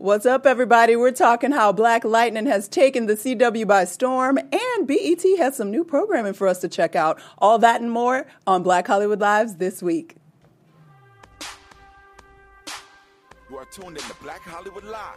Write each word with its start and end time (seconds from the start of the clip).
What's 0.00 0.26
up, 0.26 0.46
everybody? 0.46 0.94
We're 0.94 1.10
talking 1.10 1.50
how 1.50 1.72
Black 1.72 2.04
Lightning 2.04 2.46
has 2.46 2.68
taken 2.68 3.06
the 3.06 3.14
CW 3.14 3.66
by 3.66 3.84
storm, 3.84 4.38
and 4.38 4.86
BET 4.86 5.24
has 5.38 5.56
some 5.56 5.72
new 5.72 5.82
programming 5.82 6.34
for 6.34 6.46
us 6.46 6.60
to 6.60 6.68
check 6.68 6.94
out. 6.94 7.20
All 7.38 7.58
that 7.58 7.80
and 7.80 7.90
more 7.90 8.28
on 8.46 8.62
Black 8.62 8.86
Hollywood 8.86 9.18
Lives 9.18 9.56
this 9.56 9.82
week. 9.82 10.14
You 13.50 13.56
are 13.56 13.64
tuned 13.64 13.96
in 13.96 14.02
to 14.04 14.14
Black 14.22 14.42
Hollywood 14.42 14.84
Live 14.84 15.16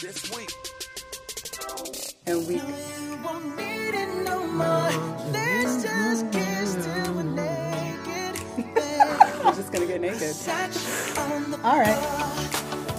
this 0.00 0.32
week. 0.36 0.52
And 2.26 2.46
we. 2.46 2.60
We're 9.44 9.54
just 9.54 9.72
gonna 9.72 9.86
get 9.86 10.00
naked. 10.00 10.36
All 11.64 11.80
right. 11.80 12.45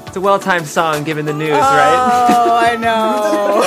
It's 0.08 0.16
a 0.16 0.22
well-timed 0.22 0.68
song 0.68 1.04
given 1.04 1.26
the 1.26 1.34
news, 1.34 1.52
right? 1.52 2.28
Oh, 2.30 2.56
I 2.56 2.76
know. 2.78 3.64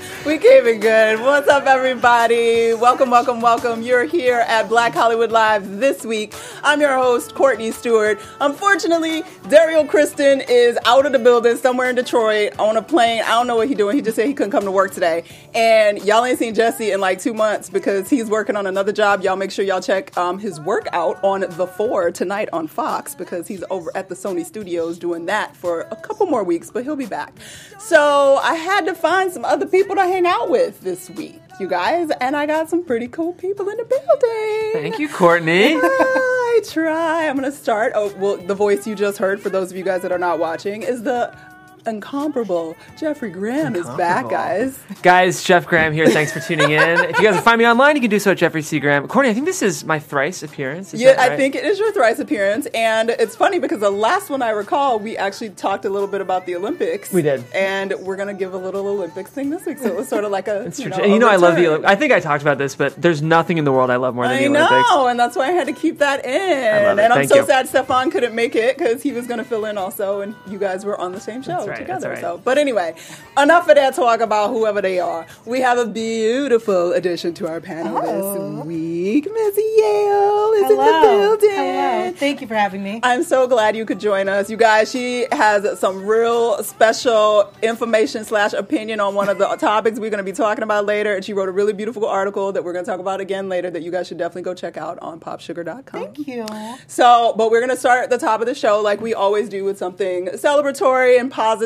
we 0.24 0.38
came 0.38 0.66
in 0.66 0.80
good. 0.80 1.20
What's 1.20 1.48
up, 1.48 1.66
everybody? 1.66 2.72
Welcome, 2.72 3.10
welcome, 3.10 3.42
welcome. 3.42 3.82
You're 3.82 4.04
here 4.04 4.38
at 4.48 4.70
Black 4.70 4.94
Hollywood 4.94 5.30
Live 5.30 5.78
this 5.78 6.02
week. 6.06 6.34
I'm 6.62 6.80
your 6.80 6.96
host, 6.96 7.34
Courtney 7.34 7.70
Stewart. 7.72 8.18
Unfortunately, 8.40 9.22
Daryl 9.44 9.86
Kristen 9.86 10.40
is 10.48 10.78
out 10.86 11.04
of 11.04 11.12
the 11.12 11.18
building 11.18 11.58
somewhere 11.58 11.90
in 11.90 11.96
Detroit 11.96 12.58
on 12.58 12.78
a 12.78 12.82
plane. 12.82 13.22
I 13.22 13.32
don't 13.32 13.46
know 13.46 13.56
what 13.56 13.68
he's 13.68 13.76
doing. 13.76 13.96
He 13.96 14.00
just 14.00 14.16
said 14.16 14.26
he 14.26 14.32
couldn't 14.32 14.52
come 14.52 14.64
to 14.64 14.70
work 14.70 14.92
today. 14.92 15.24
And 15.54 16.02
y'all 16.04 16.24
ain't 16.24 16.38
seen 16.38 16.54
Jesse 16.54 16.90
in 16.90 17.00
like 17.00 17.20
two 17.20 17.34
months 17.34 17.68
because 17.68 18.08
he's 18.08 18.30
working 18.30 18.56
on 18.56 18.66
another 18.66 18.92
job. 18.92 19.22
Y'all 19.22 19.36
make 19.36 19.50
sure 19.50 19.62
y'all 19.62 19.82
check 19.82 20.16
um, 20.16 20.38
his 20.38 20.58
workout 20.58 21.22
on 21.22 21.40
The 21.40 21.66
Four 21.66 22.10
tonight 22.10 22.48
on 22.50 22.66
Fox 22.66 23.14
because 23.14 23.46
he's 23.46 23.62
over 23.68 23.94
at 23.94 24.08
the 24.08 24.14
Sony 24.14 24.44
Studios 24.44 24.98
doing 24.98 25.26
that 25.26 25.54
for 25.54 25.82
a 25.82 25.96
couple 25.96 26.24
more 26.26 26.44
weeks, 26.44 26.70
but 26.70 26.82
he'll 26.84 26.96
be 26.96 27.04
back. 27.04 27.34
So 27.78 28.40
I 28.42 28.54
had 28.54 28.86
to 28.86 28.94
find 28.94 29.30
some 29.30 29.44
other 29.44 29.66
people 29.66 29.96
to 29.96 30.13
hang 30.14 30.26
out 30.26 30.48
with 30.48 30.80
this 30.82 31.10
week, 31.10 31.40
you 31.58 31.66
guys, 31.66 32.08
and 32.20 32.36
I 32.36 32.46
got 32.46 32.70
some 32.70 32.84
pretty 32.84 33.08
cool 33.08 33.32
people 33.32 33.68
in 33.68 33.76
the 33.76 33.84
building. 33.84 34.72
Thank 34.72 35.00
you, 35.00 35.08
Courtney. 35.08 35.74
I 35.82 36.60
try. 36.64 37.26
I'm 37.26 37.34
gonna 37.34 37.50
start. 37.50 37.94
Oh, 37.96 38.14
well, 38.18 38.36
the 38.36 38.54
voice 38.54 38.86
you 38.86 38.94
just 38.94 39.18
heard, 39.18 39.40
for 39.40 39.48
those 39.50 39.72
of 39.72 39.76
you 39.76 39.82
guys 39.82 40.02
that 40.02 40.12
are 40.12 40.18
not 40.18 40.38
watching, 40.38 40.82
is 40.82 41.02
the 41.02 41.36
incomparable 41.86 42.76
Jeffrey 42.96 43.30
Graham 43.30 43.76
is 43.76 43.86
back, 43.90 44.28
guys. 44.30 44.78
Guys, 45.02 45.42
Jeff 45.42 45.66
Graham 45.66 45.92
here. 45.92 46.06
Thanks 46.08 46.32
for 46.32 46.40
tuning 46.40 46.70
in. 46.70 46.80
If 47.00 47.18
you 47.18 47.24
guys 47.24 47.34
can 47.34 47.42
find 47.42 47.58
me 47.58 47.66
online, 47.66 47.96
you 47.96 48.00
can 48.00 48.10
do 48.10 48.18
so 48.18 48.30
at 48.32 48.38
Jeffrey 48.38 48.62
C. 48.62 48.80
Graham. 48.80 49.06
Courtney, 49.08 49.30
I 49.30 49.34
think 49.34 49.46
this 49.46 49.62
is 49.62 49.84
my 49.84 49.98
thrice 49.98 50.42
appearance. 50.42 50.94
Is 50.94 51.00
Yeah, 51.00 51.14
that 51.14 51.32
I 51.32 51.36
think 51.36 51.54
it 51.54 51.64
is 51.64 51.78
your 51.78 51.92
thrice 51.92 52.18
appearance, 52.18 52.66
and 52.74 53.10
it's 53.10 53.36
funny 53.36 53.58
because 53.58 53.80
the 53.80 53.90
last 53.90 54.30
one 54.30 54.42
I 54.42 54.50
recall, 54.50 54.98
we 54.98 55.16
actually 55.16 55.50
talked 55.50 55.84
a 55.84 55.90
little 55.90 56.08
bit 56.08 56.20
about 56.20 56.46
the 56.46 56.56
Olympics. 56.56 57.12
We 57.12 57.22
did. 57.22 57.44
and 57.54 57.92
we're 58.00 58.16
gonna 58.16 58.34
give 58.34 58.54
a 58.54 58.58
little 58.58 58.86
Olympics 58.86 59.30
thing 59.30 59.50
this 59.50 59.66
week, 59.66 59.78
so 59.78 59.86
it 59.86 59.96
was 59.96 60.08
sort 60.08 60.24
of 60.24 60.30
like 60.30 60.48
a. 60.48 60.62
It's 60.62 60.78
you 60.78 60.86
true. 60.88 60.96
know, 60.98 61.04
and 61.04 61.12
you 61.12 61.18
know, 61.18 61.28
I 61.28 61.36
love 61.36 61.56
the. 61.56 61.62
return. 61.62 61.82
Olymp- 61.82 61.86
I 61.88 61.96
think 61.96 62.12
I 62.12 62.20
talked 62.20 62.42
about 62.42 62.58
this, 62.58 62.74
but 62.74 63.00
there's 63.00 63.22
nothing 63.22 63.58
in 63.58 63.64
the 63.64 63.72
world 63.72 63.90
I 63.90 63.96
love 63.96 64.14
more 64.14 64.24
than 64.26 64.36
I 64.36 64.40
the 64.40 64.46
Olympics. 64.48 64.72
I 64.72 64.80
know, 64.94 65.06
and 65.08 65.18
that's 65.18 65.36
why 65.36 65.48
I 65.48 65.52
had 65.52 65.66
to 65.66 65.72
keep 65.72 65.98
that 65.98 66.24
in. 66.24 66.84
love 66.84 66.98
it. 66.98 67.02
And 67.02 67.12
I'm 67.12 67.26
so 67.26 67.36
you. 67.36 67.46
sad 67.46 67.68
Stefan 67.68 68.10
couldn't 68.10 68.34
make 68.34 68.54
it 68.54 68.78
because 68.78 69.02
he 69.02 69.12
was 69.12 69.26
going 69.26 69.38
to 69.38 69.44
fill 69.44 69.64
in 69.66 69.76
also, 69.78 70.20
and 70.20 70.34
you 70.48 70.58
guys 70.58 70.84
were 70.84 70.98
on 71.00 71.12
the 71.12 71.20
same 71.20 71.42
show 71.42 71.52
That's 71.52 71.66
right, 71.74 71.80
together. 71.80 72.10
right. 72.10 72.20
So, 72.20 72.40
but 72.44 72.58
anyway, 72.58 72.94
enough 73.38 73.68
of 73.68 73.76
that 73.76 73.94
talk 73.94 74.20
about 74.20 74.50
whoever 74.50 74.80
they 74.80 74.98
are. 75.00 75.26
We 75.44 75.60
have 75.60 75.78
a 75.78 75.86
beautiful 75.86 76.92
addition 76.92 77.34
to 77.34 77.48
our 77.48 77.60
panel 77.60 77.98
Oh. 77.98 78.56
this 78.58 78.66
week. 78.66 79.24
Miss 79.32 79.56
Yale 79.56 80.52
is 80.54 80.70
in 80.70 80.76
the 80.76 80.82
Hello. 80.84 81.18
building. 81.36 81.50
Hello. 81.50 82.12
Thank 82.12 82.40
you 82.40 82.46
for 82.46 82.54
having 82.54 82.82
me. 82.82 83.00
I'm 83.02 83.22
so 83.22 83.46
glad 83.46 83.76
you 83.76 83.84
could 83.84 84.00
join 84.00 84.28
us. 84.28 84.48
You 84.50 84.56
guys, 84.56 84.90
she 84.90 85.26
has 85.32 85.78
some 85.78 86.04
real 86.06 86.62
special 86.62 87.52
information 87.62 88.24
slash 88.24 88.52
opinion 88.52 89.00
on 89.00 89.14
one 89.14 89.28
of 89.28 89.38
the 89.38 89.46
topics 89.60 89.98
we're 89.98 90.10
going 90.10 90.18
to 90.18 90.24
be 90.24 90.32
talking 90.32 90.62
about 90.64 90.86
later. 90.86 91.14
And 91.14 91.24
she 91.24 91.32
wrote 91.32 91.48
a 91.48 91.52
really 91.52 91.72
beautiful 91.72 92.06
article 92.06 92.52
that 92.52 92.64
we're 92.64 92.72
going 92.72 92.84
to 92.84 92.90
talk 92.90 93.00
about 93.00 93.20
again 93.20 93.48
later 93.48 93.70
that 93.70 93.82
you 93.82 93.90
guys 93.90 94.08
should 94.08 94.18
definitely 94.18 94.42
go 94.42 94.54
check 94.54 94.76
out 94.76 94.98
on 95.00 95.20
popsugar.com. 95.20 95.84
Thank 95.84 96.26
you. 96.26 96.46
So, 96.86 97.34
but 97.36 97.50
we're 97.50 97.60
going 97.60 97.70
to 97.70 97.76
start 97.76 98.04
at 98.04 98.10
the 98.10 98.18
top 98.18 98.40
of 98.40 98.46
the 98.46 98.54
show 98.54 98.80
like 98.80 99.00
we 99.00 99.14
always 99.14 99.48
do 99.48 99.64
with 99.64 99.78
something 99.78 100.26
celebratory 100.28 101.18
and 101.18 101.30
positive 101.30 101.63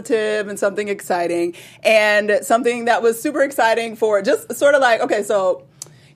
and 0.49 0.59
something 0.59 0.89
exciting. 0.89 1.55
And 1.83 2.39
something 2.43 2.87
that 2.87 3.03
was 3.03 3.21
super 3.21 3.43
exciting 3.43 3.97
for 3.97 4.23
just 4.23 4.55
sort 4.55 4.75
of 4.75 4.81
like, 4.81 5.01
okay, 5.01 5.23
so 5.23 5.65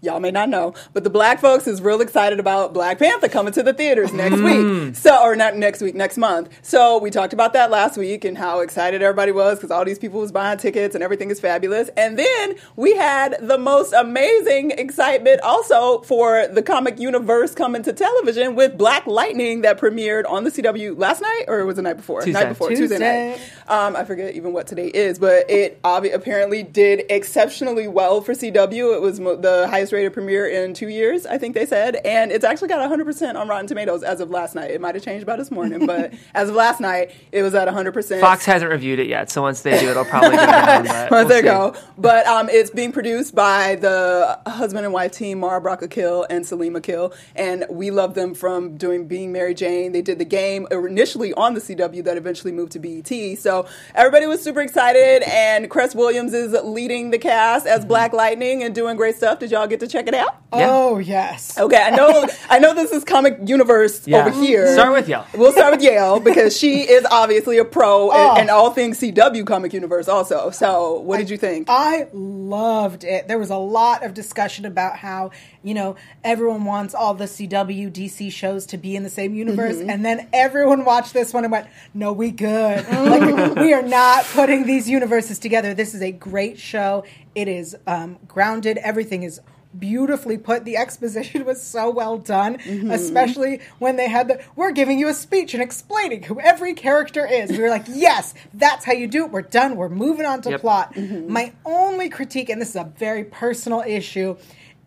y'all 0.03 0.19
may 0.19 0.33
not 0.33 0.49
know, 0.49 0.75
but 0.93 1.05
the 1.05 1.11
black 1.11 1.41
folks 1.41 1.69
is 1.69 1.81
real 1.81 2.01
excited 2.01 2.41
about 2.41 2.75
Black 2.75 2.99
Panther 2.99 3.29
coming 3.29 3.53
to 3.53 3.63
the 3.63 3.73
theaters 3.73 4.13
next 4.13 4.41
week. 4.41 4.97
So, 4.97 5.23
or 5.23 5.37
not 5.37 5.57
next 5.57 5.81
week, 5.81 5.95
next 5.95 6.19
month. 6.19 6.49
So 6.63 6.99
we 6.99 7.09
talked 7.11 7.33
about 7.33 7.53
that 7.53 7.71
last 7.71 7.97
week 7.97 8.25
and 8.25 8.37
how 8.37 8.61
excited 8.61 9.01
everybody 9.01 9.31
was 9.31 9.59
because 9.59 9.71
all 9.71 9.85
these 9.85 10.01
people 10.01 10.19
was 10.19 10.33
buying 10.33 10.59
tickets 10.59 10.97
and 10.97 11.05
everything 11.05 11.31
is 11.31 11.39
fabulous. 11.39 11.89
And 11.97 12.19
then 12.19 12.57
we 12.75 12.97
had 12.97 13.37
the 13.41 13.57
most 13.59 13.93
amazing 13.93 14.73
excitement 14.73 15.41
also 15.43 16.01
for 16.01 16.49
the 16.49 16.63
comic 16.63 16.99
universe 16.99 17.55
coming 17.55 17.83
to 17.85 17.93
television 17.93 18.57
with 18.57 18.77
Black 18.77 19.07
Lightning 19.07 19.63
that 19.63 19.79
premiered 19.79 20.29
on 20.29 20.43
the 20.43 20.51
CW 20.51 20.99
last 20.99 21.23
night 21.23 21.45
or 21.47 21.65
was 21.65 21.75
it 21.75 21.77
the 21.77 21.83
night 21.83 21.97
before? 21.97 22.23
Tuesday. 22.23 22.41
Night 22.41 22.49
before, 22.49 22.69
Tuesday, 22.71 22.87
Tuesday. 22.97 23.31
night. 23.31 23.41
Um, 23.69 23.95
I 23.95 24.05
forget 24.05 24.35
even 24.35 24.53
what 24.53 24.67
today 24.67 24.89
is, 24.89 25.21
but 25.21 25.49
it 25.49 25.81
obvi- 25.83 26.13
apparently 26.13 26.65
did 26.65 27.05
exceptionally 27.09 27.87
well 27.87 28.21
for 28.21 28.33
CW. 28.35 28.97
It 28.97 29.01
was 29.01 29.21
mo- 29.21 29.37
the 29.37 29.69
highest 29.69 29.92
rated 29.93 30.13
premiere 30.13 30.47
in 30.47 30.75
two 30.75 30.89
years, 30.89 31.27
I 31.27 31.39
think 31.39 31.55
they 31.55 31.67
said, 31.67 31.97
and 32.05 32.33
it's 32.33 32.45
actually 32.45 32.69
got 32.69 32.91
100% 32.91 33.35
on 33.35 33.49
Rotten 33.49 33.67
Tomatoes 33.67 34.03
as 34.03 34.21
of 34.21 34.31
last 34.31 34.55
night. 34.55 34.71
It 34.71 34.81
might 34.81 34.95
have 34.95 35.05
changed 35.05 35.27
by 35.27 35.37
this 35.37 35.51
morning, 35.51 35.87
but 35.93 36.13
as 36.35 36.49
of 36.49 36.55
last 36.55 36.81
night, 36.81 37.13
it 37.31 37.43
was 37.43 37.55
at 37.55 37.69
100%. 37.69 38.21
Fox 38.21 38.45
hasn't 38.45 38.71
reviewed 38.71 38.99
it 38.99 39.07
yet, 39.07 39.31
so 39.31 39.43
once 39.43 39.63
they 39.63 39.79
do, 39.79 39.89
it'll 39.91 40.05
probably 40.05 40.37
go 40.37 40.47
down. 40.47 40.87
But 40.93 41.11
Well, 41.11 41.27
there 41.27 41.43
go. 41.43 41.75
But 41.99 42.27
um, 42.27 42.49
it's 42.49 42.71
being 42.71 42.93
produced 42.93 43.35
by 43.35 43.77
the 43.77 44.39
husband 44.47 44.85
and 44.85 44.93
wife 44.93 45.13
team, 45.13 45.41
Mara 45.41 45.61
Brock 45.61 45.83
Akil 45.83 46.27
and 46.31 46.47
Salim 46.47 46.77
Akil. 46.77 47.13
And 47.35 47.65
we 47.71 47.91
love 47.91 48.15
them 48.15 48.35
from 48.35 48.77
doing 48.77 49.07
Being 49.07 49.33
Mary 49.33 49.55
Jane. 49.55 49.93
They 49.93 50.03
did 50.03 50.19
the 50.19 50.25
game 50.25 50.67
initially 50.71 51.33
on 51.35 51.55
the 51.55 51.61
CW 51.61 52.05
that 52.05 52.17
eventually 52.17 52.53
moved 52.53 52.73
to 52.73 52.79
BET. 52.79 53.39
So 53.39 53.67
everybody 53.95 54.27
was 54.27 54.43
super 54.43 54.61
excited. 54.61 55.23
And 55.29 55.71
Cress 55.71 55.95
Williams 55.95 56.33
is 56.33 56.53
leading 56.65 57.11
the 57.11 57.19
cast 57.19 57.67
as 57.67 57.85
Black 57.85 58.13
Lightning 58.13 58.63
and 58.63 58.75
doing 58.75 58.97
great 58.97 59.17
stuff. 59.17 59.39
Did 59.39 59.51
y'all 59.51 59.67
get 59.67 59.81
to 59.83 59.89
check 59.89 60.07
it 60.09 60.15
out? 60.15 60.37
Yeah. 60.55 60.69
Oh, 60.71 60.99
yes. 60.99 61.59
Okay, 61.59 61.77
I 61.83 61.91
know. 61.91 62.27
I 62.49 62.59
know 62.59 62.75
this 62.75 62.93
is 62.93 63.05
comic 63.05 63.39
universe 63.45 64.07
Yeah. 64.07 64.27
over 64.27 64.31
here. 64.43 64.73
Start 64.75 64.93
with 64.93 65.09
Yale. 65.09 65.27
We'll 65.35 65.53
start 65.53 65.73
with 65.75 65.83
Yale 65.83 66.21
because 66.21 66.57
she 66.57 66.81
is 66.89 67.05
obviously 67.11 67.59
a 67.59 67.65
pro 67.65 68.11
Oh. 68.13 68.35
in, 68.37 68.43
in 68.43 68.51
all 68.51 68.71
things 68.71 68.99
CW 69.01 69.47
comic 69.47 69.73
universe, 69.73 70.09
also. 70.09 70.51
So, 70.51 71.01
what 71.01 71.19
did 71.19 71.31
you 71.31 71.37
think? 71.37 71.69
I 71.71 72.09
loved 72.13 73.05
it. 73.05 73.29
There 73.29 73.39
was 73.39 73.51
a 73.51 73.57
lot 73.57 74.05
of 74.05 74.15
discussion 74.15 74.65
about 74.67 74.97
how, 74.97 75.31
you 75.63 75.75
know, 75.75 75.97
everyone 76.23 76.65
wants 76.65 76.95
all 76.95 77.15
the 77.15 77.25
CW, 77.25 77.91
DC 77.91 78.31
shows 78.33 78.67
to 78.67 78.79
be 78.79 78.95
in 78.97 79.03
the 79.03 79.11
same 79.11 79.35
universe. 79.35 79.77
Mm-hmm. 79.77 79.91
And 79.91 80.05
then 80.05 80.29
everyone 80.33 80.85
watched 80.85 81.13
this 81.13 81.33
one 81.33 81.45
and 81.45 81.53
went, 81.53 81.67
no, 81.95 82.13
we 82.13 82.31
good. 82.31 82.87
like, 82.93 83.57
we 83.57 83.73
are 83.73 83.83
not 83.83 84.25
putting 84.27 84.67
these 84.67 84.89
universes 84.89 85.39
together. 85.39 85.75
This 85.75 85.95
is 85.95 86.03
a 86.03 86.13
great 86.13 86.59
show. 86.59 87.05
It 87.35 87.49
is 87.49 87.75
um, 87.87 88.19
grounded. 88.29 88.77
Everything 88.79 89.23
is 89.23 89.41
beautifully 89.79 90.39
put. 90.39 90.65
The 90.65 90.77
exposition 90.77 91.45
was 91.47 91.63
so 91.63 91.91
well 91.91 92.19
done, 92.19 92.59
Mm-hmm. 92.59 92.91
especially 92.91 93.61
when 93.79 93.97
they 93.97 94.09
had 94.09 94.29
the 94.29 94.43
we're 94.57 94.73
giving 94.73 94.99
you 94.99 95.09
a 95.09 95.15
speech 95.15 95.55
and 95.55 95.63
explaining 95.63 96.23
who 96.25 96.41
every 96.41 96.75
character 96.75 97.27
is. 97.27 97.51
We 97.51 97.59
were 97.59 97.71
like, 97.71 97.85
yes, 97.89 98.35
that's 98.55 98.85
how 98.85 98.93
you 98.93 99.07
do 99.07 99.25
it. 99.25 99.31
We're 99.33 99.43
done. 99.43 99.77
We're 99.77 99.89
moving 99.89 100.27
on 100.27 100.43
to 100.43 100.51
Yep. 100.51 100.61
plot. 100.61 100.95
Mm-hmm. 100.95 101.33
My 101.33 101.53
only 101.65 102.09
critique, 102.09 102.49
and 102.51 102.61
this 102.61 102.71
is 102.71 102.77
a 102.77 102.93
very 102.99 103.25
personal 103.25 103.81
issue, 103.87 104.37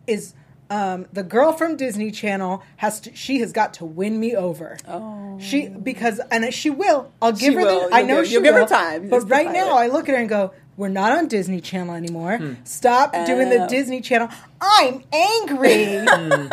is 0.06 0.34
um, 0.68 1.06
the 1.12 1.22
girl 1.22 1.52
from 1.52 1.76
Disney 1.76 2.10
Channel 2.10 2.62
has 2.76 3.00
to. 3.02 3.14
She 3.14 3.38
has 3.38 3.52
got 3.52 3.74
to 3.74 3.84
win 3.84 4.18
me 4.18 4.34
over. 4.34 4.76
Oh, 4.88 5.38
she 5.40 5.68
because 5.68 6.20
and 6.30 6.52
she 6.52 6.70
will. 6.70 7.12
I'll 7.22 7.30
give 7.30 7.40
She 7.40 7.54
her. 7.54 7.60
will. 7.60 7.88
The, 7.88 7.94
I 7.94 7.98
You'll 8.00 8.08
know 8.08 8.16
give- 8.16 8.26
she 8.26 8.32
you'll 8.34 8.42
give 8.42 8.54
her 8.56 8.66
time. 8.66 9.08
But 9.08 9.28
right 9.30 9.46
now, 9.52 9.68
pilot. 9.68 9.80
I 9.80 9.86
look 9.88 10.08
at 10.08 10.14
her 10.16 10.20
and 10.20 10.28
go. 10.28 10.52
We're 10.76 10.88
not 10.88 11.12
on 11.12 11.28
Disney 11.28 11.60
Channel 11.60 11.94
anymore. 11.94 12.38
Stop 12.64 13.12
doing 13.26 13.48
the 13.50 13.64
Oh. 13.64 13.68
Disney 13.68 14.00
Channel. 14.00 14.28
I'm 14.60 15.02
angry. 15.12 15.72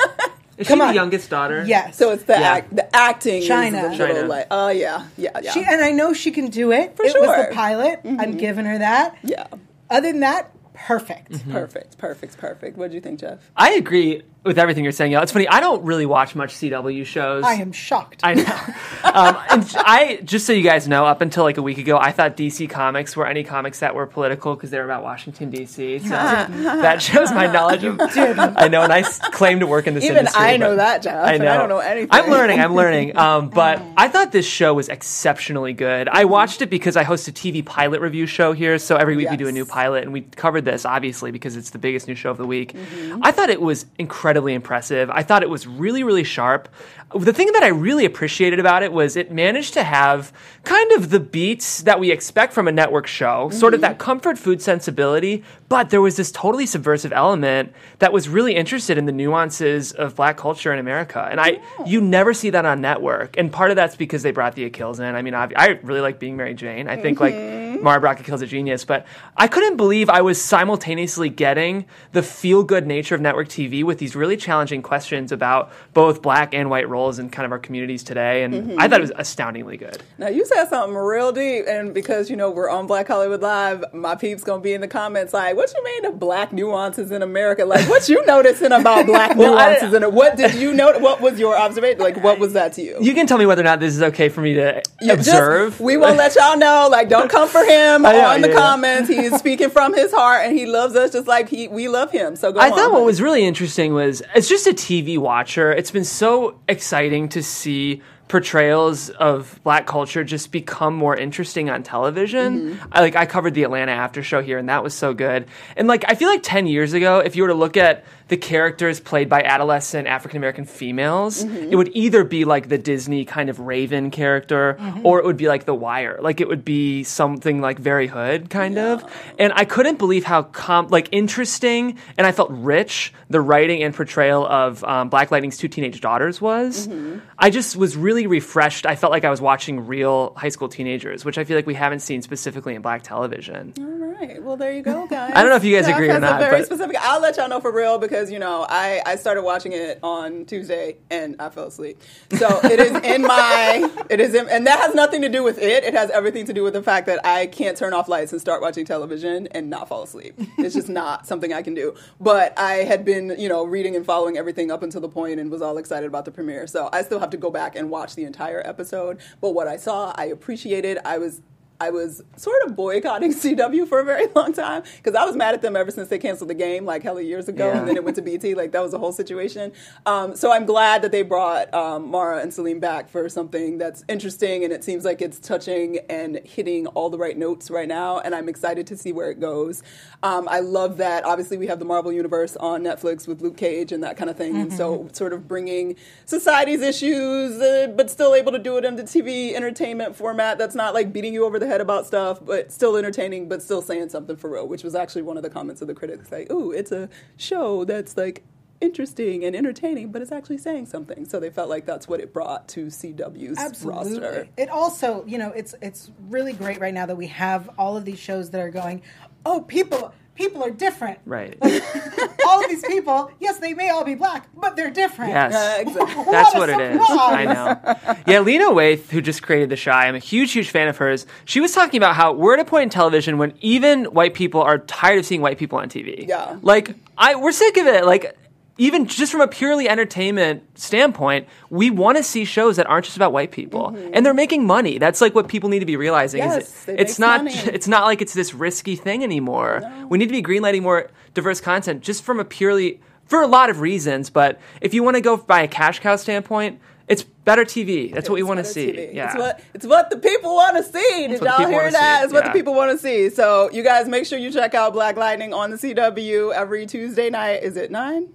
Is 0.55 0.67
Come 0.67 0.77
she 0.79 0.81
on. 0.83 0.87
the 0.89 0.93
youngest 0.93 1.29
daughter? 1.31 1.63
yes. 1.65 1.97
So 1.97 2.11
it's 2.11 2.23
the 2.23 2.33
Yeah. 2.33 2.51
act, 2.53 2.75
the 2.75 2.95
acting 2.95 3.41
China. 3.41 3.85
is 3.91 3.99
a 3.99 4.07
China. 4.07 4.27
like 4.27 4.47
oh 4.51 4.69
yeah 4.69 5.07
yeah 5.17 5.39
yeah 5.41 5.51
She 5.51 5.63
and 5.63 5.83
I 5.83 5.89
know 5.91 6.13
she 6.13 6.29
can 6.31 6.49
do 6.49 6.71
it. 6.71 6.95
For 6.95 7.03
it 7.03 7.13
was 7.15 7.25
sure. 7.25 7.35
Mm-hmm. 7.35 7.49
the 7.49 7.55
pilot. 7.55 7.99
I'm 8.05 8.37
giving 8.37 8.65
her 8.65 8.77
that. 8.77 9.17
yeah 9.23 9.47
Other 9.89 10.11
than 10.11 10.19
that, 10.21 10.51
perfect. 10.75 11.31
Mm-hmm. 11.31 11.51
perfect 11.53 11.97
perfect 11.97 12.37
perfect. 12.37 12.77
What 12.77 12.91
do 12.91 12.95
you 12.95 13.01
think, 13.01 13.19
Jeff? 13.19 13.39
I 13.57 13.71
agree 13.71 14.21
with 14.43 14.59
everything 14.59 14.83
you're 14.83 14.91
saying. 14.91 15.13
It's 15.13 15.31
funny. 15.31 15.47
I 15.47 15.59
don't 15.59 15.83
really 15.83 16.05
watch 16.05 16.35
much 16.35 16.55
CW 16.55 17.05
shows. 17.05 17.43
I 17.43 17.53
am 17.53 17.71
shocked. 17.71 18.21
I 18.23 18.33
know. 18.33 18.43
um, 19.03 19.37
and 19.49 19.75
I 19.77 20.19
just 20.23 20.45
so 20.45 20.53
you 20.53 20.63
guys 20.63 20.87
know, 20.87 21.05
up 21.05 21.21
until 21.21 21.43
like 21.43 21.57
a 21.57 21.61
week 21.61 21.77
ago, 21.77 21.97
I 21.97 22.11
thought 22.11 22.35
DC 22.35 22.69
Comics 22.69 23.15
were 23.15 23.25
any 23.25 23.43
comics 23.43 23.79
that 23.79 23.95
were 23.95 24.05
political 24.05 24.55
because 24.55 24.71
they 24.71 24.79
were 24.79 24.85
about 24.85 25.03
Washington 25.03 25.49
D.C. 25.49 25.99
So 25.99 26.09
that 26.09 27.01
shows 27.01 27.31
my 27.31 27.47
knowledge 27.47 27.83
of. 27.83 27.99
I 28.01 28.67
know, 28.67 28.81
and 28.81 28.91
I 28.91 29.03
claim 29.03 29.59
to 29.61 29.67
work 29.67 29.87
in 29.87 29.93
this 29.93 30.03
Even 30.03 30.17
industry. 30.17 30.43
I 30.43 30.57
know 30.57 30.75
that, 30.75 31.01
Jeff. 31.01 31.25
I 31.25 31.37
know. 31.37 31.51
I 31.51 31.57
don't 31.57 31.69
know 31.69 31.79
anything. 31.79 32.09
I'm 32.11 32.29
learning. 32.29 32.59
I'm 32.59 32.75
learning. 32.75 33.13
Um, 33.23 33.49
but 33.49 33.81
I 33.95 34.09
thought 34.09 34.33
this 34.33 34.45
show 34.45 34.73
was 34.73 34.89
exceptionally 34.89 35.71
good. 35.71 36.09
I 36.09 36.25
watched 36.25 36.61
it 36.61 36.69
because 36.69 36.97
I 36.97 37.03
host 37.03 37.27
a 37.29 37.31
TV 37.31 37.63
pilot 37.63 38.01
review 38.01 38.25
show 38.25 38.51
here. 38.51 38.77
So 38.79 38.97
every 38.97 39.15
week 39.15 39.29
we 39.29 39.37
do 39.37 39.47
a 39.47 39.51
new 39.51 39.65
pilot, 39.65 40.03
and 40.03 40.11
we 40.11 40.21
covered 40.21 40.65
this 40.65 40.83
obviously 40.83 41.31
because 41.31 41.55
it's 41.55 41.69
the 41.69 41.77
biggest 41.77 42.07
new 42.07 42.15
show 42.15 42.31
of 42.31 42.37
the 42.37 42.45
week. 42.45 42.73
Mm-hmm. 42.73 43.21
I 43.23 43.31
thought 43.31 43.49
it 43.49 43.61
was 43.61 43.85
incredibly 44.33 44.55
impressive. 44.55 45.11
I 45.11 45.21
thought 45.21 45.43
it 45.43 45.49
was 45.49 45.67
really, 45.67 46.03
really 46.03 46.23
sharp. 46.23 46.67
The 47.15 47.31
thing 47.33 47.51
that 47.51 47.61
I 47.61 47.67
really 47.67 48.05
appreciated 48.05 48.59
about 48.59 48.81
it 48.81 48.91
was 48.91 49.15
it 49.15 49.31
managed 49.31 49.75
to 49.75 49.83
have 49.83 50.33
kind 50.63 50.91
of 50.93 51.11
the 51.11 51.19
beats 51.19 51.83
that 51.83 51.99
we 51.99 52.09
expect 52.09 52.51
from 52.53 52.67
a 52.67 52.71
network 52.71 53.05
show, 53.05 53.49
sort 53.51 53.75
of 53.75 53.81
Mm-hmm. 53.81 53.91
that 53.91 53.99
comfort 53.99 54.37
food 54.39 54.61
sensibility, 54.61 55.43
but 55.67 55.89
there 55.91 56.01
was 56.01 56.15
this 56.15 56.31
totally 56.31 56.65
subversive 56.65 57.11
element 57.13 57.73
that 57.99 58.13
was 58.13 58.27
really 58.29 58.55
interested 58.55 58.97
in 58.97 59.05
the 59.05 59.11
nuances 59.11 59.91
of 59.91 60.15
black 60.15 60.37
culture 60.37 60.71
in 60.73 60.79
America. 60.79 61.27
And 61.29 61.39
I 61.39 61.59
you 61.85 61.99
never 62.01 62.33
see 62.33 62.49
that 62.51 62.65
on 62.65 62.79
network. 62.81 63.37
And 63.37 63.51
part 63.51 63.69
of 63.71 63.75
that's 63.75 63.95
because 63.95 64.23
they 64.23 64.31
brought 64.31 64.55
the 64.55 64.67
Akils 64.69 64.99
in. 64.99 65.13
I 65.15 65.21
mean, 65.21 65.33
obvi- 65.33 65.53
I 65.57 65.79
really 65.83 65.99
like 66.01 66.17
being 66.17 66.37
Mary 66.37 66.53
Jane. 66.55 66.87
I 66.87 66.95
think 66.97 67.19
like 67.19 67.35
Mara 67.83 67.99
Brock 67.99 68.19
Achilles 68.21 68.41
a 68.41 68.47
genius, 68.47 68.85
but 68.85 69.05
I 69.35 69.47
couldn't 69.47 69.75
believe 69.75 70.09
I 70.09 70.21
was 70.21 70.41
simultaneously 70.41 71.27
getting 71.29 71.85
the 72.13 72.23
feel 72.23 72.63
good 72.63 72.87
nature 72.87 73.13
of 73.15 73.19
network 73.21 73.49
TV 73.49 73.83
with 73.83 73.97
these 73.99 74.15
really 74.15 74.22
challenging 74.31 74.81
questions 74.81 75.31
about 75.31 75.71
both 75.93 76.21
black 76.21 76.53
and 76.53 76.69
white 76.69 76.87
roles 76.89 77.19
in 77.19 77.29
kind 77.29 77.45
of 77.45 77.51
our 77.51 77.59
communities 77.59 78.03
today. 78.03 78.43
And 78.43 78.53
mm-hmm. 78.53 78.79
I 78.79 78.87
thought 78.87 78.99
it 78.99 79.01
was 79.01 79.11
astoundingly 79.15 79.77
good. 79.77 80.01
Now 80.17 80.27
you 80.29 80.45
said 80.45 80.65
something 80.69 80.95
real 80.95 81.31
deep, 81.31 81.65
and 81.67 81.93
because 81.93 82.29
you 82.29 82.35
know 82.35 82.49
we're 82.49 82.69
on 82.69 82.87
Black 82.87 83.07
Hollywood 83.07 83.41
Live, 83.41 83.83
my 83.93 84.15
peeps 84.15 84.43
gonna 84.43 84.61
be 84.61 84.73
in 84.73 84.81
the 84.81 84.87
comments 84.87 85.33
like, 85.33 85.55
"What 85.55 85.73
you 85.73 85.83
mean 85.83 86.03
the 86.03 86.11
black 86.11 86.53
nuances 86.53 87.11
in 87.11 87.21
America? 87.21 87.65
Like, 87.65 87.87
what 87.89 88.07
you 88.09 88.25
noticing 88.25 88.71
about 88.71 89.05
black 89.13 89.35
Well, 89.35 89.51
nuances 89.53 89.93
in 89.93 90.03
it? 90.03 90.13
What 90.13 90.37
did 90.37 90.55
you 90.55 90.73
know? 90.73 90.97
What 90.99 91.21
was 91.21 91.39
your 91.39 91.57
observation? 91.57 91.99
Like, 91.99 92.23
what 92.23 92.39
was 92.39 92.53
that 92.53 92.73
to 92.73 92.81
you? 92.81 92.97
You 93.01 93.13
can 93.13 93.27
tell 93.27 93.37
me 93.37 93.45
whether 93.45 93.61
or 93.61 93.65
not 93.65 93.79
this 93.79 93.95
is 93.95 94.01
okay 94.03 94.29
for 94.29 94.41
me 94.41 94.53
to 94.55 94.81
Yeah, 95.01 95.15
just- 95.15 95.27
observe. 95.29 95.79
we 95.79 95.97
won't 95.97 96.17
let 96.17 96.35
y'all 96.35 96.57
know. 96.57 96.87
Like, 96.89 97.09
don't 97.09 97.29
come 97.29 97.47
for 97.49 97.63
him 97.63 98.05
I 98.05 98.11
know, 98.13 98.25
on 98.27 98.41
the 98.41 98.49
yeah, 98.49 98.55
comments. 98.55 99.09
He 99.09 99.17
is 99.17 99.33
speaking 99.39 99.69
from 99.69 99.93
his 99.93 100.11
heart, 100.11 100.45
and 100.45 100.57
he 100.57 100.65
loves 100.65 100.95
us 100.95 101.11
just 101.11 101.27
like 101.27 101.49
he 101.49 101.67
we 101.67 101.87
love 101.87 102.11
him. 102.11 102.35
So 102.35 102.51
go 102.51 102.59
I 102.59 102.69
on. 102.69 102.77
thought 102.77 102.91
what 102.91 103.03
was 103.05 103.21
really 103.21 103.45
interesting 103.45 103.93
was 103.93 104.12
as 104.21 104.49
just 104.49 104.67
a 104.67 104.73
TV 104.73 105.17
watcher, 105.17 105.71
it's 105.71 105.91
been 105.91 106.03
so 106.03 106.59
exciting 106.67 107.29
to 107.29 107.43
see 107.43 108.01
portrayals 108.27 109.09
of 109.09 109.59
black 109.63 109.85
culture 109.85 110.23
just 110.23 110.51
become 110.51 110.95
more 110.95 111.15
interesting 111.15 111.69
on 111.69 111.83
television. 111.83 112.71
Mm-hmm. 112.71 112.87
I 112.91 113.01
like 113.01 113.15
I 113.15 113.25
covered 113.25 113.53
the 113.53 113.63
Atlanta 113.63 113.91
after 113.91 114.23
show 114.23 114.41
here 114.41 114.57
and 114.57 114.69
that 114.69 114.83
was 114.83 114.93
so 114.93 115.13
good. 115.13 115.45
And 115.75 115.87
like 115.87 116.05
I 116.07 116.15
feel 116.15 116.29
like 116.29 116.41
10 116.41 116.65
years 116.65 116.93
ago 116.93 117.19
if 117.19 117.35
you 117.35 117.43
were 117.43 117.49
to 117.49 117.53
look 117.53 117.77
at 117.77 118.05
the 118.27 118.37
characters 118.37 118.99
played 118.99 119.29
by 119.29 119.43
adolescent 119.43 120.07
African 120.07 120.37
American 120.37 120.65
females, 120.65 121.43
mm-hmm. 121.43 121.71
it 121.71 121.75
would 121.75 121.91
either 121.93 122.23
be 122.23 122.45
like 122.45 122.69
the 122.69 122.77
Disney 122.77 123.25
kind 123.25 123.49
of 123.49 123.59
Raven 123.59 124.11
character 124.11 124.77
mm-hmm. 124.79 125.05
or 125.05 125.19
it 125.19 125.25
would 125.25 125.37
be 125.37 125.47
like 125.47 125.65
The 125.65 125.75
Wire. 125.75 126.19
Like 126.21 126.41
it 126.41 126.47
would 126.47 126.65
be 126.65 127.03
something 127.03 127.61
like 127.61 127.79
very 127.79 128.07
hood 128.07 128.49
kind 128.49 128.77
of. 128.77 129.03
And 129.37 129.53
I 129.55 129.65
couldn't 129.65 129.99
believe 129.99 130.23
how 130.23 130.43
com- 130.43 130.87
like 130.87 131.09
interesting 131.11 131.97
and 132.17 132.25
I 132.25 132.31
felt 132.31 132.49
rich 132.51 133.13
the 133.29 133.41
writing 133.41 133.83
and 133.83 133.93
portrayal 133.93 134.45
of 134.45 134.83
um, 134.83 135.09
Black 135.09 135.31
Lightning's 135.31 135.57
two 135.57 135.67
teenage 135.67 136.01
daughters 136.01 136.39
was. 136.39 136.87
Mm-hmm. 136.87 137.19
I 137.37 137.49
just 137.49 137.75
was 137.75 137.97
really 137.97 138.27
refreshed. 138.27 138.85
I 138.85 138.95
felt 138.95 139.11
like 139.11 139.25
I 139.25 139.29
was 139.29 139.41
watching 139.41 139.85
real 139.87 140.33
high 140.35 140.49
school 140.49 140.69
teenagers, 140.69 141.25
which 141.25 141.37
I 141.37 141.43
feel 141.43 141.57
like 141.57 141.67
we 141.67 141.73
haven't 141.73 141.99
seen 141.99 142.21
specifically 142.21 142.75
in 142.75 142.81
black 142.81 143.03
television. 143.03 143.73
All 143.77 143.85
right. 143.85 144.41
Well, 144.41 144.55
there 144.55 144.71
you 144.71 144.81
go, 144.81 145.07
guys. 145.09 145.33
I 145.35 145.41
don't 145.41 145.49
know 145.49 145.57
if 145.57 145.63
you 145.63 145.75
guys 145.75 145.87
agree 145.87 146.09
or 146.09 146.19
not, 146.19 146.39
very 146.39 146.59
but- 146.59 146.65
specific. 146.65 146.95
I'll 147.01 147.21
let 147.21 147.37
y'all 147.37 147.49
know 147.49 147.59
for 147.59 147.71
real 147.71 147.97
because 147.97 148.12
you 148.13 148.39
know 148.39 148.65
I 148.69 149.01
I 149.05 149.15
started 149.15 149.41
watching 149.41 149.73
it 149.73 149.99
on 150.03 150.45
Tuesday 150.45 150.97
and 151.09 151.35
I 151.39 151.49
fell 151.49 151.67
asleep. 151.67 152.01
So 152.37 152.59
it 152.63 152.79
is 152.79 152.91
in 153.03 153.21
my 153.23 153.89
it 154.09 154.19
is 154.19 154.33
in, 154.35 154.47
and 154.49 154.67
that 154.67 154.79
has 154.79 154.93
nothing 154.93 155.21
to 155.21 155.29
do 155.29 155.43
with 155.43 155.57
it. 155.57 155.83
It 155.83 155.93
has 155.93 156.09
everything 156.11 156.45
to 156.45 156.53
do 156.53 156.63
with 156.63 156.73
the 156.73 156.83
fact 156.83 157.07
that 157.07 157.25
I 157.25 157.47
can't 157.47 157.75
turn 157.77 157.93
off 157.93 158.07
lights 158.07 158.31
and 158.31 158.39
start 158.39 158.61
watching 158.61 158.85
television 158.85 159.47
and 159.47 159.69
not 159.69 159.87
fall 159.87 160.03
asleep. 160.03 160.39
It's 160.57 160.75
just 160.75 160.89
not 160.89 161.25
something 161.25 161.51
I 161.51 161.61
can 161.61 161.73
do. 161.73 161.95
But 162.19 162.57
I 162.57 162.75
had 162.83 163.03
been 163.03 163.35
you 163.37 163.49
know 163.49 163.65
reading 163.65 163.95
and 163.95 164.05
following 164.05 164.37
everything 164.37 164.71
up 164.71 164.83
until 164.83 165.01
the 165.01 165.09
point 165.09 165.39
and 165.39 165.49
was 165.49 165.61
all 165.61 165.77
excited 165.77 166.07
about 166.07 166.25
the 166.25 166.31
premiere. 166.31 166.67
So 166.67 166.89
I 166.93 167.01
still 167.03 167.19
have 167.19 167.31
to 167.31 167.37
go 167.37 167.49
back 167.49 167.75
and 167.75 167.89
watch 167.89 168.15
the 168.15 168.23
entire 168.23 168.61
episode. 168.65 169.19
But 169.41 169.51
what 169.51 169.67
I 169.67 169.77
saw, 169.77 170.13
I 170.15 170.25
appreciated. 170.25 170.99
I 171.03 171.17
was 171.17 171.41
I 171.79 171.89
was 171.89 172.21
sort 172.37 172.55
of 172.65 172.75
boycotting 172.75 173.33
CW 173.33 173.87
for 173.87 173.99
a 173.99 174.03
very 174.05 174.27
long 174.35 174.53
time 174.53 174.83
because 174.97 175.15
I 175.15 175.25
was 175.25 175.35
mad 175.35 175.53
at 175.53 175.61
them 175.61 175.75
ever 175.75 175.91
since 175.91 176.07
they 176.09 176.17
canceled 176.17 176.49
the 176.49 176.53
game 176.55 176.85
like 176.85 177.03
hella 177.03 177.21
years 177.21 177.47
ago, 177.49 177.67
Yeah. 177.67 177.79
and 177.79 177.87
then 177.87 177.97
it 177.97 178.03
went 178.03 178.15
to 178.15 178.21
BT. 178.21 178.55
Like 178.55 178.71
that 178.71 178.81
was 178.81 178.91
the 178.91 178.99
whole 178.99 179.11
situation. 179.11 179.73
Um, 180.05 180.35
so 180.35 180.51
I'm 180.53 180.65
glad 180.65 181.01
that 181.01 181.11
they 181.11 181.23
brought 181.23 181.73
um, 181.73 182.09
Mara 182.09 182.39
and 182.39 182.53
Salim 182.53 182.79
back 182.79 183.09
for 183.09 183.27
something 183.27 183.77
that's 183.77 184.03
interesting, 184.07 184.63
and 184.63 184.71
it 184.71 184.83
seems 184.83 185.03
like 185.03 185.21
it's 185.21 185.39
touching 185.39 185.99
and 186.09 186.39
hitting 186.45 186.87
all 186.87 187.09
the 187.09 187.17
right 187.17 187.37
notes 187.37 187.69
right 187.69 187.87
now. 187.87 188.19
And 188.19 188.33
I'm 188.33 188.47
excited 188.47 188.87
to 188.87 188.97
see 188.97 189.11
where 189.11 189.29
it 189.31 189.39
goes. 189.39 189.83
Um, 190.21 190.47
I 190.49 190.59
love 190.61 190.97
that. 190.97 191.25
Obviously, 191.25 191.57
we 191.57 191.67
have 191.67 191.79
the 191.79 191.85
Marvel 191.85 192.11
Universe 192.13 192.55
on 192.57 192.81
Netflix 192.83 193.27
with 193.27 193.41
Luke 193.41 193.57
Cage 193.57 193.91
and 193.91 194.01
that 194.03 194.15
kind 194.15 194.29
of 194.29 194.37
thing, 194.37 194.55
and 194.55 194.71
so 194.71 195.09
sort 195.11 195.33
of 195.33 195.47
bringing 195.47 195.95
society's 196.25 196.81
issues, 196.81 197.59
uh, 197.61 197.87
but 197.95 198.09
still 198.09 198.33
able 198.35 198.51
to 198.51 198.59
do 198.59 198.77
it 198.77 198.85
in 198.85 198.95
the 198.95 199.03
TV 199.03 199.53
entertainment 199.53 200.15
format 200.15 200.57
that's 200.57 200.75
not 200.75 200.93
like 200.93 201.11
beating 201.11 201.33
you 201.33 201.45
over 201.45 201.59
the 201.59 201.62
head 201.65 201.81
about 201.81 202.05
stuff, 202.05 202.39
but 202.43 202.71
still 202.71 202.95
entertaining, 202.95 203.47
but 203.47 203.61
still 203.61 203.81
saying 203.81 204.09
something 204.09 204.35
for 204.35 204.49
real, 204.49 204.67
which 204.67 204.83
was 204.83 204.95
actually 204.95 205.21
one 205.21 205.37
of 205.37 205.43
the 205.43 205.49
comments 205.49 205.81
of 205.81 205.87
the 205.87 205.93
critics 205.93 206.31
like, 206.31 206.51
ooh, 206.51 206.71
it's 206.71 206.91
a 206.91 207.09
show 207.37 207.83
that's 207.85 208.17
like 208.17 208.43
interesting 208.81 209.45
and 209.45 209.55
entertaining, 209.55 210.11
but 210.11 210.21
it's 210.21 210.31
actually 210.31 210.57
saying 210.57 210.85
something. 210.85 211.25
So 211.25 211.39
they 211.39 211.49
felt 211.49 211.69
like 211.69 211.85
that's 211.85 212.07
what 212.07 212.19
it 212.19 212.33
brought 212.33 212.67
to 212.69 212.87
CW's 212.87 213.57
Absolutely. 213.57 214.19
roster. 214.19 214.47
It 214.57 214.69
also, 214.69 215.25
you 215.25 215.37
know, 215.37 215.49
it's 215.51 215.73
it's 215.81 216.11
really 216.29 216.53
great 216.53 216.79
right 216.79 216.93
now 216.93 217.05
that 217.05 217.15
we 217.15 217.27
have 217.27 217.69
all 217.77 217.95
of 217.97 218.05
these 218.05 218.19
shows 218.19 218.51
that 218.51 218.61
are 218.61 218.69
going. 218.69 219.01
Oh, 219.45 219.61
people 219.61 220.13
people 220.35 220.63
are 220.63 220.71
different. 220.71 221.19
Right. 221.25 221.57
all 222.47 222.63
of 222.63 222.69
these 222.69 222.83
people, 222.85 223.31
yes, 223.39 223.59
they 223.59 223.73
may 223.73 223.89
all 223.89 224.03
be 224.03 224.15
black, 224.15 224.47
but 224.55 224.75
they're 224.75 224.89
different. 224.91 225.31
Yes. 225.31 225.53
Uh, 225.53 225.81
exactly. 225.81 226.23
That's 226.31 226.53
What 226.53 226.69
what 226.69 226.81
it 226.81 226.95
is. 226.95 227.01
I 227.09 227.45
know. 227.45 228.15
Yeah, 228.25 228.39
Lena 228.39 228.65
Waithe, 228.65 229.09
who 229.09 229.21
just 229.21 229.43
created 229.43 229.69
The 229.69 229.77
Chi, 229.77 230.07
I'm 230.07 230.15
a 230.15 230.19
huge, 230.19 230.51
huge 230.51 230.69
fan 230.69 230.87
of 230.87 230.97
hers. 230.97 231.25
She 231.45 231.59
was 231.61 231.71
talking 231.73 231.97
about 231.97 232.15
how 232.15 232.33
we're 232.33 232.53
at 232.55 232.59
a 232.59 232.65
point 232.65 232.83
in 232.83 232.89
television 232.89 233.37
when 233.37 233.53
even 233.61 234.05
white 234.05 234.33
people 234.33 234.61
are 234.61 234.79
tired 234.79 235.19
of 235.19 235.25
seeing 235.25 235.41
white 235.41 235.57
people 235.57 235.77
on 235.79 235.89
TV. 235.89 236.27
Yeah. 236.27 236.57
Like, 236.61 236.95
I 237.17 237.35
we're 237.35 237.51
sick 237.51 237.77
of 237.77 237.87
it. 237.87 238.05
Like, 238.05 238.35
even 238.77 239.05
just 239.05 239.31
from 239.31 239.41
a 239.41 239.47
purely 239.47 239.87
entertainment 239.87 240.63
standpoint, 240.79 241.47
we 241.69 241.89
want 241.91 242.17
to 242.17 242.23
see 242.23 242.43
shows 242.43 242.77
that 242.77 242.87
aren't 242.87 243.05
just 243.05 243.15
about 243.17 243.31
white 243.31 243.51
people, 243.51 243.95
and 244.13 244.25
they're 244.25 244.33
making 244.33 244.65
money. 244.65 244.97
That's 244.97 245.21
like 245.21 245.35
what 245.35 245.47
people 245.47 245.69
need 245.69 245.79
to 245.79 245.85
be 245.85 245.95
realizing. 245.95 246.41
is 246.43 246.47
Mm-hmm. 246.47 246.59
Yes, 246.59 246.87
it- 246.87 246.91
it 246.93 246.99
it's 247.01 247.19
not. 247.19 247.43
money. 247.43 247.55
It's 247.73 247.87
not 247.87 248.05
like 248.05 248.21
it's 248.21 248.33
this 248.33 248.53
risky 248.53 248.95
thing 248.95 249.23
anymore. 249.23 249.81
We 250.09 250.17
need 250.17 250.27
to 250.27 250.31
be 250.31 250.41
greenlighting 250.41 250.81
more 250.81 251.09
diverse 251.33 251.61
content, 251.61 252.01
just 252.01 252.23
from 252.23 252.39
a 252.39 252.45
purely 252.45 252.99
for 253.25 253.41
a 253.41 253.47
lot 253.47 253.69
of 253.69 253.79
reasons. 253.79 254.29
But 254.29 254.59
if 254.81 254.93
you 254.93 255.03
want 255.03 255.15
to 255.17 255.21
go 255.21 255.37
by 255.37 255.61
a 255.61 255.67
cash 255.67 255.99
cow 255.99 256.15
standpoint, 256.15 256.79
it's 257.07 257.21
better 257.23 257.65
TV. 257.65 258.13
That's 258.13 258.27
what 258.29 258.35
we 258.35 258.43
want 258.43 258.57
to 258.59 258.63
see. 258.63 258.87
TV. 258.91 259.13
Yeah. 259.13 259.25
It's 259.27 259.37
what 259.37 259.61
it's 259.75 259.85
what 259.85 260.09
the 260.09 260.17
people 260.17 260.55
want 260.55 260.77
to 260.77 260.83
see. 260.83 261.27
Did 261.27 261.41
y'all 261.41 261.67
hear 261.67 261.91
that? 261.91 262.19
see. 262.21 262.23
It's 262.25 262.33
what 262.33 262.45
Yeah. 262.45 262.51
the 262.51 262.57
people 262.57 262.73
want 262.73 262.91
to 262.91 262.97
see. 262.97 263.29
So 263.29 263.69
you 263.71 263.83
guys 263.83 264.07
make 264.07 264.25
sure 264.25 264.39
you 264.39 264.51
check 264.51 264.73
out 264.73 264.93
Black 264.93 265.15
Lightning 265.15 265.53
on 265.53 265.69
the 265.69 265.77
CW 265.77 266.53
every 266.53 266.85
Tuesday 266.87 267.29
night. 267.29 267.61
Is 267.63 267.77
it 267.77 267.91
nine? 267.91 268.29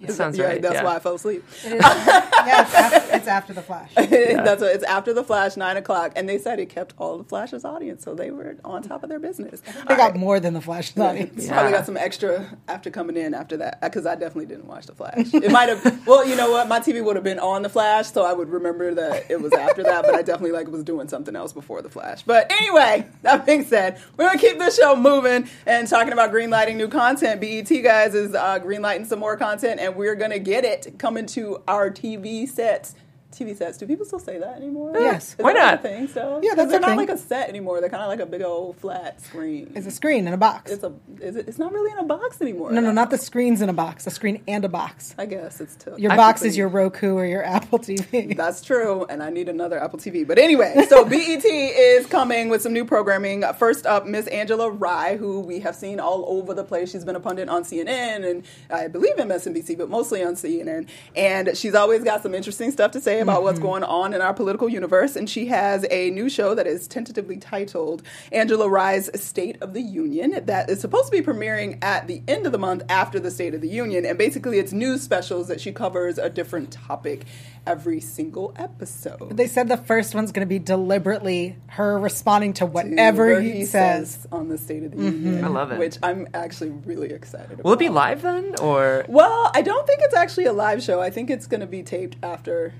That 0.00 0.12
sounds 0.12 0.36
yeah, 0.36 0.44
right. 0.44 0.62
that's 0.62 0.74
yeah. 0.74 0.84
why 0.84 0.96
I 0.96 0.98
fell 0.98 1.14
asleep. 1.14 1.44
It 1.64 1.72
is- 1.74 1.80
yeah, 1.82 2.62
it's 2.62 2.74
after, 2.74 3.16
it's 3.16 3.26
after 3.26 3.52
the 3.52 3.62
flash. 3.62 3.92
that's 3.94 4.60
what 4.60 4.74
it's 4.74 4.84
after 4.84 5.12
the 5.12 5.24
Flash, 5.24 5.56
nine 5.56 5.76
o'clock, 5.76 6.12
and 6.16 6.28
they 6.28 6.38
said 6.38 6.58
it 6.58 6.68
kept 6.68 6.94
all 6.98 7.16
the 7.18 7.24
Flash's 7.24 7.64
audience, 7.64 8.04
so 8.04 8.14
they 8.14 8.30
were 8.30 8.56
on 8.64 8.82
top 8.82 9.02
of 9.02 9.08
their 9.08 9.18
business. 9.18 9.62
They 9.88 9.96
got 9.96 10.16
more 10.16 10.40
than 10.40 10.52
the 10.54 10.60
flash 10.60 10.96
audience. 10.98 11.32
It's 11.36 11.48
Probably 11.48 11.72
got 11.72 11.86
some 11.86 11.96
extra 11.96 12.56
after 12.68 12.90
coming 12.90 13.16
in 13.16 13.34
after 13.34 13.56
that 13.58 13.80
because 13.80 14.04
I 14.06 14.14
definitely 14.14 14.46
didn't 14.46 14.66
watch 14.66 14.86
the 14.86 14.94
Flash. 14.94 15.32
It 15.32 15.50
might 15.50 15.68
have. 15.68 16.06
Well, 16.06 16.26
you 16.26 16.36
know 16.36 16.50
what? 16.50 16.68
My 16.68 16.80
TV 16.80 17.02
would 17.02 17.16
have 17.16 17.24
been 17.24 17.38
on 17.38 17.62
the 17.62 17.68
Flash, 17.68 18.12
so 18.12 18.24
I 18.24 18.32
would 18.32 18.50
remember 18.50 18.94
that 18.94 19.30
it 19.30 19.40
was 19.40 19.52
after 19.52 19.82
that. 19.84 20.04
But 20.04 20.14
I 20.14 20.22
definitely 20.22 20.52
like 20.52 20.68
was 20.68 20.84
doing 20.84 21.08
something 21.08 21.34
else 21.34 21.52
before 21.52 21.80
the 21.82 21.88
Flash. 21.88 22.22
But 22.22 22.50
anyway, 22.52 23.06
that 23.22 23.46
being 23.46 23.64
said, 23.64 24.00
we're 24.16 24.26
gonna 24.26 24.38
keep 24.38 24.58
this 24.58 24.76
show 24.76 24.94
moving 24.96 25.48
and 25.66 25.88
talking 25.88 26.12
about 26.12 26.30
greenlighting 26.32 26.76
new 26.76 26.88
content. 26.88 27.40
BET 27.40 27.68
guys 27.82 28.14
is 28.14 28.34
uh, 28.34 28.58
greenlighting 28.58 29.06
some 29.06 29.18
more 29.18 29.36
content, 29.36 29.80
and 29.84 29.96
we're 29.96 30.14
gonna 30.14 30.38
get 30.38 30.64
it 30.64 30.98
coming 30.98 31.26
to 31.26 31.62
our 31.68 31.90
TV 31.90 32.48
sets 32.48 32.94
TV 33.34 33.56
sets. 33.56 33.78
Do 33.78 33.86
people 33.86 34.04
still 34.06 34.18
say 34.18 34.38
that 34.38 34.56
anymore? 34.56 34.92
Yes. 34.94 35.30
Is 35.32 35.38
Why 35.38 35.52
that 35.54 35.58
like 35.58 35.64
not? 35.64 35.74
A 35.74 35.82
thing 35.96 36.08
still? 36.08 36.40
Yeah, 36.42 36.50
'Cause 36.50 36.56
that's 36.56 36.68
they're 36.70 36.78
a 36.78 36.80
not 36.80 36.88
thing. 36.90 36.96
like 36.98 37.08
a 37.10 37.18
set 37.18 37.48
anymore. 37.48 37.80
They're 37.80 37.90
kind 37.90 38.02
of 38.02 38.08
like 38.08 38.20
a 38.20 38.26
big 38.26 38.42
old 38.42 38.76
flat 38.76 39.20
screen. 39.20 39.72
It's 39.74 39.86
a 39.86 39.90
screen 39.90 40.26
in 40.26 40.34
a 40.34 40.36
box. 40.36 40.70
It's 40.70 40.84
a. 40.84 40.92
Is 41.20 41.36
it, 41.36 41.48
it's 41.48 41.58
not 41.58 41.72
really 41.72 41.92
in 41.92 41.98
a 41.98 42.04
box 42.04 42.40
anymore. 42.40 42.72
no, 42.72 42.80
no, 42.80 42.92
not 42.92 43.10
the 43.10 43.18
screens 43.18 43.60
in 43.62 43.68
a 43.68 43.72
box. 43.72 44.06
A 44.06 44.10
screen 44.10 44.42
and 44.48 44.64
a 44.64 44.68
box. 44.68 45.14
I 45.18 45.26
guess 45.26 45.60
it's 45.60 45.72
still 45.74 45.98
Your 45.98 46.12
I 46.12 46.16
box 46.16 46.42
is 46.42 46.56
your 46.56 46.68
Roku 46.68 47.14
or 47.14 47.26
your 47.26 47.42
Apple 47.56 47.78
TV. 47.78 48.36
That's 48.36 48.62
true, 48.62 49.04
and 49.08 49.22
I 49.22 49.30
need 49.30 49.48
another 49.48 49.82
Apple 49.82 49.98
TV. 49.98 50.26
But 50.26 50.38
anyway, 50.38 50.86
so 50.88 51.04
BET 51.08 51.44
is 51.44 52.06
coming 52.06 52.48
with 52.48 52.62
some 52.62 52.72
new 52.72 52.84
programming. 52.84 53.44
First 53.58 53.86
up, 53.86 54.06
Miss 54.06 54.26
Angela 54.28 54.70
Rye, 54.70 55.16
who 55.16 55.40
we 55.40 55.60
have 55.60 55.74
seen 55.76 56.00
all 56.00 56.24
over 56.28 56.54
the 56.54 56.64
place. 56.64 56.90
She's 56.90 57.04
been 57.04 57.16
a 57.16 57.20
pundit 57.20 57.48
on 57.48 57.64
CNN 57.64 58.28
and 58.28 58.44
I 58.70 58.88
believe 58.88 59.16
MSNBC, 59.16 59.76
but 59.78 59.88
mostly 59.88 60.22
on 60.22 60.34
CNN. 60.34 60.88
And 61.16 61.56
she's 61.56 61.74
always 61.74 62.02
got 62.04 62.22
some 62.22 62.34
interesting 62.34 62.70
stuff 62.70 62.92
to 62.92 63.00
say 63.00 63.20
about 63.24 63.42
what's 63.42 63.58
mm-hmm. 63.58 63.68
going 63.68 63.84
on 63.84 64.14
in 64.14 64.20
our 64.20 64.32
political 64.32 64.68
universe. 64.68 65.16
And 65.16 65.28
she 65.28 65.46
has 65.46 65.86
a 65.90 66.10
new 66.10 66.28
show 66.28 66.54
that 66.54 66.66
is 66.66 66.86
tentatively 66.86 67.36
titled 67.36 68.02
Angela 68.32 68.68
Rye's 68.68 69.10
State 69.20 69.56
of 69.60 69.74
the 69.74 69.82
Union 69.82 70.44
that 70.46 70.70
is 70.70 70.80
supposed 70.80 71.06
to 71.06 71.12
be 71.12 71.24
premiering 71.24 71.82
at 71.82 72.06
the 72.06 72.22
end 72.28 72.46
of 72.46 72.52
the 72.52 72.58
month 72.58 72.82
after 72.88 73.18
the 73.18 73.30
State 73.30 73.54
of 73.54 73.60
the 73.60 73.68
Union. 73.68 74.04
And 74.04 74.16
basically, 74.16 74.58
it's 74.58 74.72
news 74.72 75.02
specials 75.02 75.48
that 75.48 75.60
she 75.60 75.72
covers 75.72 76.18
a 76.18 76.30
different 76.30 76.70
topic 76.70 77.24
every 77.66 78.00
single 78.00 78.52
episode. 78.56 79.36
They 79.36 79.46
said 79.46 79.68
the 79.68 79.76
first 79.76 80.14
one's 80.14 80.32
going 80.32 80.46
to 80.46 80.48
be 80.48 80.58
deliberately 80.58 81.56
her 81.68 81.98
responding 81.98 82.52
to 82.54 82.66
whatever 82.66 83.24
Whatever 83.26 83.40
he, 83.40 83.64
says. 83.64 84.26
on 84.30 84.48
the 84.48 84.58
State 84.58 84.84
of 84.84 84.90
the 84.90 84.96
mm-hmm. 84.96 85.26
Union. 85.26 85.44
I 85.44 85.48
love 85.48 85.72
it. 85.72 85.78
Which 85.78 85.98
I'm 86.02 86.28
actually 86.34 86.70
really 86.70 87.10
excited 87.10 87.52
about. 87.52 87.64
Will 87.64 87.72
it 87.72 87.78
be 87.78 87.88
live 87.88 88.22
then, 88.22 88.54
or 88.60 89.04
Well, 89.08 89.50
I 89.54 89.62
don't 89.62 89.86
think 89.86 90.00
it's 90.02 90.14
actually 90.14 90.44
a 90.44 90.52
live 90.52 90.82
show. 90.82 91.00
I 91.00 91.10
think 91.10 91.30
it's 91.30 91.46
going 91.46 91.60
to 91.60 91.66
be 91.66 91.82
taped 91.82 92.16
after 92.22 92.74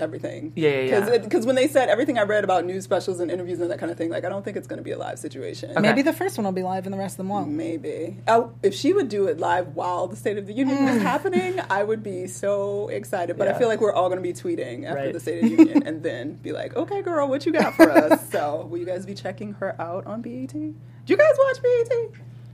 everything. 0.00 0.52
Yeah, 0.56 0.70
yeah, 0.80 1.08
yeah. 1.10 1.18
Because 1.18 1.46
when 1.46 1.56
they 1.56 1.68
said 1.68 1.88
everything 1.88 2.18
I 2.18 2.22
read 2.22 2.44
about 2.44 2.64
news 2.64 2.84
specials 2.84 3.20
and 3.20 3.30
interviews 3.30 3.60
and 3.60 3.70
that 3.70 3.78
kind 3.78 3.92
of 3.92 3.98
thing, 3.98 4.10
like 4.10 4.24
I 4.24 4.28
don't 4.28 4.44
think 4.44 4.56
it's 4.56 4.66
going 4.66 4.78
to 4.78 4.82
be 4.84 4.92
a 4.92 4.98
live 4.98 5.18
situation. 5.18 5.70
Okay. 5.70 5.80
Maybe 5.80 6.02
the 6.02 6.12
first 6.12 6.36
one 6.38 6.44
will 6.44 6.52
be 6.52 6.62
live 6.62 6.86
and 6.86 6.92
the 6.92 6.98
rest 6.98 7.14
of 7.14 7.18
them 7.18 7.28
won't. 7.28 7.48
Maybe. 7.50 8.16
Oh, 8.28 8.52
if 8.62 8.74
she 8.74 8.92
would 8.92 9.08
do 9.08 9.26
it 9.26 9.38
live 9.38 9.74
while 9.76 10.06
the 10.06 10.16
State 10.16 10.38
of 10.38 10.46
the 10.46 10.52
Union 10.52 10.84
was 10.84 11.02
happening, 11.02 11.60
I 11.70 11.82
would 11.84 12.02
be 12.02 12.26
so 12.26 12.88
excited. 12.88 13.36
But 13.38 13.48
I 13.48 13.58
feel 13.58 13.68
like 13.68 13.80
we're 13.80 13.92
all 13.92 14.08
going 14.08 14.18
to 14.18 14.22
be 14.22 14.32
tweeting 14.32 14.84
after 14.84 14.96
Right. 14.96 15.12
the 15.12 15.20
State 15.20 15.42
of 15.44 15.50
the 15.50 15.56
Union 15.56 15.82
and 15.86 16.02
then 16.02 16.34
be 16.34 16.52
like, 16.52 16.76
okay, 16.76 17.02
girl, 17.02 17.28
what 17.28 17.46
you 17.46 17.52
got 17.52 17.74
for 17.74 17.90
us? 17.90 18.18
So, 18.30 18.66
will 18.70 18.78
you 18.78 18.86
guys 18.86 19.04
be 19.06 19.14
checking 19.14 19.54
her 19.54 19.74
out 19.80 20.06
on 20.06 20.22
BET? 20.22 20.48
Do 20.52 20.74
you 21.06 21.16
guys 21.16 21.34
watch 21.38 21.62
BET? 21.62 21.92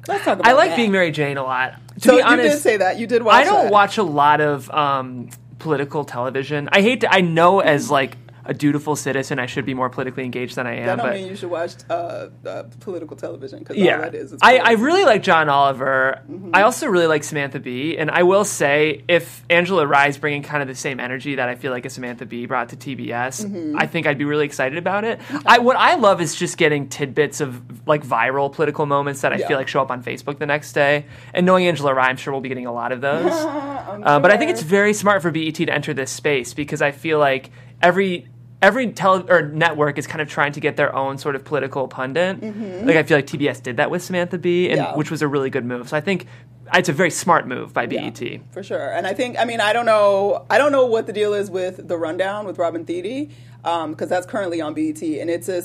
Let's 0.09 0.25
talk 0.25 0.39
about 0.39 0.47
I 0.47 0.53
like 0.53 0.71
that. 0.71 0.77
being 0.77 0.91
Mary 0.93 1.11
Jane 1.11 1.37
a 1.37 1.43
lot. 1.43 1.75
To 1.97 2.01
So 2.01 2.11
be 2.13 2.17
you 2.19 2.23
honest, 2.23 2.57
did 2.57 2.63
say 2.63 2.77
that. 2.79 2.99
You 2.99 3.07
did 3.07 3.23
watch 3.23 3.35
I 3.35 3.45
don't 3.45 3.65
that. 3.65 3.73
watch 3.73 3.99
a 3.99 4.03
lot 4.03 4.41
of 4.41 4.71
um, 4.71 5.29
political 5.59 6.05
television. 6.05 6.69
I 6.73 6.83
hate 6.83 7.01
to. 7.03 7.13
I 7.13 7.21
know 7.21 7.61
as 7.61 7.91
like 7.91 8.17
a 8.49 8.55
dutiful 8.55 8.97
citizen, 8.97 9.39
I 9.39 9.47
should 9.47 9.65
be 9.67 9.75
more 9.75 9.91
politically 9.91 10.25
engaged 10.25 10.57
than 10.57 10.67
I 10.67 10.77
am. 10.77 10.87
That 10.87 10.97
don't 10.97 11.07
but 11.07 11.15
mean 11.15 11.27
you 11.27 11.37
should 11.37 11.51
watch 11.51 11.75
uh, 11.91 12.29
uh, 12.47 12.63
political 12.81 13.17
television 13.17 13.59
because 13.61 13.77
yeah, 13.77 13.99
that 13.99 14.15
is. 14.15 14.35
I, 14.43 14.59
I 14.59 14.73
really 14.73 15.05
like 15.05 15.23
John 15.23 15.49
Oliver. 15.49 16.23
Mm-hmm. 16.31 16.51
I 16.55 16.63
also 16.63 16.87
really 16.87 17.07
like 17.07 17.25
Samantha 17.25 17.61
Bee, 17.61 17.97
and 17.99 18.11
I 18.11 18.23
will 18.23 18.45
say 18.45 19.03
if 19.09 19.45
Angela 19.51 19.87
Rye's 19.87 20.19
bringing 20.19 20.43
kind 20.43 20.63
of 20.63 20.69
the 20.69 20.75
same 20.75 21.01
energy 21.01 21.35
that 21.37 21.49
I 21.49 21.55
feel 21.55 21.73
like 21.73 21.85
a 21.87 21.91
Samantha 21.91 22.27
Bee 22.27 22.47
brought 22.47 22.69
to 22.71 22.77
TBS, 22.77 23.45
Mm-hmm. 23.47 23.77
I 23.79 23.87
think 23.87 24.07
I'd 24.07 24.19
be 24.19 24.25
really 24.25 24.45
excited 24.47 24.79
about 24.79 25.05
it. 25.05 25.21
I 25.45 25.59
what 25.59 25.77
I 25.77 25.95
love 25.97 26.21
is 26.21 26.35
just 26.35 26.57
getting 26.57 26.89
tidbits 26.89 27.41
of 27.41 27.87
like 27.89 28.05
viral 28.05 28.53
political 28.53 28.87
moments 28.87 29.21
that 29.23 29.33
I 29.33 29.37
Yeah. 29.37 29.49
feel 29.49 29.57
like 29.59 29.69
show 29.69 29.81
up 29.83 29.91
on 29.91 30.03
Facebook 30.03 30.39
the 30.39 30.47
next 30.47 30.73
day, 30.73 31.07
and 31.35 31.45
knowing 31.47 31.67
Angela 31.67 31.93
Rye, 31.95 32.09
I'm 32.09 32.17
sure 32.17 32.33
we'll 32.33 32.41
be 32.41 32.49
getting 32.49 32.67
a 32.67 32.73
lot 32.73 32.93
of 32.93 33.01
those. 33.01 33.33
Uh, 33.97 34.21
but 34.21 34.31
I 34.31 34.37
think 34.37 34.51
it's 34.51 34.63
very 34.63 34.93
smart 34.93 35.23
for 35.23 35.31
BET 35.31 35.55
to 35.55 35.67
enter 35.69 35.95
this 35.95 36.11
space 36.11 36.53
because 36.55 36.83
I 36.83 36.91
feel 36.93 37.19
like 37.19 37.51
every 37.81 38.29
every 38.63 38.91
tele 38.93 39.25
or 39.29 39.43
network 39.43 39.99
is 39.99 40.07
kind 40.07 40.21
of 40.21 40.29
trying 40.29 40.53
to 40.53 40.61
get 40.61 40.77
their 40.77 40.95
own 40.95 41.19
sort 41.19 41.37
of 41.37 41.45
political 41.45 41.89
pundit. 41.89 42.43
Like 42.87 42.97
I 42.97 43.03
feel 43.03 43.19
like 43.19 43.27
TBS 43.27 43.63
did 43.63 43.77
that 43.77 43.91
with 43.91 44.03
Samantha 44.03 44.39
Bee, 44.39 44.71
and 44.71 44.79
Mm-hmm. 44.81 44.91
Yeah. 44.93 44.97
which 44.97 45.11
was 45.11 45.23
a 45.23 45.29
really 45.29 45.51
good 45.51 45.65
move. 45.65 45.89
So 45.89 45.97
I 45.97 46.01
think 46.01 46.27
it's 46.75 46.89
a 46.89 46.93
very 46.93 47.11
smart 47.11 47.47
move 47.47 47.73
by 47.73 47.85
E 47.85 47.89
Yeah, 47.91 48.11
BET. 48.11 48.41
for 48.51 48.63
sure. 48.63 48.89
And 48.93 49.07
I 49.07 49.15
think, 49.15 49.39
I 49.39 49.45
mean, 49.45 49.61
I 49.61 49.73
don't 49.73 49.87
know, 49.87 50.45
I 50.51 50.59
don't 50.59 50.73
know 50.73 50.85
what 50.87 51.07
the 51.07 51.13
deal 51.13 51.33
is 51.35 51.51
with 51.51 51.87
the 51.87 51.97
rundown 51.97 52.45
with 52.47 52.59
Robin 52.59 52.85
Thede 52.85 53.31
because 53.63 54.09
that's 54.09 54.27
currently 54.27 54.61
on 54.61 54.75
BET, 54.75 55.01
and 55.03 55.29
it's 55.31 55.49
a 55.49 55.59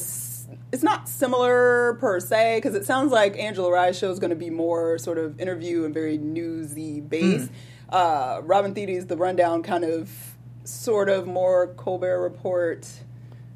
It's 0.74 0.84
not 0.84 1.08
similar 1.10 1.96
per 2.00 2.20
se 2.20 2.58
because 2.58 2.76
it 2.76 2.86
sounds 2.86 3.12
like 3.12 3.38
Angela 3.38 3.72
Rye's 3.72 3.98
show 3.98 4.12
is 4.12 4.20
going 4.20 4.30
to 4.32 4.36
be 4.36 4.50
more 4.50 4.98
sort 4.98 5.18
of 5.18 5.40
interview 5.40 5.86
and 5.86 5.94
very 5.94 6.18
newsy 6.18 7.00
based. 7.02 7.50
Uh, 7.90 8.40
Robin 8.44 8.74
Thede's 8.74 9.06
The 9.08 9.18
Rundown 9.18 9.64
kind 9.64 9.84
of, 9.84 10.10
sort 10.72 11.10
of 11.10 11.28
more 11.28 11.68
Colbert 11.76 12.22
Report 12.22 12.88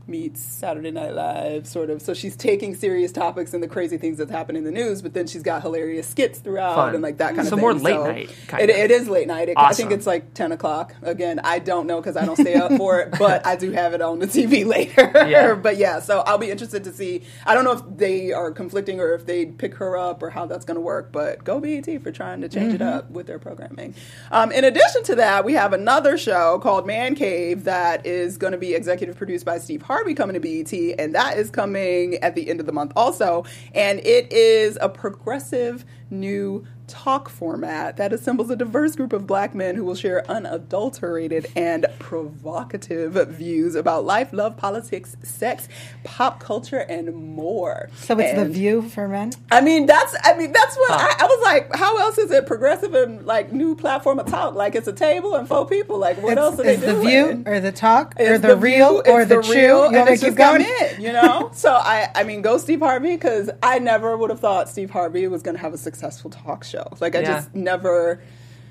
meets 0.07 0.41
Saturday 0.41 0.91
Night 0.91 1.13
Live, 1.13 1.67
sort 1.67 1.89
of. 1.89 2.01
So 2.01 2.13
she's 2.13 2.35
taking 2.35 2.75
serious 2.75 3.11
topics 3.11 3.53
and 3.53 3.61
the 3.63 3.67
crazy 3.67 3.97
things 3.97 4.17
that 4.19 4.29
happen 4.29 4.55
in 4.55 4.63
the 4.63 4.71
news, 4.71 5.01
but 5.01 5.13
then 5.13 5.27
she's 5.27 5.43
got 5.43 5.61
hilarious 5.61 6.07
skits 6.07 6.39
throughout 6.39 6.75
Fun. 6.75 6.93
and 6.93 7.03
like 7.03 7.17
that 7.17 7.35
kind 7.35 7.47
So 7.47 7.55
of 7.55 7.59
thing. 7.59 7.61
more 7.61 7.73
late 7.73 7.99
night, 7.99 8.35
kind 8.47 8.63
it, 8.63 8.69
of. 8.69 8.75
it 8.75 8.91
is 8.91 9.07
late 9.09 9.27
night. 9.27 9.49
It, 9.49 9.57
I 9.57 9.73
think 9.73 9.91
it's 9.91 10.05
like 10.05 10.33
ten 10.33 10.51
o'clock. 10.51 10.93
Again, 11.01 11.39
I 11.43 11.59
don't 11.59 11.87
know 11.87 11.99
because 11.99 12.15
I 12.17 12.25
don't 12.25 12.35
stay 12.37 12.53
up 12.55 12.71
for 12.73 12.99
it, 12.99 13.15
but 13.19 13.45
I 13.45 13.55
do 13.55 13.71
have 13.71 13.93
it 13.93 14.01
on 14.01 14.19
the 14.19 14.27
TV 14.27 14.65
later. 14.75 15.11
Yeah. 15.27 15.55
but 15.55 15.77
yeah, 15.77 15.99
so 15.99 16.19
I'll 16.21 16.37
be 16.37 16.51
interested 16.51 16.83
to 16.83 16.93
see. 16.93 17.23
I 17.45 17.53
don't 17.55 17.63
know 17.63 17.71
if 17.73 17.81
they 17.97 18.31
are 18.31 18.51
conflicting 18.51 18.99
or 18.99 19.13
if 19.13 19.25
they 19.25 19.47
pick 19.47 19.73
her 19.75 19.97
up 19.97 20.21
or 20.21 20.29
how 20.29 20.45
that's 20.45 20.65
going 20.65 20.75
to 20.75 20.81
work. 20.81 21.11
But 21.11 21.43
go 21.43 21.59
BET 21.59 21.85
for 22.03 22.11
trying 22.11 22.41
to 22.41 22.49
change 22.49 22.73
it 22.73 22.81
up 22.81 23.09
with 23.09 23.25
their 23.27 23.39
programming. 23.39 23.95
Um, 24.31 24.51
in 24.51 24.63
addition 24.63 25.03
to 25.05 25.15
that, 25.15 25.45
we 25.45 25.53
have 25.53 25.73
another 25.73 26.17
show 26.17 26.59
called 26.59 26.85
Man 26.85 27.15
Cave 27.15 27.63
that 27.63 28.05
is 28.05 28.37
going 28.37 28.51
to 28.51 28.57
be 28.59 28.75
executive 28.75 29.17
produced 29.17 29.45
by 29.45 29.57
Steve 29.57 29.81
Harvey 29.81 29.94
coming 30.15 30.33
to 30.33 30.39
BET, 30.39 30.73
and 30.99 31.15
that 31.15 31.37
is 31.37 31.49
coming 31.49 32.15
at 32.15 32.35
the 32.35 32.49
end 32.49 32.59
of 32.59 32.65
the 32.65 32.71
month 32.71 32.91
also. 32.95 33.45
And 33.73 33.99
it 33.99 34.31
is 34.31 34.77
a 34.81 34.89
progressive 34.89 35.85
new 36.09 36.65
talk 36.87 37.29
format 37.29 37.97
that 37.97 38.13
assembles 38.13 38.49
a 38.49 38.55
diverse 38.55 38.95
group 38.95 39.13
of 39.13 39.27
black 39.27 39.55
men 39.55 39.75
who 39.75 39.83
will 39.83 39.95
share 39.95 40.29
unadulterated 40.29 41.47
and 41.55 41.85
provocative 41.99 43.13
views 43.29 43.75
about 43.75 44.05
life, 44.05 44.31
love, 44.33 44.57
politics, 44.57 45.15
sex, 45.23 45.67
pop 46.03 46.39
culture, 46.39 46.79
and 46.79 47.13
more. 47.15 47.89
So 47.95 48.17
it's 48.19 48.33
the 48.33 48.45
view 48.45 48.83
for 48.83 49.07
men. 49.07 49.31
I 49.51 49.61
mean, 49.61 49.85
that's 49.85 50.15
I 50.23 50.35
mean 50.37 50.51
that's 50.51 50.75
what 50.77 50.91
I, 50.91 51.15
I 51.19 51.25
was 51.25 51.43
like. 51.43 51.75
How 51.75 51.97
else 51.97 52.17
is 52.17 52.31
it 52.31 52.45
progressive 52.47 52.93
and 52.93 53.25
like 53.25 53.51
new 53.53 53.75
platform 53.75 54.19
of 54.19 54.27
talk? 54.27 54.55
Like 54.55 54.75
it's 54.75 54.87
a 54.87 54.93
table 54.93 55.35
and 55.35 55.47
four 55.47 55.65
people. 55.67 55.97
Like 55.97 56.21
what 56.21 56.37
It's, 56.37 56.39
else 56.39 56.59
are 56.59 56.63
they 56.63 56.73
it's 56.75 56.83
the 56.83 56.95
view 56.95 57.43
or 57.45 57.59
the 57.59 57.71
talk 57.71 58.15
or 58.19 58.35
It's 58.35 58.41
the, 58.41 58.55
real 58.55 59.01
view, 59.01 59.01
or 59.05 59.21
it's 59.21 59.29
the, 59.29 59.35
chew. 59.41 59.51
real, 59.53 59.91
You 59.91 59.97
and 59.97 60.09
it's 60.09 60.21
keep 60.21 60.35
going? 60.35 60.61
it, 60.65 60.99
you 60.99 61.11
know. 61.13 61.51
so 61.53 61.71
I, 61.73 62.09
I 62.15 62.23
mean, 62.23 62.41
go 62.41 62.57
Steve 62.57 62.79
Harvey 62.81 63.15
because 63.15 63.49
I 63.63 63.79
never 63.79 64.17
would 64.17 64.29
have 64.29 64.39
thought 64.39 64.69
Steve 64.69 64.91
Harvey 64.91 65.27
was 65.27 65.41
going 65.41 65.55
to 65.55 65.61
have 65.61 65.73
a 65.73 65.77
successful 65.77 66.29
talk 66.29 66.63
show. 66.63 66.74
Like 67.01 67.15
I 67.15 67.19
Yeah. 67.19 67.25
just 67.33 67.55
never. 67.55 68.19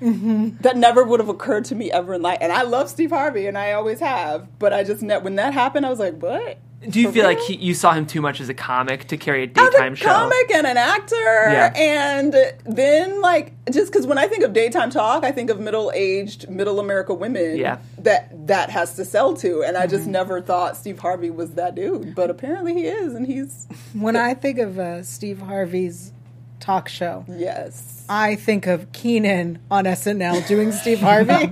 That 0.01 0.73
never 0.75 1.03
would 1.03 1.19
have 1.21 1.29
occurred 1.29 1.65
to 1.65 1.75
me 1.75 1.89
ever 1.91 2.15
in 2.15 2.21
life, 2.21 2.39
and 2.41 2.51
I 2.51 2.63
love 2.63 2.89
Steve 2.89 3.11
Harvey, 3.11 3.47
and 3.47 3.57
I 3.57 3.71
always 3.71 4.01
have. 4.01 4.47
But 4.59 4.73
I 4.73 4.83
just 4.83 5.01
ne- 5.01 5.19
when 5.19 5.35
that 5.37 5.53
happened, 5.53 5.85
I 5.85 5.89
was 5.89 5.99
like, 5.99 6.21
"What?" 6.21 6.57
Do 6.87 6.99
you 6.99 7.07
For 7.07 7.13
feel 7.13 7.23
like 7.23 7.39
he, 7.39 7.55
you 7.55 7.73
saw 7.73 7.93
him 7.93 8.05
too 8.05 8.21
much 8.21 8.39
as 8.41 8.47
a 8.49 8.53
comic 8.53 9.05
to 9.07 9.17
carry 9.17 9.43
a 9.43 9.45
as 9.45 9.51
daytime 9.53 9.93
a 9.93 9.95
show? 9.95 10.05
comic 10.07 10.51
and 10.53 10.67
an 10.67 10.77
actor, 10.77 11.15
Yeah. 11.15 11.73
and 11.75 12.35
then 12.65 13.21
like 13.21 13.53
just 13.71 13.91
because 13.91 14.05
when 14.05 14.17
I 14.19 14.27
think 14.27 14.43
of 14.43 14.51
daytime 14.53 14.89
talk, 14.91 15.23
I 15.23 15.31
think 15.31 15.49
of 15.49 15.59
middle-aged, 15.59 16.49
middle 16.49 16.79
America 16.79 17.13
women. 17.13 17.55
Yeah. 17.57 17.77
that 17.99 18.47
that 18.47 18.69
has 18.69 18.95
to 18.97 19.05
sell 19.05 19.33
to, 19.37 19.63
and 19.63 19.77
I 19.77 19.83
Mm-hmm. 19.87 19.89
just 19.95 20.07
never 20.07 20.41
thought 20.41 20.75
Steve 20.77 20.99
Harvey 20.99 21.31
was 21.31 21.51
that 21.51 21.73
dude, 21.73 22.13
but 22.13 22.29
apparently 22.29 22.73
he 22.75 22.85
is, 22.85 23.15
and 23.15 23.25
he's 23.25 23.65
When 23.93 24.15
I 24.17 24.33
think 24.35 24.59
of 24.59 24.77
uh, 24.77 25.01
Steve 25.01 25.39
Harvey's 25.41 26.11
talk 26.65 26.89
show, 26.89 27.23
yes. 27.29 28.05
I 28.09 28.35
think 28.35 28.67
of 28.67 28.91
Kenan 28.91 29.59
on 29.69 29.85
SNL 29.85 30.47
doing 30.47 30.71
Steve 30.71 30.99
Harvey, 30.99 31.31
and 31.33 31.51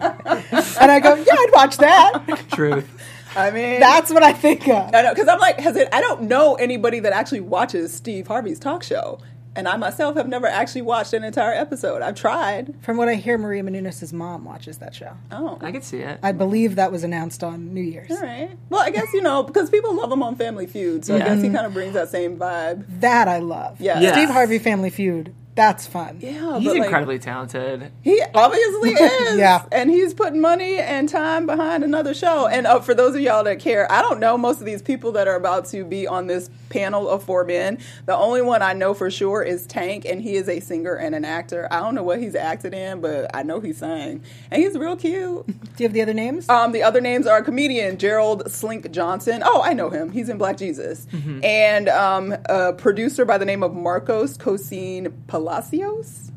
I 0.91 0.99
go, 0.99 1.15
"Yeah, 1.15 1.33
I'd 1.33 1.49
watch 1.53 1.77
that." 1.77 2.23
Truth. 2.51 2.89
I 3.35 3.49
mean, 3.49 3.79
That's 3.79 4.11
what 4.11 4.21
I 4.23 4.33
think 4.33 4.67
of. 4.67 4.93
I 4.93 5.01
know 5.01 5.13
because 5.13 5.27
I'm 5.27 5.39
like, 5.39 5.59
has 5.59 5.75
it? 5.75 5.89
I 5.91 6.01
don't 6.01 6.23
know 6.23 6.55
anybody 6.55 6.99
that 6.99 7.13
actually 7.13 7.39
watches 7.41 7.93
Steve 7.93 8.27
Harvey's 8.27 8.59
talk 8.59 8.83
show, 8.83 9.19
and 9.55 9.67
I 9.67 9.77
myself 9.77 10.15
have 10.17 10.27
never 10.27 10.47
actually 10.47 10.81
watched 10.81 11.13
an 11.13 11.23
entire 11.23 11.53
episode. 11.53 12.01
I've 12.01 12.15
tried. 12.15 12.73
From 12.81 12.97
what 12.97 13.09
I 13.09 13.15
hear, 13.15 13.37
Maria 13.37 13.63
Menounos' 13.63 14.11
mom 14.13 14.45
watches 14.45 14.79
that 14.79 14.95
show. 14.95 15.13
Oh, 15.31 15.57
I 15.61 15.71
could 15.71 15.83
see 15.83 15.99
it. 15.99 16.19
I 16.23 16.31
believe 16.31 16.75
that 16.75 16.91
was 16.91 17.03
announced 17.03 17.43
on 17.43 17.73
New 17.73 17.81
Year's. 17.81 18.11
All 18.11 18.19
right. 18.19 18.57
Well, 18.69 18.81
I 18.81 18.89
guess 18.89 19.11
you 19.13 19.21
know 19.21 19.43
because 19.43 19.69
people 19.69 19.93
love 19.93 20.11
him 20.11 20.23
on 20.23 20.35
Family 20.35 20.67
Feud, 20.67 21.05
so 21.05 21.15
I 21.15 21.19
guess 21.19 21.41
he 21.41 21.49
kind 21.49 21.65
of 21.65 21.73
brings 21.73 21.93
that 21.93 22.09
same 22.09 22.37
vibe. 22.37 22.85
That 22.99 23.27
I 23.27 23.39
love. 23.39 23.79
Yeah. 23.79 23.99
Yeah. 23.99 24.13
Steve 24.13 24.29
Harvey 24.29 24.59
Family 24.59 24.89
Feud 24.89 25.33
That's 25.55 25.85
fun. 25.85 26.17
Yeah, 26.19 26.57
He's 26.57 26.69
but, 26.69 26.77
like, 26.77 26.85
incredibly 26.85 27.19
talented. 27.19 27.91
He 28.01 28.21
obviously 28.33 28.89
is. 28.93 29.37
Yeah. 29.37 29.65
And 29.71 29.89
he's 29.89 30.13
putting 30.13 30.41
money 30.41 30.77
and 30.77 31.07
time 31.07 31.45
behind 31.45 31.83
another 31.83 32.13
show. 32.15 32.47
And 32.47 32.65
uh, 32.65 32.79
for 32.79 32.95
those 32.95 33.13
of 33.13 33.21
y'all 33.21 33.43
that 33.43 33.59
care, 33.59 33.91
I 33.91 34.01
don't 34.01 34.19
know 34.19 34.37
most 34.37 34.59
of 34.59 34.65
these 34.65 34.81
people 34.81 35.11
that 35.11 35.27
are 35.27 35.35
about 35.35 35.65
to 35.67 35.85
be 35.85 36.07
on 36.07 36.25
this 36.25 36.49
panel 36.69 37.07
of 37.07 37.23
four 37.23 37.43
men. 37.43 37.77
The 38.07 38.17
only 38.17 38.41
one 38.41 38.63
I 38.63 38.73
know 38.73 38.95
for 38.95 39.11
sure 39.11 39.43
is 39.43 39.67
Tank, 39.67 40.05
and 40.05 40.19
he 40.19 40.35
is 40.35 40.49
a 40.49 40.59
singer 40.59 40.95
and 40.95 41.13
an 41.13 41.23
actor. 41.23 41.67
I 41.69 41.79
don't 41.81 41.93
know 41.93 42.03
what 42.03 42.19
he's 42.19 42.33
acted 42.35 42.73
in, 42.73 42.99
but 42.99 43.29
I 43.35 43.43
know 43.43 43.59
he 43.59 43.73
sang. 43.73 44.23
And 44.49 44.61
he's 44.61 44.75
real 44.75 44.95
cute. 44.95 45.45
Do 45.45 45.53
you 45.77 45.87
have 45.87 45.93
the 45.93 46.01
other 46.01 46.13
names? 46.15 46.49
Um, 46.49 46.71
the 46.71 46.81
other 46.81 47.01
names 47.01 47.27
are 47.27 47.43
comedian 47.43 47.97
Gerald 47.99 48.51
Slink 48.51 48.89
Johnson. 48.91 49.43
Oh, 49.45 49.61
I 49.63 49.73
know 49.73 49.89
him. 49.91 50.11
He's 50.11 50.29
in 50.29 50.37
Black 50.39 50.57
Jesus. 50.57 51.05
And 51.43 51.89
um, 51.89 52.35
a 52.45 52.73
producer 52.73 53.23
by 53.25 53.37
the 53.37 53.45
name 53.45 53.61
of 53.63 53.73
Marcos 53.73 54.37
Cosine 54.37 55.11
Palacios. 55.47 56.31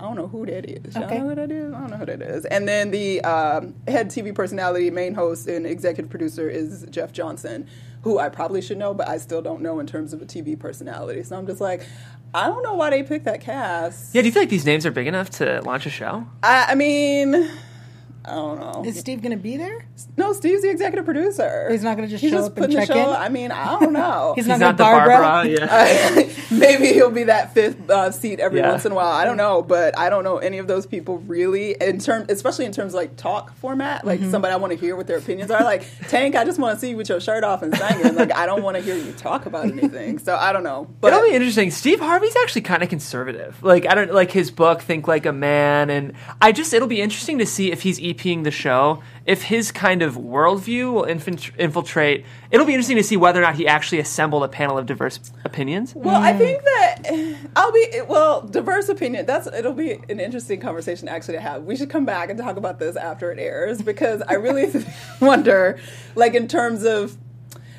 I 0.00 0.04
don't 0.04 0.16
know 0.16 0.26
who 0.28 0.46
that 0.46 0.64
is. 0.68 0.94
Y'all 0.94 1.04
Okay. 1.04 1.18
know 1.18 1.28
who 1.28 1.34
that 1.36 1.50
is? 1.50 1.74
I 1.74 1.78
don't 1.80 1.90
know 1.90 1.96
who 1.96 2.06
that 2.06 2.22
is. 2.22 2.44
And 2.46 2.68
then 2.68 2.90
the 2.90 3.20
um, 3.22 3.74
head 3.88 4.08
TV 4.10 4.34
personality, 4.34 4.90
main 4.90 5.14
host, 5.14 5.48
and 5.48 5.66
executive 5.66 6.08
producer 6.10 6.48
is 6.48 6.86
Jeff 6.90 7.12
Johnson, 7.12 7.66
who 8.02 8.18
I 8.18 8.28
probably 8.28 8.60
should 8.62 8.78
know, 8.78 8.94
but 8.94 9.08
I 9.08 9.18
still 9.18 9.42
don't 9.42 9.60
know 9.60 9.80
in 9.80 9.86
terms 9.86 10.12
of 10.12 10.22
a 10.22 10.24
TV 10.26 10.58
personality. 10.58 11.22
So 11.24 11.36
I'm 11.36 11.46
just 11.46 11.60
like, 11.60 11.82
I 12.34 12.46
don't 12.46 12.62
know 12.62 12.74
why 12.74 12.90
they 12.90 13.02
picked 13.02 13.24
that 13.24 13.40
cast. 13.40 14.14
Yeah, 14.14 14.22
do 14.22 14.26
you 14.28 14.32
feel 14.32 14.42
like 14.42 14.50
these 14.50 14.66
names 14.66 14.84
are 14.86 14.92
big 14.92 15.06
enough 15.08 15.30
to 15.30 15.60
launch 15.62 15.86
a 15.86 15.90
show? 15.90 16.26
I, 16.44 16.66
I 16.70 16.74
mean, 16.76 17.48
I 18.28 18.34
don't 18.34 18.60
know. 18.60 18.82
Is 18.86 18.98
Steve 18.98 19.22
going 19.22 19.32
to 19.32 19.36
be 19.42 19.56
there? 19.56 19.84
No, 20.16 20.32
Steve's 20.32 20.62
the 20.62 20.70
executive 20.70 21.04
producer. 21.04 21.68
He's 21.70 21.82
not 21.82 21.96
gonna 21.96 22.08
just 22.08 22.20
He's 22.22 22.30
show 22.30 22.38
just 22.38 22.50
up 22.52 22.56
and 22.56 22.66
putting 22.66 22.80
the 22.80 22.86
check 22.86 22.96
show. 22.96 23.10
in? 23.10 23.16
I 23.16 23.28
mean, 23.28 23.50
I 23.50 23.78
don't 23.80 23.92
know. 23.92 24.32
He's 24.36 24.44
He's 24.46 24.58
not, 24.58 24.60
not 24.60 24.76
the 24.76 24.84
gonna 24.84 25.06
Barbara. 25.08 25.18
Barbara. 25.66 26.24
Yeah. 26.24 26.28
Maybe 26.58 26.92
he'll 26.92 27.10
be 27.10 27.24
that 27.24 27.54
fifth 27.54 27.88
uh, 27.90 28.10
seat 28.10 28.38
every 28.40 28.60
Yeah. 28.60 28.70
once 28.70 28.84
in 28.84 28.92
a 28.92 28.94
while. 28.94 29.10
I 29.12 29.24
don't 29.24 29.36
know, 29.36 29.62
but 29.62 29.98
I 29.98 30.08
don't 30.10 30.24
know 30.24 30.38
any 30.38 30.58
of 30.58 30.66
those 30.68 30.86
people 30.86 31.18
really. 31.18 31.76
In 31.80 31.98
term, 31.98 32.26
especially 32.28 32.64
in 32.64 32.72
terms 32.72 32.94
of 32.94 32.98
like 32.98 33.16
talk 33.16 33.54
format, 33.56 34.04
like 34.04 34.20
Mm-hmm. 34.20 34.30
somebody 34.30 34.52
I 34.54 34.56
want 34.56 34.72
to 34.72 34.78
hear 34.78 34.96
what 34.96 35.06
their 35.06 35.18
opinions 35.18 35.50
are. 35.50 35.62
Like 35.64 35.84
Tank, 36.08 36.34
I 36.36 36.44
just 36.44 36.58
want 36.58 36.76
to 36.76 36.80
see 36.80 36.90
you 36.90 36.96
with 36.96 37.08
your 37.08 37.20
shirt 37.20 37.44
off 37.44 37.62
and 37.62 37.76
singing. 37.76 38.14
Like 38.14 38.34
I 38.34 38.46
don't 38.46 38.62
want 38.62 38.76
to 38.76 38.82
hear 38.82 38.96
you 38.96 39.12
talk 39.12 39.46
about 39.46 39.64
anything. 39.66 40.18
So 40.18 40.36
I 40.36 40.52
don't 40.52 40.62
know. 40.64 40.88
But 41.00 41.12
It'll 41.12 41.24
be 41.28 41.34
interesting. 41.34 41.70
Steve 41.70 42.00
Harvey's 42.00 42.36
actually 42.36 42.62
kind 42.62 42.82
of 42.82 42.88
conservative. 42.88 43.62
Like 43.62 43.86
I 43.88 43.94
don't 43.94 44.12
like 44.12 44.30
his 44.30 44.50
book 44.50 44.82
Think 44.82 45.06
Like 45.08 45.26
a 45.26 45.32
Man 45.32 45.90
and 45.90 46.12
I 46.40 46.52
just 46.52 46.72
it'll 46.72 46.88
be 46.88 47.00
interesting 47.00 47.38
to 47.38 47.46
see 47.46 47.70
if 47.72 47.82
he's 47.82 47.98
EPing 48.18 48.44
the 48.44 48.50
show, 48.50 49.02
if 49.26 49.42
his 49.42 49.70
kind 49.70 50.02
of 50.02 50.14
worldview 50.16 50.92
will 50.92 51.04
infiltrate. 51.04 52.24
It'll 52.50 52.66
be 52.66 52.72
interesting 52.72 52.96
to 52.96 53.02
see 53.02 53.16
whether 53.16 53.40
or 53.40 53.42
not 53.42 53.54
he 53.54 53.66
actually 53.66 53.98
assembled 54.00 54.42
a 54.42 54.48
panel 54.48 54.78
of 54.78 54.86
diverse 54.86 55.20
opinions. 55.44 55.94
Well, 55.94 56.20
I 56.20 56.32
mm. 56.32 56.38
think 56.38 56.62
that 56.62 57.36
I'll 57.56 57.72
be 57.72 58.00
well 58.08 58.42
diverse 58.42 58.88
opinion. 58.88 59.26
That's 59.26 59.46
it'll 59.46 59.72
be 59.72 59.92
an 60.08 60.20
interesting 60.20 60.60
conversation 60.60 61.08
actually 61.08 61.34
to 61.34 61.40
have. 61.40 61.64
We 61.64 61.76
should 61.76 61.90
come 61.90 62.04
back 62.04 62.30
and 62.30 62.38
talk 62.38 62.56
about 62.56 62.78
this 62.78 62.96
after 62.96 63.30
it 63.30 63.38
airs 63.38 63.82
because 63.82 64.22
I 64.22 64.34
really 64.34 64.68
wonder, 65.20 65.78
like 66.14 66.34
in 66.34 66.48
terms 66.48 66.84
of, 66.84 67.16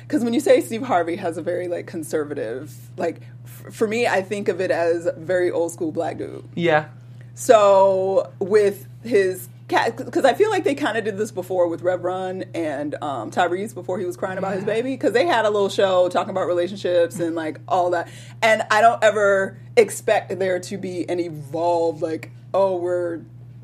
because 0.02 0.24
when 0.24 0.34
you 0.34 0.40
say 0.40 0.60
Steve 0.60 0.82
Harvey 0.82 1.16
has 1.16 1.36
a 1.36 1.42
very 1.42 1.68
like 1.68 1.86
conservative, 1.86 2.74
like 2.96 3.20
f- 3.44 3.74
for 3.74 3.86
me, 3.86 4.06
I 4.06 4.22
think 4.22 4.48
of 4.48 4.60
it 4.60 4.70
as 4.70 5.08
very 5.16 5.50
old 5.50 5.72
school 5.72 5.92
black 5.92 6.18
dude. 6.18 6.44
Yeah. 6.54 6.88
So 7.34 8.30
with 8.38 8.86
his 9.02 9.48
cat, 9.59 9.59
because 9.70 10.24
I 10.24 10.34
feel 10.34 10.50
like 10.50 10.64
they 10.64 10.74
kind 10.74 10.98
of 10.98 11.04
did 11.04 11.16
this 11.16 11.30
before 11.30 11.68
with 11.68 11.82
Rev 11.82 12.02
Run 12.02 12.44
and 12.54 12.94
um, 13.02 13.30
Tyrese 13.30 13.74
before 13.74 13.98
he 13.98 14.04
was 14.04 14.16
crying 14.16 14.38
about 14.38 14.54
his 14.54 14.64
baby, 14.64 14.94
because 14.94 15.12
they 15.12 15.26
had 15.26 15.44
a 15.44 15.50
little 15.50 15.68
show 15.68 16.08
talking 16.08 16.30
about 16.30 16.46
relationships 16.46 17.20
and 17.20 17.34
like 17.34 17.60
all 17.68 17.90
that. 17.90 18.08
And 18.42 18.62
I 18.70 18.80
don't 18.80 19.02
ever 19.02 19.58
expect 19.76 20.38
there 20.38 20.58
to 20.60 20.76
be 20.76 21.08
an 21.08 21.20
evolved 21.20 22.02
like, 22.02 22.30
oh, 22.52 22.76
we're 22.76 23.22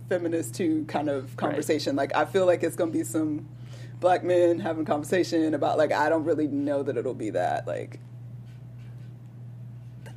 feminist 0.09 0.55
too 0.55 0.85
kind 0.87 1.09
of 1.09 1.37
conversation. 1.37 1.97
Like 1.97 2.15
I 2.15 2.25
feel 2.25 2.47
like 2.47 2.63
it's 2.63 2.77
gonna 2.77 2.93
be 2.93 3.05
some 3.05 3.49
black 4.01 4.23
men 4.23 4.61
having 4.61 4.85
conversation 4.85 5.55
about 5.55 5.79
like 5.79 5.93
I 5.93 6.09
don't 6.09 6.25
really 6.25 6.47
know 6.47 6.83
that 6.83 6.97
it'll 6.97 7.15
be 7.15 7.31
that 7.31 7.67
like 7.67 7.99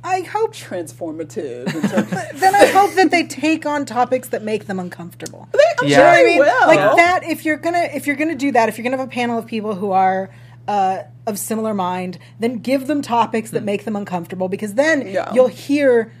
I 0.02 0.20
hope. 0.22 0.54
transformative. 0.54 1.66
Then 2.40 2.54
I 2.54 2.66
hope 2.66 2.94
that 2.94 3.10
they 3.10 3.24
take 3.24 3.66
on 3.66 3.84
topics 3.84 4.28
that 4.28 4.42
make 4.42 4.66
them 4.66 4.78
uncomfortable. 4.80 5.48
I'm 5.80 5.88
Yeah. 5.88 5.96
sure 5.96 6.06
I 6.06 6.16
they 6.16 6.24
mean, 6.26 6.38
will. 6.40 6.66
like 6.66 6.96
that. 6.96 7.22
If 7.24 7.44
you're 7.44 7.56
gonna 7.56 7.88
if 7.94 8.06
you're 8.06 8.16
gonna 8.16 8.34
do 8.34 8.52
that, 8.52 8.68
if 8.68 8.78
you're 8.78 8.82
gonna 8.84 8.96
have 8.96 9.06
a 9.08 9.10
panel 9.10 9.38
of 9.38 9.46
people 9.46 9.74
who 9.74 9.90
are 9.92 10.30
uh, 10.68 11.02
of 11.26 11.38
similar 11.38 11.74
mind, 11.74 12.18
then 12.38 12.58
give 12.58 12.86
them 12.86 13.02
topics 13.02 13.50
that 13.50 13.64
make 13.64 13.84
them 13.84 13.96
uncomfortable 13.96 14.48
because 14.48 14.74
then 14.74 15.06
Yeah. 15.06 15.32
you'll 15.34 15.48
hear 15.48 16.12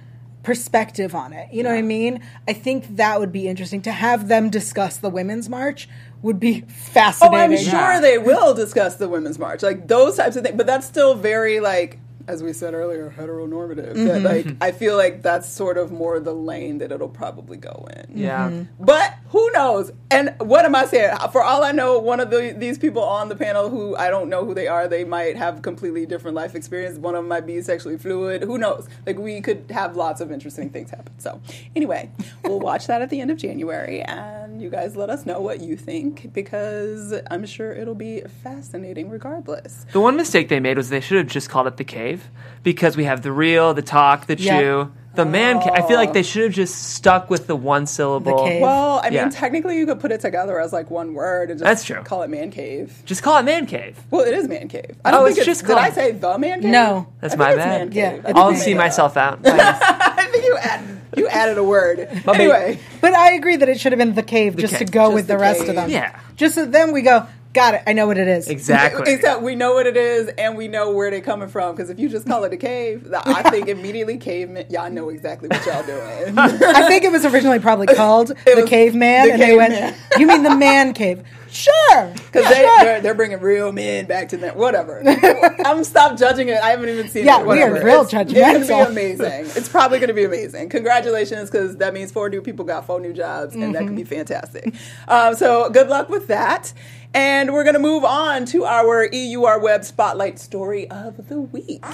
perspective 0.42 1.14
on 1.14 1.32
it. 1.32 1.52
You 1.52 1.62
know 1.62 1.68
what 1.70 1.78
I 1.78 1.82
mean? 1.82 2.20
I 2.48 2.54
think 2.54 2.96
that 2.96 3.20
would 3.20 3.30
be 3.30 3.46
interesting 3.46 3.82
to 3.82 3.92
have 3.92 4.28
them 4.28 4.48
discuss 4.50 4.96
the 4.96 5.10
women's 5.10 5.48
march. 5.48 5.88
Would 6.22 6.40
be 6.40 6.62
fascinating. 6.62 7.38
Oh. 7.38 7.42
I'm 7.42 7.56
sure 7.56 7.92
Yeah. 7.94 8.00
they 8.00 8.18
will 8.18 8.54
discuss 8.54 8.96
the 8.96 9.08
women's 9.08 9.38
march, 9.38 9.62
like 9.62 9.86
those 9.88 10.16
types 10.16 10.36
of 10.36 10.42
things. 10.44 10.56
But 10.56 10.66
that's 10.66 10.86
still 10.86 11.14
very 11.14 11.60
like, 11.60 11.98
as 12.30 12.44
we 12.44 12.52
said 12.52 12.74
earlier, 12.74 13.12
heteronormative. 13.16 13.94
Mm-hmm. 13.94 14.04
That 14.04 14.22
like, 14.22 14.46
I 14.60 14.70
feel 14.70 14.96
like 14.96 15.20
that's 15.22 15.48
sort 15.48 15.76
of 15.76 15.90
more 15.90 16.20
the 16.20 16.32
lane 16.32 16.78
that 16.78 16.92
it'll 16.92 17.08
probably 17.08 17.56
go 17.56 17.88
in. 17.96 18.16
Yeah. 18.16 18.64
But 18.78 19.16
who 19.30 19.50
knows? 19.50 19.90
And 20.12 20.34
what 20.38 20.64
am 20.64 20.76
I 20.76 20.86
saying? 20.86 21.16
For 21.32 21.42
all 21.42 21.64
I 21.64 21.72
know, 21.72 21.98
one 21.98 22.20
of 22.20 22.30
the, 22.30 22.54
these 22.56 22.78
people 22.78 23.02
on 23.02 23.28
the 23.28 23.34
panel 23.34 23.68
who 23.68 23.96
I 23.96 24.10
don't 24.10 24.28
know 24.28 24.44
who 24.44 24.54
they 24.54 24.68
are, 24.68 24.86
they 24.86 25.02
might 25.02 25.36
have 25.36 25.62
completely 25.62 26.06
different 26.06 26.36
life 26.36 26.54
experience. 26.54 26.98
One 26.98 27.16
of 27.16 27.24
them 27.24 27.28
might 27.28 27.46
be 27.46 27.60
sexually 27.62 27.98
fluid. 27.98 28.44
Who 28.44 28.58
knows? 28.58 28.88
Like 29.06 29.18
we 29.18 29.40
could 29.40 29.68
have 29.70 29.96
lots 29.96 30.20
of 30.20 30.30
interesting 30.30 30.70
things 30.70 30.90
happen. 30.90 31.18
So 31.18 31.40
anyway, 31.74 32.12
we'll 32.44 32.60
watch 32.70 32.86
that 32.86 33.02
at 33.02 33.10
the 33.10 33.20
end 33.20 33.32
of 33.32 33.38
January, 33.38 34.02
and 34.02 34.62
you 34.62 34.70
guys 34.70 34.94
let 34.94 35.10
us 35.10 35.26
know 35.26 35.40
what 35.40 35.60
you 35.60 35.76
think 35.76 36.32
because 36.32 37.12
I'm 37.30 37.44
sure 37.44 37.72
it'll 37.72 37.94
be 37.94 38.20
fascinating 38.42 39.10
regardless. 39.10 39.84
The 39.92 40.00
one 40.00 40.16
mistake 40.16 40.48
they 40.48 40.60
made 40.60 40.76
was 40.76 40.90
they 40.90 41.00
should 41.00 41.18
have 41.18 41.26
just 41.26 41.50
called 41.50 41.66
it 41.66 41.76
the 41.76 41.84
cave 41.84 42.19
because 42.62 42.96
we 42.96 43.04
have 43.04 43.22
the 43.22 43.32
real, 43.32 43.74
the 43.74 43.82
talk, 43.82 44.26
the 44.26 44.36
Yeah. 44.38 44.60
chew, 44.60 44.92
the 45.14 45.24
man. 45.24 45.60
Ca- 45.60 45.72
I 45.72 45.82
feel 45.82 45.96
like 45.96 46.10
oh. 46.10 46.12
they 46.12 46.22
should 46.22 46.44
have 46.44 46.52
just 46.52 46.92
stuck 46.94 47.28
with 47.30 47.46
the 47.48 47.56
one 47.56 47.86
syllable. 47.86 48.44
cave. 48.44 48.62
Well, 48.62 49.00
I 49.02 49.10
mean, 49.10 49.30
technically, 49.30 49.76
you 49.78 49.86
could 49.86 49.98
put 49.98 50.12
it 50.12 50.20
together 50.20 50.60
as 50.60 50.72
like 50.72 50.90
one 50.90 51.14
word 51.14 51.50
and 51.50 51.58
just 51.58 51.64
That's 51.66 51.84
true. 51.84 52.02
call 52.04 52.22
it 52.22 52.30
man 52.30 52.50
cave. 52.50 53.02
Just 53.06 53.22
call 53.22 53.36
it 53.38 53.42
man 53.44 53.66
cave. 53.66 53.98
Well, 54.10 54.22
it 54.22 54.34
is 54.34 54.46
man 54.46 54.68
cave. 54.68 54.96
I 55.04 55.08
Oh, 55.08 55.12
don't 55.12 55.24
think 55.26 55.38
it's 55.38 55.48
it's 55.48 55.58
just 55.60 55.66
Did 55.66 55.76
I 55.78 55.90
say 55.90 56.12
the 56.12 56.38
man 56.38 56.60
cave? 56.62 56.70
No. 56.70 57.08
That's 57.20 57.34
I 57.34 57.36
my 57.38 57.44
think 57.46 57.56
it's 57.58 57.64
bad. 57.66 57.78
man 57.78 57.92
Yeah, 57.92 58.10
cave. 58.12 58.18
I 58.18 58.28
I 58.28 58.32
think 58.32 58.36
I'll 58.38 58.54
see 58.54 58.74
myself 58.74 59.16
out. 59.16 59.40
I 59.44 60.26
think 60.30 60.44
you 60.44 60.56
added 60.58 60.96
you 61.16 61.26
added 61.28 61.58
a 61.58 61.64
word. 61.64 62.08
But 62.24 62.36
anyway, 62.36 62.78
But 63.00 63.14
I 63.14 63.32
agree 63.32 63.56
that 63.56 63.68
it 63.68 63.80
should 63.80 63.90
have 63.90 63.98
been 63.98 64.14
the 64.14 64.22
cave 64.22 64.56
just 64.56 64.76
to 64.78 64.84
go 64.84 65.06
Just 65.06 65.14
with 65.14 65.26
the, 65.26 65.32
the 65.34 65.38
rest 65.40 65.60
cave. 65.60 65.70
of 65.70 65.74
them. 65.74 65.90
Yeah. 65.90 66.16
Just 66.36 66.54
so 66.54 66.66
then 66.66 66.92
we 66.92 67.02
go, 67.02 67.26
got 67.52 67.74
it. 67.74 67.82
I 67.86 67.92
know 67.92 68.06
what 68.06 68.18
it 68.18 68.28
is. 68.28 68.48
exactly. 68.48 69.12
except 69.12 69.42
we 69.42 69.54
know 69.54 69.74
what 69.74 69.86
it 69.86 69.96
is 69.96 70.28
and 70.38 70.56
we 70.56 70.68
know 70.68 70.92
where 70.92 71.10
they're 71.10 71.20
coming 71.20 71.48
from. 71.48 71.74
Because 71.74 71.90
if 71.90 71.98
you 71.98 72.08
just 72.08 72.26
call 72.26 72.44
it 72.44 72.52
a 72.52 72.56
cave, 72.56 73.12
I 73.12 73.50
think 73.50 73.68
immediately 73.68 74.18
caveman. 74.18 74.66
Y'all 74.70 74.90
know 74.90 75.08
exactly 75.08 75.48
what 75.48 75.64
y'all 75.66 75.84
doing. 75.84 76.38
I 76.38 76.86
think 76.88 77.04
it 77.04 77.12
was 77.12 77.24
originally 77.24 77.58
probably 77.58 77.86
called 77.88 78.28
the 78.44 78.64
caveman, 78.66 79.28
the 79.28 79.32
and 79.34 79.42
they 79.42 79.56
went, 79.56 79.96
"You 80.18 80.26
mean 80.26 80.42
the 80.42 80.56
man 80.56 80.94
cave?" 80.94 81.22
Sure, 81.52 82.12
Because 82.14 82.48
they, 82.48 82.62
they're, 82.80 83.00
they're 83.00 83.14
bringing 83.14 83.40
real 83.40 83.72
men 83.72 84.06
back 84.06 84.28
to 84.30 84.36
that. 84.38 84.56
Whatever. 84.56 85.02
I'm 85.64 85.82
stop 85.84 86.16
judging 86.16 86.48
it. 86.48 86.58
I 86.62 86.70
haven't 86.70 86.88
even 86.88 87.08
seen 87.08 87.24
Yeah, 87.26 87.40
it. 87.40 87.46
we 87.46 87.60
are 87.62 87.72
real 87.84 88.02
it's, 88.02 88.12
It's 88.14 88.30
going 88.32 88.60
to 88.60 88.66
be 88.66 88.72
amazing. 88.90 89.46
It's 89.56 89.68
probably 89.68 89.98
going 89.98 90.08
to 90.08 90.14
be 90.14 90.24
amazing. 90.24 90.68
Congratulations, 90.68 91.50
because 91.50 91.76
that 91.78 91.92
means 91.92 92.12
four 92.12 92.28
new 92.28 92.40
people 92.40 92.64
got 92.64 92.86
four 92.86 93.00
new 93.00 93.12
jobs, 93.12 93.54
and 93.54 93.74
that 93.74 93.86
could 93.86 93.96
be 93.96 94.04
fantastic. 94.04 94.74
Um, 95.08 95.34
so 95.34 95.68
good 95.70 95.88
luck 95.88 96.08
with 96.08 96.28
that. 96.28 96.72
And 97.12 97.52
we're 97.52 97.64
going 97.64 97.74
to 97.74 97.80
move 97.80 98.04
on 98.04 98.44
to 98.46 98.64
our 98.64 99.08
EUR 99.12 99.58
Web 99.58 99.84
Spotlight 99.84 100.38
Story 100.38 100.88
of 100.90 101.28
the 101.28 101.40
Week. 101.40 101.84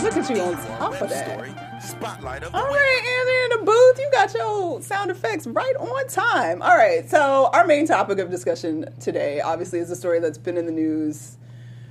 Look 0.00 0.16
at 0.16 0.30
you 0.30 0.40
on 0.40 0.52
top 0.54 1.02
of 1.02 1.08
that. 1.10 1.67
Story, 1.98 2.12
spotlight 2.12 2.42
of 2.42 2.52
the 2.52 2.58
All 2.58 2.64
week. 2.64 2.76
right, 2.76 3.02
Anthony 3.18 3.44
in 3.44 3.60
the 3.60 3.72
booth, 3.72 3.98
you 3.98 4.10
got 4.12 4.34
your 4.34 4.82
sound 4.82 5.10
effects 5.10 5.46
right 5.46 5.74
on 5.76 6.08
time. 6.08 6.62
All 6.62 6.76
right, 6.76 7.08
so 7.08 7.50
our 7.52 7.66
main 7.66 7.86
topic 7.86 8.18
of 8.18 8.30
discussion 8.30 8.86
today, 9.00 9.40
obviously, 9.40 9.78
is 9.78 9.90
a 9.90 9.96
story 9.96 10.20
that's 10.20 10.38
been 10.38 10.56
in 10.56 10.66
the 10.66 10.72
news 10.72 11.36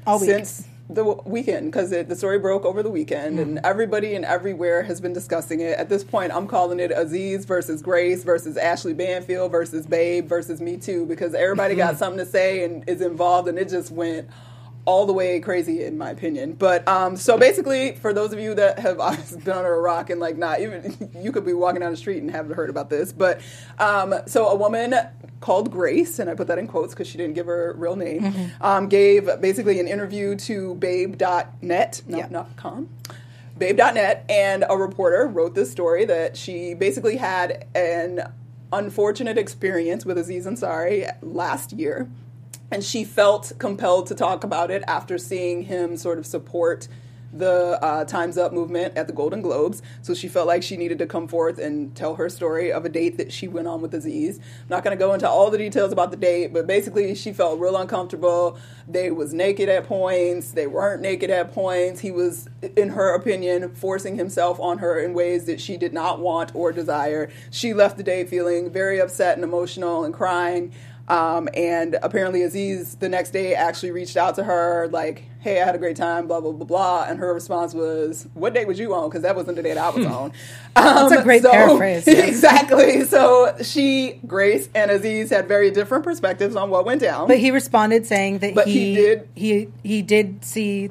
All 0.05 0.19
week. 0.19 0.29
since 0.29 0.67
the 0.89 1.03
w- 1.03 1.21
weekend 1.25 1.71
because 1.71 1.89
the 1.89 2.15
story 2.15 2.39
broke 2.39 2.63
over 2.63 2.81
the 2.81 2.89
weekend, 2.89 3.39
and 3.39 3.57
mm. 3.57 3.61
everybody 3.63 4.15
and 4.15 4.23
everywhere 4.23 4.83
has 4.83 5.01
been 5.01 5.13
discussing 5.13 5.59
it. 5.59 5.77
At 5.77 5.89
this 5.89 6.03
point, 6.03 6.31
I'm 6.33 6.47
calling 6.47 6.79
it 6.79 6.91
Aziz 6.91 7.45
versus 7.45 7.81
Grace 7.81 8.23
versus 8.23 8.55
Ashley 8.55 8.93
Banfield 8.93 9.51
versus 9.51 9.85
Babe 9.85 10.27
versus 10.27 10.61
Me 10.61 10.77
Too 10.77 11.05
because 11.05 11.33
everybody 11.33 11.75
got 11.75 11.97
something 11.99 12.19
to 12.19 12.25
say 12.25 12.63
and 12.63 12.87
is 12.87 13.01
involved, 13.01 13.49
and 13.49 13.59
it 13.59 13.69
just 13.69 13.91
went 13.91 14.29
all 14.87 15.05
the 15.05 15.11
way 15.11 15.37
crazy 15.41 15.83
in 15.83 15.97
my 15.97 16.09
opinion. 16.11 16.53
But 16.53 16.87
um, 16.87 17.17
so 17.17 17.37
basically, 17.37 17.91
for 17.97 18.13
those 18.13 18.31
of 18.31 18.39
you 18.39 18.55
that 18.55 18.79
have 18.79 18.97
been 19.43 19.53
under 19.53 19.75
a 19.75 19.81
rock 19.81 20.09
and 20.09 20.19
like 20.19 20.37
not 20.37 20.61
even 20.61 21.11
you 21.21 21.31
could 21.33 21.45
be 21.45 21.53
walking 21.53 21.81
down 21.81 21.91
the 21.91 21.97
street 21.97 22.19
and 22.23 22.31
haven't 22.31 22.53
heard 22.55 22.69
about 22.69 22.89
this. 22.89 23.11
But 23.11 23.41
um, 23.79 24.15
so 24.27 24.47
a 24.47 24.55
woman 24.55 24.95
called 25.41 25.69
Grace, 25.71 26.19
and 26.19 26.29
I 26.29 26.35
put 26.35 26.47
that 26.47 26.57
in 26.57 26.67
quotes 26.67 26.93
because 26.93 27.07
she 27.07 27.17
didn't 27.17 27.35
give 27.35 27.45
her 27.47 27.75
real 27.77 27.95
name, 27.97 28.51
um, 28.61 28.87
gave 28.87 29.29
basically 29.41 29.79
an 29.79 29.87
interview 29.87 30.35
to 30.37 30.75
Babe.net, 30.75 32.01
not 32.07 32.17
Yeah. 32.17 32.27
not 32.31 32.55
com. 32.55 32.89
Babe.net, 33.57 34.23
and 34.29 34.63
a 34.69 34.77
reporter 34.77 35.27
wrote 35.27 35.53
this 35.53 35.69
story 35.69 36.05
that 36.05 36.37
she 36.37 36.73
basically 36.75 37.17
had 37.17 37.67
an 37.75 38.31
unfortunate 38.71 39.37
experience 39.37 40.05
with 40.05 40.17
Aziz 40.17 40.45
Ansari 40.45 41.13
last 41.21 41.73
year. 41.73 42.07
And 42.69 42.83
she 42.83 43.03
felt 43.03 43.53
compelled 43.59 44.07
to 44.07 44.15
talk 44.15 44.43
about 44.43 44.71
it 44.71 44.83
after 44.87 45.17
seeing 45.17 45.63
him 45.63 45.95
sort 45.97 46.17
of 46.17 46.25
support 46.25 46.87
the 47.33 47.77
uh, 47.83 48.05
Time's 48.05 48.37
Up 48.37 48.53
movement 48.53 48.97
at 48.97 49.07
the 49.07 49.13
Golden 49.13 49.41
Globes. 49.41 49.81
So 50.01 50.13
she 50.13 50.27
felt 50.27 50.47
like 50.47 50.63
she 50.63 50.77
needed 50.77 50.99
to 50.99 51.05
come 51.05 51.27
forth 51.27 51.59
and 51.59 51.95
tell 51.95 52.15
her 52.15 52.29
story 52.29 52.71
of 52.71 52.85
a 52.85 52.89
date 52.89 53.17
that 53.17 53.31
she 53.31 53.47
went 53.47 53.67
on 53.67 53.81
with 53.81 53.93
Aziz. 53.93 54.37
I'm 54.37 54.43
not 54.69 54.83
going 54.83 54.97
to 54.97 54.99
go 54.99 55.13
into 55.13 55.29
all 55.29 55.49
the 55.49 55.57
details 55.57 55.91
about 55.91 56.11
the 56.11 56.17
date, 56.17 56.53
but 56.53 56.67
basically 56.67 57.13
she 57.15 57.33
felt 57.33 57.59
real 57.59 57.77
uncomfortable. 57.77 58.57
They 58.87 59.11
was 59.11 59.33
naked 59.33 59.69
at 59.69 59.85
points. 59.85 60.51
They 60.51 60.67
weren't 60.67 61.01
naked 61.01 61.29
at 61.29 61.53
points. 61.53 61.99
He 61.99 62.11
was, 62.11 62.47
in 62.75 62.89
her 62.89 63.13
opinion, 63.13 63.75
forcing 63.75 64.15
himself 64.15 64.59
on 64.59 64.79
her 64.79 64.99
in 64.99 65.13
ways 65.13 65.45
that 65.45 65.59
she 65.59 65.77
did 65.77 65.93
not 65.93 66.19
want 66.19 66.55
or 66.55 66.71
desire. 66.71 67.29
She 67.51 67.73
left 67.73 67.97
the 67.97 68.03
date 68.03 68.29
feeling 68.29 68.71
very 68.71 68.99
upset 68.99 69.35
and 69.35 69.43
emotional 69.43 70.03
and 70.03 70.13
crying. 70.13 70.73
Um, 71.09 71.47
and 71.53 71.97
apparently 72.03 72.41
Aziz 72.43 72.95
the 72.95 73.07
next 73.07 73.31
day 73.31 73.55
actually 73.55 73.91
reached 73.91 74.17
out 74.17 74.35
to 74.35 74.43
her 74.43 74.89
like, 74.91 75.23
"Hey, 75.39 75.61
I 75.61 75.65
had 75.65 75.73
a 75.73 75.77
great 75.77 75.95
time," 75.95 76.27
blah 76.27 76.41
blah 76.41 76.51
blah 76.51 76.65
blah. 76.65 77.05
And 77.07 77.17
her 77.19 77.33
response 77.33 77.73
was, 77.73 78.27
"What 78.33 78.53
date 78.53 78.67
was 78.67 78.77
you 78.77 78.93
on? 78.93 79.07
Because 79.09 79.21
that 79.21 79.33
wasn't 79.33 79.55
the 79.55 79.63
date 79.63 79.77
I 79.77 79.89
was 79.89 80.05
on." 80.05 80.25
Um, 80.25 80.31
That's 80.75 81.13
a 81.13 81.23
great 81.23 81.43
paraphrase, 81.43 82.03
yes. 82.07 82.27
exactly. 82.27 83.05
So 83.05 83.55
she, 83.61 84.19
Grace, 84.27 84.67
and 84.75 84.91
Aziz 84.91 85.29
had 85.29 85.47
very 85.47 85.71
different 85.71 86.03
perspectives 86.03 86.57
on 86.57 86.69
what 86.69 86.85
went 86.85 86.99
down. 86.99 87.29
But 87.29 87.37
he 87.39 87.51
responded 87.51 88.05
saying 88.05 88.39
that 88.39 88.53
But 88.53 88.67
he, 88.67 88.89
he 88.89 88.95
did- 88.95 89.29
he 89.33 89.67
he 89.83 90.01
did 90.01 90.43
see 90.43 90.89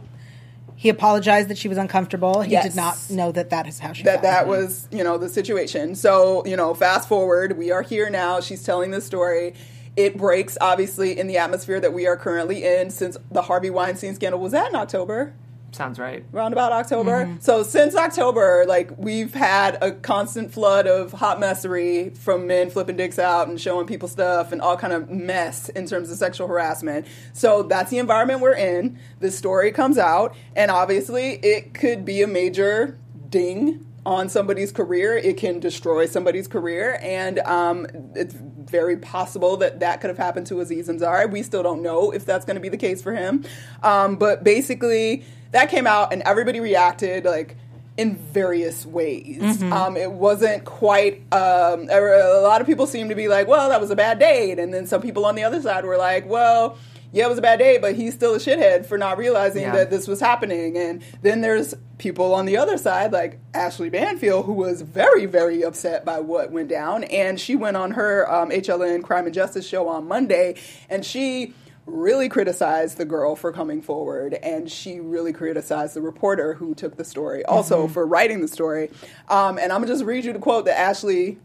he 0.79 0.89
apologized 0.91 1.49
that 1.49 1.57
she 1.59 1.69
was 1.69 1.79
uncomfortable. 1.79 2.41
He 2.43 2.53
Yes. 2.53 2.65
did 2.65 2.77
not 2.77 2.97
know 3.11 3.33
that 3.33 3.51
that 3.51 3.67
is 3.67 3.79
how 3.81 3.93
she 3.93 4.03
that 4.05 4.23
that 4.23 4.47
was 4.49 4.89
you 4.91 5.05
know 5.05 5.19
the 5.19 5.29
situation 5.29 5.95
so 5.95 6.43
you 6.47 6.57
know 6.57 6.73
fast 6.75 7.07
forward 7.09 7.57
we 7.59 7.71
are 7.71 7.83
here 7.83 8.09
now 8.11 8.41
she's 8.41 8.63
telling 8.63 8.91
the 8.91 9.01
story 9.01 9.55
it 9.97 10.17
breaks 10.17 10.59
obviously 10.61 11.19
in 11.19 11.27
the 11.27 11.39
atmosphere 11.39 11.81
that 11.81 11.93
we 11.93 12.07
are 12.07 12.17
currently 12.17 12.65
in 12.65 12.91
since 12.91 13.17
the 13.31 13.43
harvey 13.43 13.71
weinstein 13.71 14.15
scandal. 14.15 14.41
Was 14.41 14.53
that 14.53 14.69
in 14.69 14.77
october? 14.77 15.35
Sounds 15.73 15.99
right. 15.99 16.25
around 16.33 16.53
about 16.53 16.73
october? 16.73 17.25
Mm-hmm. 17.25 17.41
So 17.41 17.63
since 17.63 17.95
october 17.95 18.65
like 18.67 18.97
we've 18.97 19.35
had 19.35 19.79
a 19.83 19.93
constant 19.93 20.53
flood 20.53 20.87
of 20.87 21.13
hot 21.13 21.39
messery 21.39 22.17
from 22.17 22.47
men 22.47 22.71
flipping 22.71 22.97
dicks 22.97 23.19
out 23.19 23.49
and 23.49 23.61
showing 23.61 23.87
people 23.87 24.09
stuff 24.09 24.53
and 24.53 24.61
all 24.61 24.77
kind 24.77 24.93
of 24.93 25.11
mess 25.11 25.69
in 25.71 25.87
terms 25.87 26.11
of 26.11 26.17
sexual 26.19 26.47
harassment. 26.47 27.07
So 27.33 27.63
that's 27.63 27.91
the 27.91 27.99
environment 27.99 28.41
we're 28.41 28.55
in. 28.55 28.99
This 29.21 29.37
story 29.37 29.73
comes 29.73 29.99
out 29.99 30.35
and 30.55 30.71
obviously 30.71 31.35
it 31.43 31.75
could 31.75 32.05
be 32.05 32.23
a 32.23 32.27
major 32.27 32.99
ding 33.29 33.87
on 34.07 34.29
somebody's 34.29 34.71
career 34.71 35.17
it 35.17 35.37
can 35.37 35.59
destroy 35.59 36.07
somebody's 36.07 36.47
career 36.47 36.97
and 37.03 37.41
um, 37.41 37.87
it's 38.15 38.35
very 38.35 38.97
possible 38.97 39.57
that 39.57 39.81
that 39.81 40.01
could 40.01 40.09
have 40.11 40.17
happened 40.17 40.47
to 40.47 40.61
Aziz 40.61 40.89
Ansari. 40.89 41.29
We 41.31 41.43
still 41.43 41.63
don't 41.65 41.83
know 41.83 42.13
if 42.13 42.25
that's 42.25 42.45
going 42.45 42.55
to 42.55 42.61
be 42.61 42.69
the 42.69 42.77
case 42.77 43.03
for 43.03 43.13
him. 43.13 43.45
Um, 43.83 44.17
but 44.17 44.45
basically, 44.45 45.25
that 45.51 45.71
came 45.71 45.87
out 45.87 46.13
and 46.13 46.23
everybody 46.23 46.61
reacted 46.61 47.25
like 47.25 47.57
in 47.97 48.15
various 48.17 48.87
ways. 48.87 49.63
Um, 49.63 49.97
it 49.97 50.13
wasn't 50.13 50.65
quite. 50.65 51.23
Um, 51.33 51.89
a 51.91 52.41
lot 52.43 52.61
of 52.61 52.67
people 52.67 52.87
seemed 52.87 53.11
to 53.11 53.17
be 53.17 53.27
like, 53.29 53.49
"Well, 53.49 53.69
that 53.71 53.81
was 53.81 53.91
a 53.91 53.97
bad 53.97 54.19
date," 54.19 54.59
and 54.59 54.73
then 54.73 54.87
some 54.87 55.01
people 55.01 55.25
on 55.27 55.35
the 55.35 55.45
other 55.45 55.61
side 55.61 55.85
were 55.85 55.97
like, 55.97 56.29
"Well." 56.29 56.79
Yeah, 57.13 57.27
it 57.27 57.29
was 57.31 57.39
a 57.39 57.43
bad 57.43 57.61
date, 57.61 57.81
but 57.81 57.95
he's 57.95 58.13
still 58.13 58.35
a 58.35 58.39
shithead 58.39 58.85
for 58.85 58.99
not 58.99 59.17
realizing 59.17 59.63
Yeah. 59.63 59.77
that 59.77 59.91
this 59.91 60.07
was 60.07 60.21
happening. 60.21 60.77
And 60.77 61.03
then 61.23 61.41
there's 61.41 61.73
people 61.99 62.35
on 62.35 62.47
the 62.47 62.57
other 62.57 62.77
side, 62.77 63.13
like 63.13 63.39
Ashley 63.55 63.91
Banfield, 63.91 64.47
who 64.47 64.53
was 64.53 64.83
very, 64.83 65.27
very 65.27 65.63
upset 65.63 66.05
by 66.05 66.21
what 66.21 66.51
went 66.51 66.69
down. 66.69 67.05
And 67.05 67.41
she 67.41 67.57
went 67.57 67.77
on 67.77 67.93
her 67.93 68.31
um, 68.31 68.51
HLN 68.51 69.03
Crime 69.03 69.27
and 69.27 69.35
Justice 69.35 69.67
show 69.67 69.89
on 69.89 70.07
Monday, 70.07 70.57
and 70.89 71.05
she 71.05 71.55
really 71.87 72.29
criticized 72.29 72.99
the 72.99 73.05
girl 73.05 73.37
for 73.37 73.53
coming 73.53 73.81
forward, 73.81 74.35
and 74.35 74.71
she 74.71 74.99
really 74.99 75.33
criticized 75.33 75.95
the 75.95 76.03
reporter 76.03 76.55
who 76.55 76.75
took 76.75 76.97
the 76.97 77.05
story, 77.05 77.45
also 77.45 77.87
for 77.87 78.05
writing 78.05 78.41
the 78.41 78.49
story. 78.49 78.91
Um, 79.29 79.57
and 79.59 79.73
I'm 79.73 79.81
gonna 79.81 79.93
just 79.93 80.05
read 80.05 80.25
you 80.25 80.33
the 80.33 80.41
quote 80.41 80.65
that 80.65 80.79
Ashley 80.79 81.39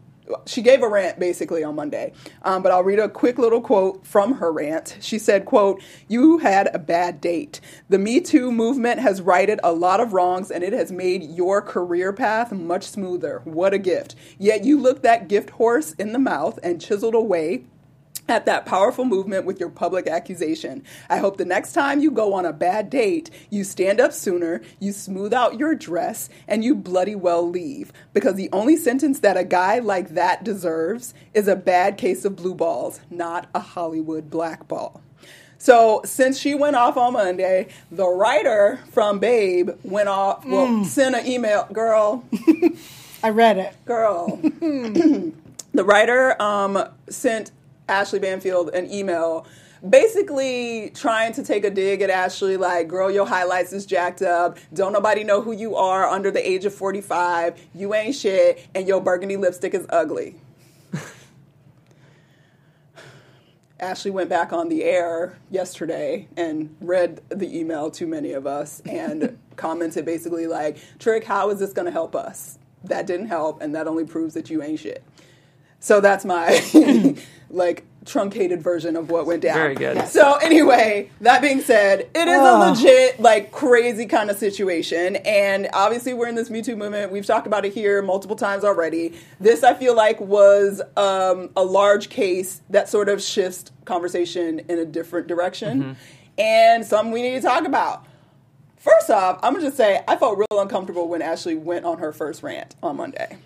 she 0.46 0.62
gave 0.62 0.82
a 0.82 0.88
rant 0.88 1.18
basically 1.18 1.64
on 1.64 1.74
Monday, 1.74 2.12
um, 2.42 2.62
but 2.62 2.72
I'll 2.72 2.84
read 2.84 2.98
a 2.98 3.08
quick 3.08 3.38
little 3.38 3.60
quote 3.60 4.06
from 4.06 4.34
her 4.34 4.52
rant. 4.52 4.96
She 5.00 5.18
said, 5.18 5.44
"quote 5.44 5.82
You 6.08 6.38
had 6.38 6.74
a 6.74 6.78
bad 6.78 7.20
date. 7.20 7.60
The 7.88 7.98
Me 7.98 8.20
Too 8.20 8.52
movement 8.52 9.00
has 9.00 9.20
righted 9.20 9.60
a 9.62 9.72
lot 9.72 10.00
of 10.00 10.12
wrongs, 10.12 10.50
and 10.50 10.62
it 10.62 10.72
has 10.72 10.92
made 10.92 11.22
your 11.22 11.60
career 11.60 12.12
path 12.12 12.52
much 12.52 12.84
smoother. 12.84 13.42
What 13.44 13.74
a 13.74 13.78
gift! 13.78 14.14
Yet 14.38 14.64
you 14.64 14.78
looked 14.78 15.02
that 15.02 15.28
gift 15.28 15.50
horse 15.50 15.92
in 15.92 16.12
the 16.12 16.18
mouth 16.18 16.58
and 16.62 16.80
chiseled 16.80 17.14
away." 17.14 17.64
At 18.28 18.46
that 18.46 18.66
powerful 18.66 19.04
movement 19.04 19.44
with 19.44 19.58
your 19.60 19.68
public 19.68 20.06
accusation. 20.06 20.82
I 21.10 21.18
hope 21.18 21.36
the 21.36 21.44
next 21.44 21.72
time 21.72 22.00
you 22.00 22.10
go 22.10 22.34
on 22.34 22.46
a 22.46 22.52
bad 22.52 22.88
date, 22.90 23.30
you 23.50 23.64
stand 23.64 24.00
up 24.00 24.12
sooner, 24.12 24.62
you 24.78 24.92
smooth 24.92 25.34
out 25.34 25.58
your 25.58 25.74
dress, 25.74 26.28
and 26.48 26.64
you 26.64 26.74
bloody 26.74 27.14
well 27.14 27.48
leave. 27.48 27.92
Because 28.12 28.34
the 28.36 28.50
only 28.52 28.76
sentence 28.76 29.20
that 29.20 29.36
a 29.36 29.44
guy 29.44 29.78
like 29.78 30.10
that 30.10 30.44
deserves 30.44 31.14
is 31.34 31.48
a 31.48 31.56
bad 31.56 31.98
case 31.98 32.24
of 32.24 32.36
blue 32.36 32.54
balls, 32.54 33.00
not 33.10 33.48
a 33.54 33.60
Hollywood 33.60 34.30
blackball. 34.30 35.02
So 35.58 36.00
since 36.04 36.38
she 36.40 36.56
went 36.56 36.74
off 36.74 36.96
on 36.96 37.12
Monday, 37.12 37.68
the 37.90 38.08
writer 38.08 38.80
from 38.90 39.20
Babe 39.20 39.70
went 39.84 40.08
off, 40.08 40.44
well, 40.44 40.84
sent 40.84 41.14
an 41.14 41.24
email, 41.24 41.68
girl, 41.72 42.24
I 43.22 43.30
read 43.30 43.58
it. 43.58 43.72
girl. 43.84 44.36
the 44.42 45.84
writer 45.84 46.40
um, 46.42 46.84
sent 47.08 47.52
Ashley 47.92 48.18
Banfield 48.18 48.70
an 48.70 48.90
email 48.90 49.46
basically 49.88 50.90
trying 50.94 51.32
to 51.34 51.42
take 51.42 51.64
a 51.64 51.70
dig 51.70 52.00
at 52.00 52.08
Ashley 52.08 52.56
like 52.56 52.88
girl 52.88 53.10
your 53.10 53.26
highlights 53.26 53.72
is 53.72 53.84
jacked 53.84 54.22
up 54.22 54.58
don't 54.72 54.92
nobody 54.92 55.24
know 55.24 55.42
who 55.42 55.52
you 55.52 55.76
are 55.76 56.08
under 56.08 56.30
the 56.30 56.48
age 56.48 56.64
of 56.64 56.74
45 56.74 57.60
you 57.74 57.92
ain't 57.94 58.14
shit 58.14 58.66
and 58.74 58.88
your 58.88 59.00
burgundy 59.00 59.36
lipstick 59.36 59.74
is 59.74 59.84
ugly 59.90 60.36
Ashley 63.80 64.10
went 64.10 64.30
back 64.30 64.52
on 64.52 64.68
the 64.68 64.84
air 64.84 65.38
yesterday 65.50 66.28
and 66.36 66.74
read 66.80 67.20
the 67.28 67.58
email 67.58 67.90
to 67.90 68.06
many 68.06 68.32
of 68.32 68.46
us 68.46 68.80
and 68.86 69.38
commented 69.56 70.04
basically 70.04 70.46
like, 70.46 70.78
Trick, 70.98 71.24
how 71.24 71.50
is 71.50 71.58
this 71.58 71.72
going 71.72 71.86
to 71.86 71.92
help 71.92 72.14
us? 72.16 72.58
That 72.84 73.06
didn't 73.06 73.26
help, 73.26 73.60
and 73.60 73.74
that 73.74 73.86
only 73.86 74.04
proves 74.04 74.34
that 74.34 74.50
you 74.50 74.62
ain't 74.62 74.80
shit. 74.80 75.04
So 75.82 76.00
that's 76.00 76.24
my 76.24 76.64
like 77.50 77.84
truncated 78.04 78.62
version 78.62 78.96
of 78.96 79.10
what 79.10 79.26
went 79.26 79.42
down. 79.42 79.54
Very 79.54 79.74
good. 79.74 80.06
So 80.08 80.34
anyway, 80.34 81.10
that 81.20 81.42
being 81.42 81.60
said, 81.60 82.08
it 82.14 82.28
is 82.28 82.40
a 82.40 82.70
legit 82.70 83.20
like 83.20 83.50
crazy 83.50 84.06
kind 84.06 84.30
of 84.30 84.38
situation, 84.38 85.16
and 85.16 85.68
obviously 85.72 86.14
we're 86.14 86.28
in 86.28 86.36
this 86.36 86.50
Me 86.50 86.62
Too 86.62 86.76
movement. 86.76 87.10
We've 87.10 87.26
talked 87.26 87.48
about 87.48 87.64
it 87.64 87.74
here 87.74 88.00
multiple 88.00 88.36
times 88.36 88.62
already. 88.62 89.14
This 89.40 89.64
I 89.64 89.74
feel 89.74 89.96
like 89.96 90.20
was 90.20 90.80
um, 90.96 91.50
a 91.56 91.64
large 91.64 92.08
case 92.08 92.62
that 92.70 92.88
sort 92.88 93.08
of 93.08 93.20
shifts 93.20 93.72
conversation 93.84 94.60
in 94.60 94.78
a 94.78 94.84
different 94.84 95.26
direction, 95.26 95.96
and 96.38 96.86
something 96.86 97.12
we 97.12 97.22
need 97.22 97.34
to 97.34 97.42
talk 97.42 97.66
about. 97.66 98.06
First 98.76 99.10
off, 99.10 99.40
I'm 99.42 99.54
gonna 99.54 99.64
just 99.64 99.76
say 99.76 100.02
I 100.06 100.14
felt 100.16 100.38
real 100.38 100.60
uncomfortable 100.60 101.08
when 101.08 101.22
Ashley 101.22 101.56
went 101.56 101.84
on 101.84 101.98
her 101.98 102.12
first 102.12 102.44
rant 102.44 102.76
on 102.84 102.96
Monday. 102.96 103.38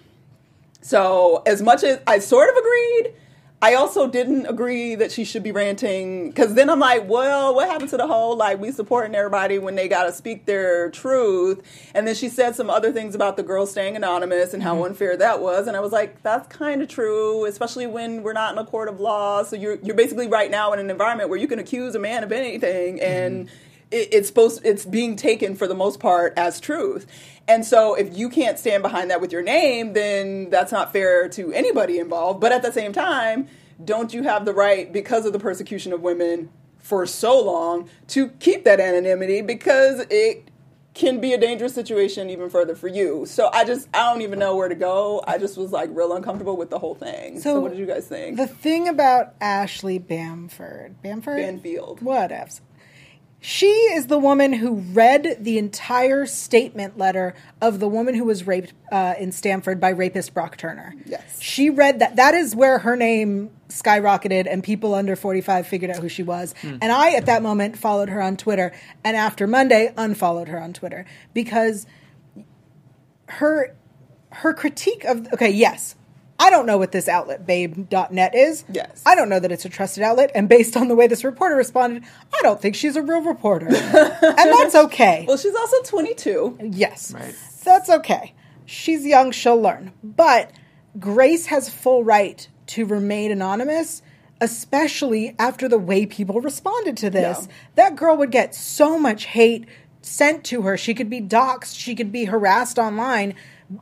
So, 0.87 1.43
as 1.47 1.63
much 1.63 1.83
as 1.83 1.99
I 2.07 2.21
sort 2.21 2.49
of 2.49 2.55
agreed, 2.55 3.13
I 3.61 3.75
also 3.75 4.07
didn't 4.07 4.47
agree 4.47 4.95
that 4.95 5.11
she 5.11 5.25
should 5.25 5.43
be 5.43 5.51
ranting. 5.51 6.29
Because 6.29 6.55
then 6.55 6.71
I'm 6.71 6.79
like, 6.79 7.09
well, 7.09 7.57
what 7.57 7.69
happened 7.69 7.91
to 7.91 7.97
the 7.97 8.07
whole 8.07 8.37
like 8.37 8.61
we 8.61 8.71
supporting 8.71 9.17
everybody 9.17 9.59
when 9.59 9.75
they 9.75 9.89
got 9.89 10.05
to 10.05 10.13
speak 10.13 10.47
their 10.47 10.89
truth? 10.93 11.61
And 11.93 12.07
then 12.07 12.15
she 12.15 12.29
said 12.29 12.55
some 12.55 12.71
other 12.71 12.93
things 12.93 13.17
about 13.17 13.37
the 13.37 13.43
girl 13.43 13.67
staying 13.67 13.97
anonymous 13.97 14.55
and 14.55 14.63
how 14.63 14.77
mm-hmm. 14.77 14.85
unfair 14.85 15.17
that 15.17 15.43
was, 15.43 15.67
and 15.67 15.77
I 15.77 15.81
was 15.81 15.91
like, 15.91 16.23
that's 16.23 16.47
kind 16.57 16.81
of 16.81 16.87
true, 16.87 17.47
especially 17.47 17.89
when 17.89 18.23
we're 18.23 18.33
not 18.33 18.53
in 18.53 18.59
a 18.59 18.65
court 18.65 18.89
of 18.89 19.01
law. 19.01 19.43
So 19.43 19.57
you're 19.57 19.81
you're 19.83 19.97
basically 19.97 20.29
right 20.29 20.53
now 20.53 20.73
in 20.73 20.79
an 20.79 20.89
environment 20.89 21.31
where 21.31 21.39
you 21.41 21.49
can 21.49 21.59
accuse 21.59 21.97
a 21.97 21.99
man 21.99 22.23
of 22.23 22.31
anything. 22.31 23.01
And 23.01 23.49
mm-hmm. 23.49 23.66
It, 23.91 24.09
it's 24.13 24.29
supposed 24.29 24.61
it's 24.65 24.85
being 24.85 25.17
taken 25.17 25.55
for 25.57 25.67
the 25.67 25.75
most 25.75 26.01
part 26.01 26.33
as 26.37 26.61
truth. 26.61 27.07
And 27.49 27.65
so 27.65 27.95
if 27.95 28.17
you 28.17 28.29
can't 28.29 28.59
stand 28.59 28.83
behind 28.83 29.11
that 29.11 29.21
with 29.21 29.33
your 29.33 29.43
name 29.43 29.93
then 29.93 30.51
that's 30.51 30.73
not 30.73 30.93
fair 30.93 31.29
to 31.31 31.53
anybody 31.53 31.99
involved. 31.99 32.41
But 32.41 32.53
at 32.53 32.63
the 32.63 32.73
same 32.73 32.93
time 32.93 33.49
don't 33.85 34.13
you 34.15 34.23
have 34.23 34.45
the 34.45 34.55
right 34.55 34.93
because 34.93 35.27
of 35.27 35.33
the 35.33 35.39
persecution 35.39 35.93
of 35.93 36.01
women 36.01 36.49
for 36.79 37.05
so 37.07 37.43
long 37.43 37.89
to 38.09 38.29
keep 38.29 38.65
that 38.65 38.81
anonymity 38.81 39.43
because 39.43 40.01
it 40.11 40.49
can 40.95 41.21
be 41.21 41.35
a 41.35 41.39
dangerous 41.39 41.75
situation 41.75 42.31
even 42.31 42.49
further 42.49 42.75
for 42.75 42.89
you. 42.89 43.27
So 43.27 43.51
i 43.53 43.65
just 43.65 43.87
i 43.93 44.11
don't 44.11 44.23
even 44.23 44.39
know 44.39 44.57
where 44.57 44.69
to 44.69 44.75
go. 44.75 45.23
I 45.27 45.37
just 45.37 45.59
was 45.59 45.71
like 45.71 45.91
real 45.93 46.15
uncomfortable 46.15 46.57
with 46.57 46.71
the 46.71 46.79
whole 46.79 46.95
thing. 46.95 47.37
So, 47.39 47.55
So, 47.55 47.61
what 47.61 47.71
did 47.73 47.79
you 47.79 47.87
guys 47.87 48.07
think? 48.09 48.39
The 48.39 48.47
thing 48.47 48.89
about 48.89 49.35
Ashley 49.41 49.99
Bamford, 49.99 51.03
Bamford, 51.03 51.37
Banfield. 51.37 52.01
whatevs. 52.01 52.61
She 53.49 53.69
is 53.69 54.09
the 54.09 54.19
woman 54.19 54.53
who 54.53 54.75
read 54.75 55.37
the 55.39 55.57
entire 55.57 56.27
statement 56.27 56.99
letter 56.99 57.33
of 57.63 57.79
the 57.79 57.87
woman 57.87 58.17
who 58.17 58.25
was 58.25 58.45
raped 58.45 58.73
uh, 58.91 59.15
in 59.21 59.31
Stanford 59.31 59.79
by 59.79 59.91
rapist 59.91 60.35
Brock 60.35 60.57
Turner. 60.57 60.97
Yes. 61.05 61.41
She 61.41 61.71
read 61.71 62.01
that. 62.01 62.17
That 62.17 62.35
is 62.35 62.57
where 62.57 62.81
her 62.81 62.97
name 62.97 63.51
skyrocketed 63.69 64.49
and 64.51 64.65
people 64.65 64.97
under 64.97 65.15
45 65.15 65.65
figured 65.69 65.93
out 65.93 65.99
who 65.99 66.09
she 66.09 66.25
was. 66.25 66.57
And 66.65 66.91
I, 66.91 67.11
at 67.13 67.27
that 67.27 67.41
moment, 67.41 67.79
followed 67.79 68.09
her 68.09 68.21
on 68.21 68.37
Twitter. 68.37 68.73
And 69.05 69.17
after 69.17 69.47
Monday, 69.47 69.95
unfollowed 69.97 70.49
her 70.49 70.61
on 70.61 70.73
Twitter 70.73 71.07
because 71.33 71.87
her 73.27 73.77
her 74.31 74.55
critique 74.55 75.05
of 75.05 75.33
okay 75.33 75.51
yes 75.51 75.95
i 76.39 76.51
don't 76.51 76.67
know 76.67 76.79
what 76.79 76.93
this 76.93 77.09
outlet 77.09 77.47
babe.net 77.47 78.35
is. 78.35 78.65
Yes. 78.73 79.03
i 79.07 79.15
don't 79.15 79.29
know 79.29 79.41
that 79.41 79.51
it's 79.53 79.65
a 79.65 79.69
trusted 79.69 80.03
outlet 80.03 80.31
and 80.35 80.49
based 80.49 80.77
on 80.77 80.89
the 80.89 80.95
way 80.95 81.07
this 81.07 81.25
reporter 81.25 81.57
responded 81.57 82.03
i 82.35 82.43
don't 82.43 82.61
think 82.61 82.75
she's 82.75 82.97
a 82.97 83.03
real 83.03 83.23
reporter. 83.23 83.67
And 84.39 84.53
that's 84.53 84.75
okay. 84.75 85.25
Well, 85.27 85.37
she's 85.37 85.55
also 85.55 85.77
22. 85.85 86.59
yes. 86.73 87.13
Right. 87.13 87.35
that's 87.65 87.89
okay. 87.89 88.35
She's 88.65 89.07
young 89.07 89.31
she'll 89.31 89.61
learn. 89.61 89.93
But 90.03 90.51
grace 90.99 91.47
has 91.47 91.69
full 91.71 92.05
right 92.05 92.47
to 92.69 92.85
remain 92.85 93.31
anonymous 93.31 94.03
especially 94.41 95.35
after 95.39 95.69
the 95.69 95.79
way 95.79 96.05
people 96.05 96.41
responded 96.41 96.97
to 96.99 97.09
this. 97.11 97.47
Yeah. 97.49 97.55
that 97.77 97.97
girl 97.97 98.17
would 98.17 98.31
get 98.31 98.55
so 98.55 98.99
much 98.99 99.25
hate 99.27 99.67
sent 100.03 100.45
to 100.45 100.63
her. 100.63 100.77
She 100.77 100.93
could 100.95 101.09
be 101.11 101.21
doxxed 101.21 101.79
she 101.79 101.95
could 101.95 102.13
be 102.13 102.27
harassed 102.27 102.79
online 102.79 103.35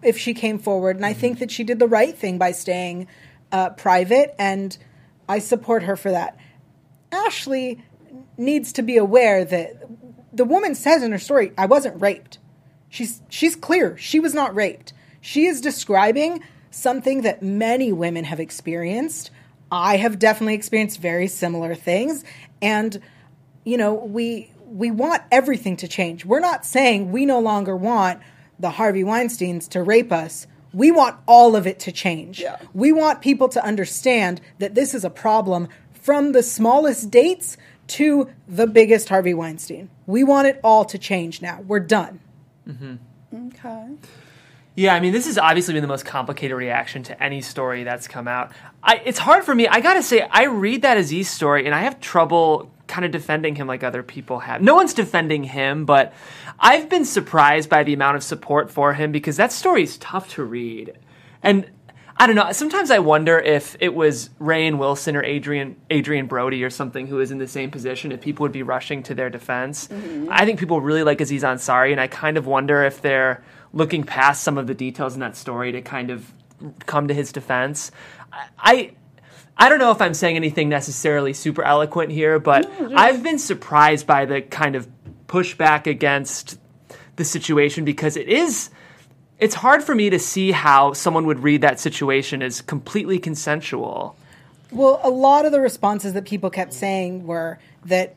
if 0.03 0.19
she 0.19 0.35
came 0.35 0.59
forward 0.59 0.97
and 0.97 1.07
i 1.07 1.13
think 1.13 1.39
that 1.39 1.51
she 1.51 1.65
did 1.65 1.79
the 1.79 1.89
right 1.89 2.17
thing 2.17 2.39
by 2.39 2.53
staying 2.53 3.07
uh, 3.53 3.71
private 3.71 4.35
and 4.39 4.79
i 5.29 5.39
support 5.39 5.83
her 5.83 5.97
for 5.97 6.11
that 6.11 6.37
ashley 7.13 7.83
needs 8.37 8.73
to 8.73 8.83
be 8.83 8.97
aware 8.97 9.45
that 9.45 9.89
the 10.33 10.45
woman 10.45 10.75
says 10.75 11.03
in 11.03 11.13
her 11.13 11.19
story 11.19 11.53
i 11.59 11.67
wasn't 11.67 12.01
raped 12.01 12.39
She's 12.95 13.21
she's 13.29 13.57
clear. 13.57 13.97
She 13.97 14.21
was 14.21 14.35
not 14.35 14.55
raped. 14.55 14.93
She 15.21 15.47
is 15.47 15.61
describing 15.61 16.45
something 16.71 17.23
that 17.23 17.43
many 17.43 17.93
women 17.93 18.23
have 18.23 18.39
experienced. 18.39 19.33
I 19.69 19.97
have 19.97 20.21
definitely 20.21 20.55
experienced 20.55 21.01
very 21.01 21.27
similar 21.27 21.75
things 21.75 22.23
and 22.63 23.01
you 23.65 23.79
know, 23.79 23.95
we 23.95 24.53
we 24.65 24.93
want 24.93 25.23
everything 25.33 25.77
to 25.79 25.89
change. 25.89 26.25
We're 26.25 26.39
not 26.39 26.65
saying 26.65 27.11
we 27.11 27.27
no 27.27 27.41
longer 27.41 27.77
want 27.77 28.21
the 28.59 28.71
Harvey 28.71 29.05
Weinsteins 29.05 29.69
to 29.71 29.83
rape 29.83 30.13
us. 30.13 30.47
We 30.73 30.91
want 30.91 31.17
all 31.27 31.55
of 31.55 31.67
it 31.67 31.79
to 31.81 31.93
change. 31.93 32.41
Yeah. 32.41 32.59
We 32.73 32.93
want 32.93 33.21
people 33.21 33.49
to 33.51 33.65
understand 33.65 34.41
that 34.59 34.75
this 34.75 34.95
is 34.95 35.05
a 35.05 35.11
problem 35.11 35.69
from 35.93 36.33
the 36.33 36.43
smallest 36.43 37.11
dates 37.11 37.57
to 37.87 38.31
the 38.49 38.67
biggest 38.67 39.09
Harvey 39.09 39.35
Weinstein. 39.35 39.91
We 40.07 40.25
want 40.25 40.49
it 40.49 40.61
all 40.65 40.85
to 40.87 40.99
change 40.99 41.43
now. 41.43 41.61
We're 41.67 41.81
done. 41.81 42.21
Mm-hmm. 42.69 43.47
Okay. 43.49 43.89
Yeah, 44.77 44.95
I 44.95 45.01
mean, 45.01 45.13
this 45.13 45.27
has 45.27 45.39
obviously 45.39 45.75
been 45.75 45.83
the 45.83 45.89
most 45.89 46.05
complicated 46.05 46.57
reaction 46.57 47.05
to 47.05 47.23
any 47.23 47.41
story 47.41 47.85
that's 47.85 48.09
come 48.09 48.27
out. 48.27 48.51
I, 48.83 49.01
it's 49.05 49.19
hard 49.19 49.45
for 49.45 49.55
me. 49.55 49.69
I 49.69 49.81
gotta 49.81 50.03
say, 50.03 50.27
I 50.29 50.47
read 50.47 50.83
that 50.83 50.97
Aziz 50.97 51.31
story 51.31 51.67
and 51.67 51.75
I 51.75 51.83
have 51.83 52.01
trouble 52.01 52.74
kind 52.87 53.05
of 53.05 53.11
defending 53.11 53.57
him 53.57 53.67
like 53.67 53.83
other 53.83 54.03
people 54.03 54.41
have. 54.41 54.61
No 54.63 54.75
one's 54.75 54.95
defending 54.95 55.45
him, 55.45 55.85
but 55.85 56.13
I've 56.59 56.89
been 56.89 57.05
surprised 57.05 57.69
by 57.71 57.83
the 57.83 57.95
amount 57.95 58.17
of 58.17 58.23
support 58.23 58.71
for 58.71 58.95
him 58.95 59.13
because 59.13 59.37
that 59.37 59.53
story 59.53 59.83
is 59.83 59.97
tough 59.99 60.29
to 60.35 60.45
read. 60.45 60.99
And 61.43 61.71
I 62.17 62.27
don't 62.27 62.37
know. 62.37 62.53
Sometimes 62.53 62.91
I 62.91 63.01
wonder 63.01 63.39
if 63.39 63.77
it 63.81 63.95
was 63.95 64.31
Rainn 64.39 64.79
Wilson 64.79 65.17
or 65.17 65.25
Adrien 65.25 65.77
Adrien 65.91 66.27
Brody 66.27 66.63
or 66.63 66.71
something 66.71 67.07
who 67.07 67.21
is 67.21 67.31
in 67.31 67.39
the 67.39 67.49
same 67.49 67.71
position, 67.71 68.13
if 68.13 68.21
people 68.21 68.45
would 68.45 68.53
be 68.53 68.63
rushing 68.63 69.03
to 69.05 69.15
their 69.15 69.31
defense. 69.31 69.89
Mm-hmm. 69.89 70.29
I 70.31 70.45
think 70.45 70.61
people 70.61 70.81
really 70.81 71.03
like 71.03 71.21
Aziz 71.21 71.43
Ansari, 71.43 71.91
and 71.91 72.01
I 72.01 72.07
kind 72.07 72.37
of 72.37 72.47
wonder 72.47 72.85
if 72.85 73.03
they're 73.03 73.43
looking 73.73 74.05
past 74.05 74.45
some 74.45 74.59
of 74.59 74.69
the 74.69 74.75
details 74.75 75.15
in 75.15 75.21
that 75.21 75.37
story 75.37 75.73
to 75.73 75.83
kind 75.83 76.11
of 76.11 76.33
come 76.87 77.09
to 77.09 77.15
his 77.15 77.33
defense. 77.33 77.91
I. 78.33 78.47
I 78.59 78.93
I 79.57 79.69
don't 79.69 79.79
know 79.79 79.91
if 79.93 80.01
I'm 80.01 80.15
saying 80.15 80.37
anything 80.37 80.69
necessarily 80.69 81.33
super 81.33 81.63
eloquent 81.63 82.11
here, 82.11 82.39
but 82.39 82.71
I've 82.97 83.23
been 83.23 83.39
surprised 83.39 84.07
by 84.07 84.25
the 84.25 84.43
kind 84.43 84.75
of 84.75 84.89
pushback 85.29 85.87
against 85.87 86.59
the 87.17 87.25
situation 87.25 87.85
because 87.85 88.17
it 88.17 88.29
is 88.29 88.71
it's 89.39 89.55
hard 89.55 89.83
for 89.83 89.95
me 89.95 90.11
to 90.11 90.19
see 90.19 90.53
how 90.53 90.93
someone 90.93 91.27
would 91.27 91.41
read 91.41 91.61
that 91.61 91.81
situation 91.81 92.41
as 92.43 92.61
completely 92.61 93.19
consensual. 93.19 94.17
Well, 94.71 95.01
a 95.03 95.11
lot 95.11 95.45
of 95.45 95.53
the 95.53 95.61
responses 95.61 96.13
that 96.15 96.25
people 96.25 96.51
kept 96.51 96.73
saying 96.73 97.27
were 97.27 97.59
that 97.85 98.17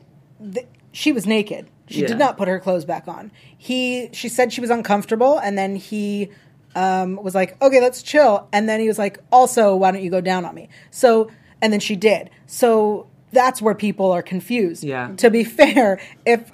th- 0.52 0.66
she 0.92 1.12
was 1.12 1.26
naked. 1.26 1.66
She 1.88 2.02
Yeah. 2.02 2.06
did 2.08 2.18
not 2.18 2.36
put 2.36 2.48
her 2.48 2.58
clothes 2.60 2.84
back 2.84 3.08
on. 3.08 3.30
He, 3.56 4.10
she 4.12 4.28
said 4.28 4.52
she 4.52 4.60
was 4.60 4.70
uncomfortable, 4.70 5.38
and 5.38 5.58
then 5.58 5.76
he 5.76 6.30
um, 6.74 7.16
was 7.16 7.34
like, 7.34 7.60
"Okay, 7.62 7.80
let's 7.80 8.02
chill." 8.02 8.48
And 8.52 8.68
then 8.68 8.80
he 8.80 8.88
was 8.88 8.98
like, 8.98 9.18
"Also, 9.32 9.76
why 9.76 9.90
don't 9.90 10.02
you 10.02 10.10
go 10.10 10.20
down 10.20 10.44
on 10.44 10.54
me?" 10.54 10.68
So, 10.90 11.30
and 11.60 11.72
then 11.72 11.80
she 11.80 11.96
did. 11.96 12.30
So 12.46 13.06
that's 13.32 13.60
where 13.60 13.74
people 13.74 14.10
are 14.12 14.22
confused. 14.22 14.84
Yeah. 14.84 15.12
To 15.16 15.30
be 15.30 15.44
fair, 15.44 16.00
if 16.24 16.50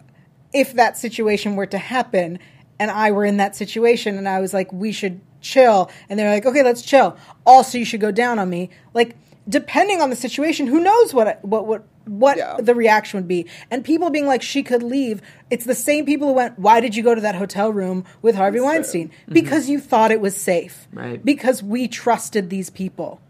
if 0.53 0.74
that 0.74 0.96
situation 0.96 1.57
were 1.57 1.66
to 1.66 1.79
happen, 1.79 2.38
and 2.79 2.90
I 2.90 3.11
were 3.11 3.24
in 3.24 3.38
that 3.38 3.57
situation, 3.57 4.16
and 4.18 4.29
I 4.29 4.40
was 4.40 4.55
like, 4.55 4.72
"We 4.72 4.92
should 4.92 5.20
chill," 5.40 5.90
and 6.09 6.18
they're 6.18 6.31
like, 6.31 6.46
"Okay, 6.46 6.62
let's 6.62 6.83
chill." 6.83 7.16
Also, 7.46 7.79
you 7.79 7.85
should 7.85 8.00
go 8.00 8.11
down 8.11 8.38
on 8.38 8.48
me. 8.50 8.70
Like, 8.92 9.16
depending 9.48 10.00
on 10.00 10.11
the 10.11 10.16
situation, 10.16 10.66
who 10.66 10.81
knows 10.81 11.12
what 11.12 11.44
what 11.44 11.66
what 11.66 11.85
what 12.06 12.36
Yeah. 12.36 12.56
the 12.58 12.74
reaction 12.74 13.18
would 13.18 13.28
be. 13.28 13.46
And 13.70 13.84
people 13.84 14.10
being 14.10 14.26
like, 14.26 14.42
she 14.42 14.62
could 14.62 14.82
leave. 14.82 15.22
It's 15.50 15.64
the 15.64 15.74
same 15.74 16.04
people 16.06 16.28
who 16.28 16.34
went, 16.34 16.58
why 16.58 16.80
did 16.80 16.94
you 16.96 17.02
go 17.02 17.14
to 17.14 17.20
that 17.20 17.34
hotel 17.34 17.72
room 17.72 18.04
with 18.22 18.34
Harvey 18.34 18.60
Weinstein? 18.60 19.08
Mm-hmm. 19.08 19.32
Because 19.32 19.68
you 19.68 19.80
thought 19.80 20.10
it 20.10 20.20
was 20.20 20.36
safe. 20.36 20.86
Right. 20.92 21.24
Because 21.24 21.62
we 21.62 21.88
trusted 21.88 22.50
these 22.50 22.70
people. 22.70 23.20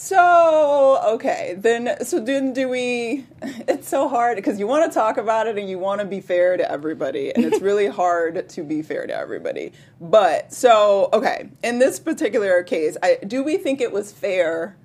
So 0.00 1.00
okay, 1.14 1.56
then 1.58 2.04
so 2.04 2.20
then 2.20 2.52
do 2.52 2.68
we? 2.68 3.26
It's 3.66 3.88
so 3.88 4.08
hard 4.08 4.36
because 4.36 4.60
you 4.60 4.68
want 4.68 4.90
to 4.90 4.96
talk 4.96 5.16
about 5.16 5.48
it 5.48 5.58
and 5.58 5.68
you 5.68 5.76
want 5.80 6.00
to 6.00 6.06
be 6.06 6.20
fair 6.20 6.56
to 6.56 6.70
everybody, 6.70 7.34
and 7.34 7.44
it's 7.44 7.60
really 7.60 7.86
hard 8.02 8.48
to 8.50 8.62
be 8.62 8.80
fair 8.82 9.08
to 9.08 9.12
everybody. 9.14 9.72
But 10.00 10.52
so 10.52 11.08
okay, 11.12 11.48
in 11.64 11.80
this 11.80 11.98
particular 11.98 12.62
case, 12.62 12.96
I, 13.02 13.18
do 13.26 13.42
we 13.42 13.56
think 13.56 13.80
it 13.80 13.90
was 13.90 14.12
fair, 14.12 14.76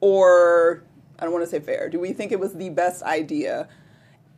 or 0.00 0.82
I 1.18 1.24
don't 1.24 1.32
want 1.32 1.44
to 1.44 1.50
say 1.50 1.60
fair? 1.60 1.88
Do 1.88 2.00
we 2.00 2.12
think 2.12 2.32
it 2.32 2.40
was 2.40 2.54
the 2.54 2.70
best 2.70 3.02
idea? 3.02 3.68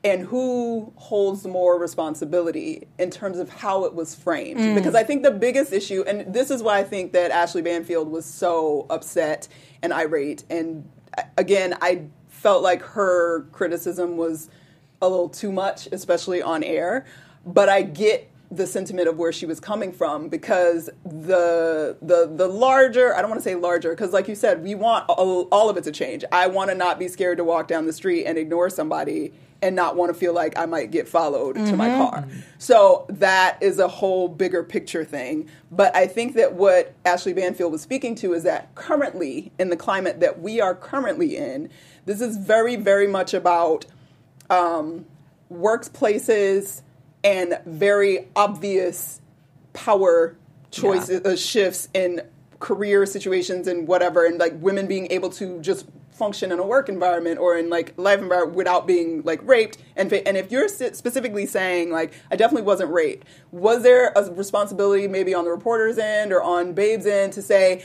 and 0.06 0.22
who 0.22 0.92
holds 0.94 1.44
more 1.46 1.80
responsibility 1.80 2.86
in 2.96 3.10
terms 3.10 3.38
of 3.38 3.48
how 3.48 3.84
it 3.84 3.92
was 3.92 4.14
framed. 4.14 4.74
Because 4.76 4.94
I 4.94 5.02
think 5.02 5.24
the 5.24 5.32
biggest 5.32 5.72
issue, 5.72 6.04
and 6.06 6.32
this 6.32 6.52
is 6.52 6.62
why 6.62 6.78
I 6.78 6.84
think 6.84 7.12
that 7.12 7.32
Ashley 7.32 7.60
Banfield 7.60 8.08
was 8.08 8.24
so 8.24 8.86
upset 8.88 9.48
and 9.82 9.92
irate. 9.92 10.44
And 10.48 10.88
uh, 11.18 11.22
again, 11.36 11.76
I 11.80 12.02
felt 12.28 12.62
like 12.62 12.82
her 12.82 13.46
criticism 13.50 14.16
was 14.16 14.48
a 15.02 15.08
little 15.08 15.28
too 15.28 15.50
much, 15.50 15.88
especially 15.90 16.40
on 16.40 16.62
air. 16.62 17.04
But 17.44 17.68
I 17.68 17.82
get 17.82 18.30
the 18.56 18.66
sentiment 18.66 19.08
of 19.08 19.18
where 19.18 19.32
she 19.32 19.46
was 19.46 19.60
coming 19.60 19.92
from 19.92 20.28
because 20.28 20.90
the 21.04 21.96
the 22.00 22.30
the 22.34 22.48
larger 22.48 23.14
I 23.14 23.20
don't 23.20 23.30
want 23.30 23.40
to 23.40 23.48
say 23.48 23.54
larger 23.54 23.90
because 23.90 24.12
like 24.12 24.28
you 24.28 24.34
said 24.34 24.62
we 24.62 24.74
want 24.74 25.08
all, 25.08 25.42
all 25.52 25.68
of 25.68 25.76
it 25.76 25.84
to 25.84 25.92
change. 25.92 26.24
I 26.32 26.46
want 26.46 26.70
to 26.70 26.76
not 26.76 26.98
be 26.98 27.08
scared 27.08 27.38
to 27.38 27.44
walk 27.44 27.68
down 27.68 27.86
the 27.86 27.92
street 27.92 28.24
and 28.24 28.38
ignore 28.38 28.70
somebody 28.70 29.32
and 29.62 29.74
not 29.74 29.96
want 29.96 30.12
to 30.12 30.18
feel 30.18 30.34
like 30.34 30.56
I 30.58 30.66
might 30.66 30.90
get 30.90 31.08
followed 31.08 31.54
to 31.54 31.76
my 31.76 31.88
car. 31.88 32.28
So 32.58 33.06
that 33.08 33.56
is 33.62 33.78
a 33.78 33.88
whole 33.88 34.28
bigger 34.28 34.62
picture 34.62 35.02
thing. 35.02 35.48
But 35.70 35.96
I 35.96 36.06
think 36.06 36.34
that 36.34 36.52
what 36.52 36.94
Ashley 37.06 37.32
Banfield 37.32 37.72
was 37.72 37.80
speaking 37.80 38.14
to 38.16 38.34
is 38.34 38.42
that 38.42 38.74
currently 38.74 39.52
in 39.58 39.70
the 39.70 39.76
climate 39.76 40.20
that 40.20 40.40
we 40.40 40.60
are 40.60 40.74
currently 40.74 41.36
in, 41.36 41.70
this 42.04 42.20
is 42.20 42.36
very 42.36 42.76
very 42.76 43.06
much 43.06 43.34
about 43.34 43.86
um, 44.50 45.06
workplaces 45.52 46.82
and 47.26 47.58
very 47.66 48.28
obvious 48.36 49.20
power 49.72 50.36
choices 50.70 51.20
uh, 51.22 51.36
shifts 51.36 51.88
in 51.92 52.22
career 52.60 53.04
situations 53.04 53.66
and 53.66 53.88
whatever 53.88 54.24
and 54.24 54.38
like 54.38 54.54
women 54.60 54.86
being 54.86 55.10
able 55.10 55.28
to 55.28 55.60
just 55.60 55.86
function 56.12 56.50
in 56.50 56.58
a 56.58 56.64
work 56.64 56.88
environment 56.88 57.38
or 57.38 57.58
in 57.58 57.68
like 57.68 57.92
life 57.98 58.20
environment 58.20 58.56
without 58.56 58.86
being 58.86 59.22
like 59.22 59.40
raped. 59.42 59.76
And 59.96 60.10
and 60.12 60.36
if 60.36 60.50
you're 60.50 60.68
specifically 60.68 61.46
saying 61.46 61.90
like 61.90 62.14
I 62.30 62.36
definitely 62.36 62.62
wasn't 62.62 62.90
raped 62.90 63.26
was 63.50 63.82
there 63.82 64.12
a 64.14 64.30
responsibility 64.32 65.08
maybe 65.08 65.34
on 65.34 65.44
the 65.44 65.50
reporter's 65.50 65.98
end 65.98 66.32
or 66.32 66.42
on 66.42 66.72
Babe's 66.72 67.06
end 67.06 67.32
to 67.34 67.42
say 67.42 67.84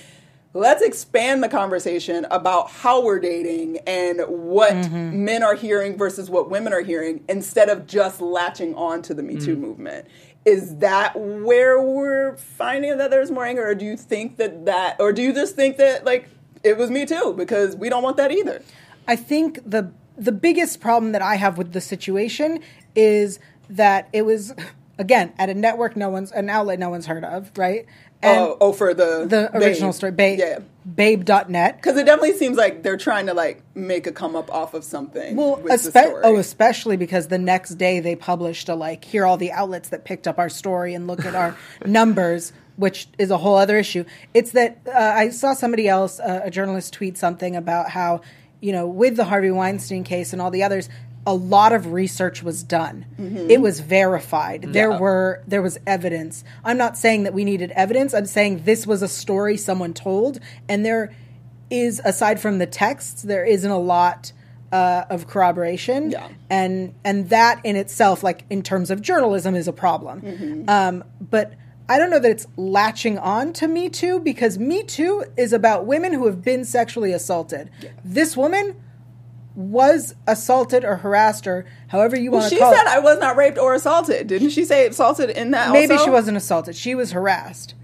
let's 0.54 0.82
expand 0.82 1.44
the 1.44 1.50
conversation 1.50 2.26
about 2.30 2.70
how 2.70 3.04
we're 3.04 3.20
dating 3.20 3.78
and 3.88 4.22
what 4.28 4.74
mm-hmm. 4.74 5.24
men 5.24 5.44
are 5.44 5.56
hearing 5.56 5.98
versus 5.98 6.30
what 6.30 6.50
women 6.50 6.74
are 6.74 6.82
hearing 6.82 7.24
instead 7.30 7.70
of 7.70 7.88
just 7.88 8.20
latching 8.20 8.76
on 8.76 9.02
to 9.04 9.14
the 9.14 9.24
Me 9.24 9.38
Too 9.38 9.56
mm. 9.56 9.60
movement. 9.60 10.08
Is 10.44 10.78
that 10.78 11.14
where 11.16 11.82
we're 11.82 12.36
finding 12.36 12.98
that 12.98 13.12
there's 13.12 13.32
more 13.32 13.46
anger, 13.46 13.66
or 13.66 13.76
do 13.76 13.86
you 13.86 13.96
think 13.96 14.38
that 14.38 14.66
that, 14.66 15.00
or 15.00 15.14
do 15.14 15.22
you 15.22 15.34
just 15.34 15.56
think 15.56 15.78
that 15.78 16.04
like 16.04 16.28
it 16.64 16.78
was 16.78 16.90
Me 16.90 17.06
Too 17.06 17.34
because 17.38 17.76
we 17.76 17.90
don't 17.90 18.04
want 18.04 18.18
that 18.18 18.32
either? 18.32 18.62
I 19.08 19.16
think 19.16 19.60
the 19.66 19.92
the 20.18 20.32
biggest 20.32 20.82
problem 20.82 21.14
that 21.14 21.22
I 21.22 21.36
have 21.36 21.58
with 21.58 21.74
the 21.74 21.82
situation 21.82 22.60
is 22.96 23.40
that 23.70 24.10
it 24.14 24.24
was 24.24 24.54
again 24.98 25.32
at 25.38 25.50
a 25.50 25.54
network 25.54 25.96
no 25.96 26.10
one's 26.10 26.32
an 26.32 26.50
outlet 26.50 26.80
no 26.80 26.90
one's 26.90 27.06
heard 27.06 27.24
of, 27.24 27.52
right? 27.56 27.86
And 28.24 28.40
oh, 28.40 28.58
oh, 28.62 28.72
for 28.74 28.94
the 28.94 29.26
the 29.28 29.50
original 29.58 29.90
Babe. 29.90 29.96
story, 29.96 30.12
Babe, 30.12 30.40
Yeah, 30.40 30.60
Babe.net. 30.96 31.78
because 31.78 31.98
it 31.98 32.06
definitely 32.06 32.34
seems 32.38 32.56
like 32.58 32.84
they're 32.84 32.98
trying 32.98 33.26
to 33.28 33.34
like 33.34 33.64
make 33.76 34.06
a 34.08 34.12
come 34.12 34.36
up 34.36 34.54
off 34.54 34.74
of 34.74 34.84
something. 34.84 35.36
Well, 35.36 35.56
with 35.56 35.84
the 35.84 35.90
espe- 35.90 36.08
story. 36.08 36.22
oh, 36.24 36.38
especially 36.38 36.98
because 36.98 37.28
the 37.28 37.38
next 37.40 37.76
day 37.76 38.00
they 38.00 38.16
published 38.16 38.70
a 38.70 38.76
like, 38.76 39.04
here 39.06 39.24
are 39.24 39.26
all 39.26 39.38
the 39.38 39.52
outlets 39.52 39.90
that 39.90 40.06
picked 40.06 40.28
up 40.28 40.38
our 40.40 40.50
story 40.50 40.94
and 40.94 41.08
look 41.08 41.26
at 41.26 41.34
our 41.36 41.58
numbers, 41.86 42.54
which 42.76 43.08
is 43.18 43.32
a 43.32 43.38
whole 43.38 43.56
other 43.56 43.78
issue. 43.78 44.06
It's 44.34 44.52
that 44.52 44.80
uh, 44.88 44.92
I 44.92 45.30
saw 45.30 45.54
somebody 45.54 45.88
else, 45.88 46.20
uh, 46.20 46.42
a 46.44 46.52
journalist, 46.52 46.94
tweet 46.94 47.18
something 47.18 47.56
about 47.56 47.90
how, 47.90 48.22
you 48.60 48.72
know, 48.72 48.88
with 48.88 49.16
the 49.18 49.24
Harvey 49.26 49.52
Weinstein 49.52 50.04
case 50.04 50.32
and 50.34 50.42
all 50.42 50.52
the 50.52 50.62
others, 50.64 50.90
a 51.26 51.34
lot 51.34 51.72
of 51.72 51.92
research 51.92 52.42
was 52.42 52.64
done. 52.64 53.06
It 53.50 53.62
was 53.62 53.80
verified. 53.80 54.74
There 54.74 54.92
were 54.92 55.44
there 55.46 55.62
was 55.62 55.78
evidence. 55.86 56.44
I'm 56.64 56.78
not 56.78 56.98
saying 56.98 57.24
that 57.24 57.34
we 57.34 57.46
needed 57.46 57.72
evidence. 57.72 58.14
I'm 58.14 58.26
saying 58.26 58.64
this 58.64 58.88
was 58.88 59.02
a 59.02 59.08
story 59.08 59.58
someone 59.58 59.94
told, 59.94 60.40
and 60.68 60.86
there 60.86 61.16
is 61.70 62.02
aside 62.04 62.40
from 62.40 62.58
the 62.58 62.66
texts, 62.66 63.22
there 63.22 63.46
isn't 63.46 63.70
a 63.70 63.80
lot 63.80 64.34
uh, 64.72 65.04
of 65.10 65.28
corroboration. 65.28 66.12
Yeah. 66.12 66.28
and 66.50 66.96
and 67.04 67.30
that 67.30 67.62
in 67.64 67.76
itself, 67.76 68.24
like 68.24 68.44
in 68.50 68.64
terms 68.64 68.90
of 68.90 69.02
journalism, 69.02 69.56
is 69.56 69.68
a 69.68 69.74
problem. 69.74 70.22
Mm-hmm. 70.22 70.70
Um, 70.70 71.04
but 71.20 71.54
I 71.88 71.98
don't 71.98 72.10
know 72.10 72.20
that 72.20 72.32
it's 72.32 72.48
latching 72.58 73.18
on 73.18 73.54
to 73.54 73.68
Me 73.68 73.90
Too 73.90 74.20
because 74.20 74.58
Me 74.58 74.82
Too 74.84 75.26
is 75.38 75.54
about 75.54 75.86
women 75.86 76.14
who 76.14 76.26
have 76.26 76.42
been 76.42 76.66
sexually 76.66 77.12
assaulted. 77.12 77.70
This 78.04 78.38
woman 78.38 78.76
was 79.56 80.16
assaulted 80.28 80.86
or 80.86 80.98
harassed 80.98 81.46
or 81.46 81.66
however 81.90 82.18
you 82.18 82.32
Well, 82.32 82.42
want 82.42 82.54
to 82.54 82.60
call 82.60 82.72
it. 82.72 82.76
she 82.76 82.80
said. 82.80 82.88
I 82.88 83.00
was 83.00 83.20
not 83.20 83.36
raped 83.36 83.58
or 83.58 83.74
assaulted. 83.74 84.28
Didn't 84.28 84.52
she 84.52 84.64
say 84.64 84.88
assaulted 84.88 85.30
in 85.30 85.52
that? 85.52 85.72
Maybe 85.72 85.94
also? 85.94 86.06
she 86.06 86.10
wasn't 86.10 86.38
assaulted. 86.38 86.76
She 86.76 86.96
was 86.96 87.12
harassed. 87.12 87.76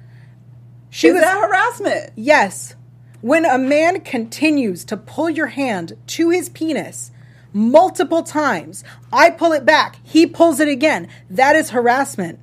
She 0.89 1.07
Is 1.09 1.15
was 1.15 1.23
that 1.23 1.37
harassment? 1.39 2.11
Yes. 2.15 2.75
When 3.21 3.45
a 3.45 3.57
man 3.57 4.01
continues 4.01 4.85
to 4.85 4.95
pull 4.95 5.29
your 5.29 5.47
hand 5.47 5.97
to 6.07 6.29
his 6.29 6.49
penis 6.49 7.11
multiple 7.51 8.23
times, 8.23 8.83
I 9.11 9.31
pull 9.31 9.51
it 9.51 9.65
back, 9.65 9.99
he 10.03 10.25
pulls 10.27 10.59
it 10.59 10.67
again. 10.69 11.09
That 11.29 11.55
is 11.55 11.71
harassment. 11.71 12.39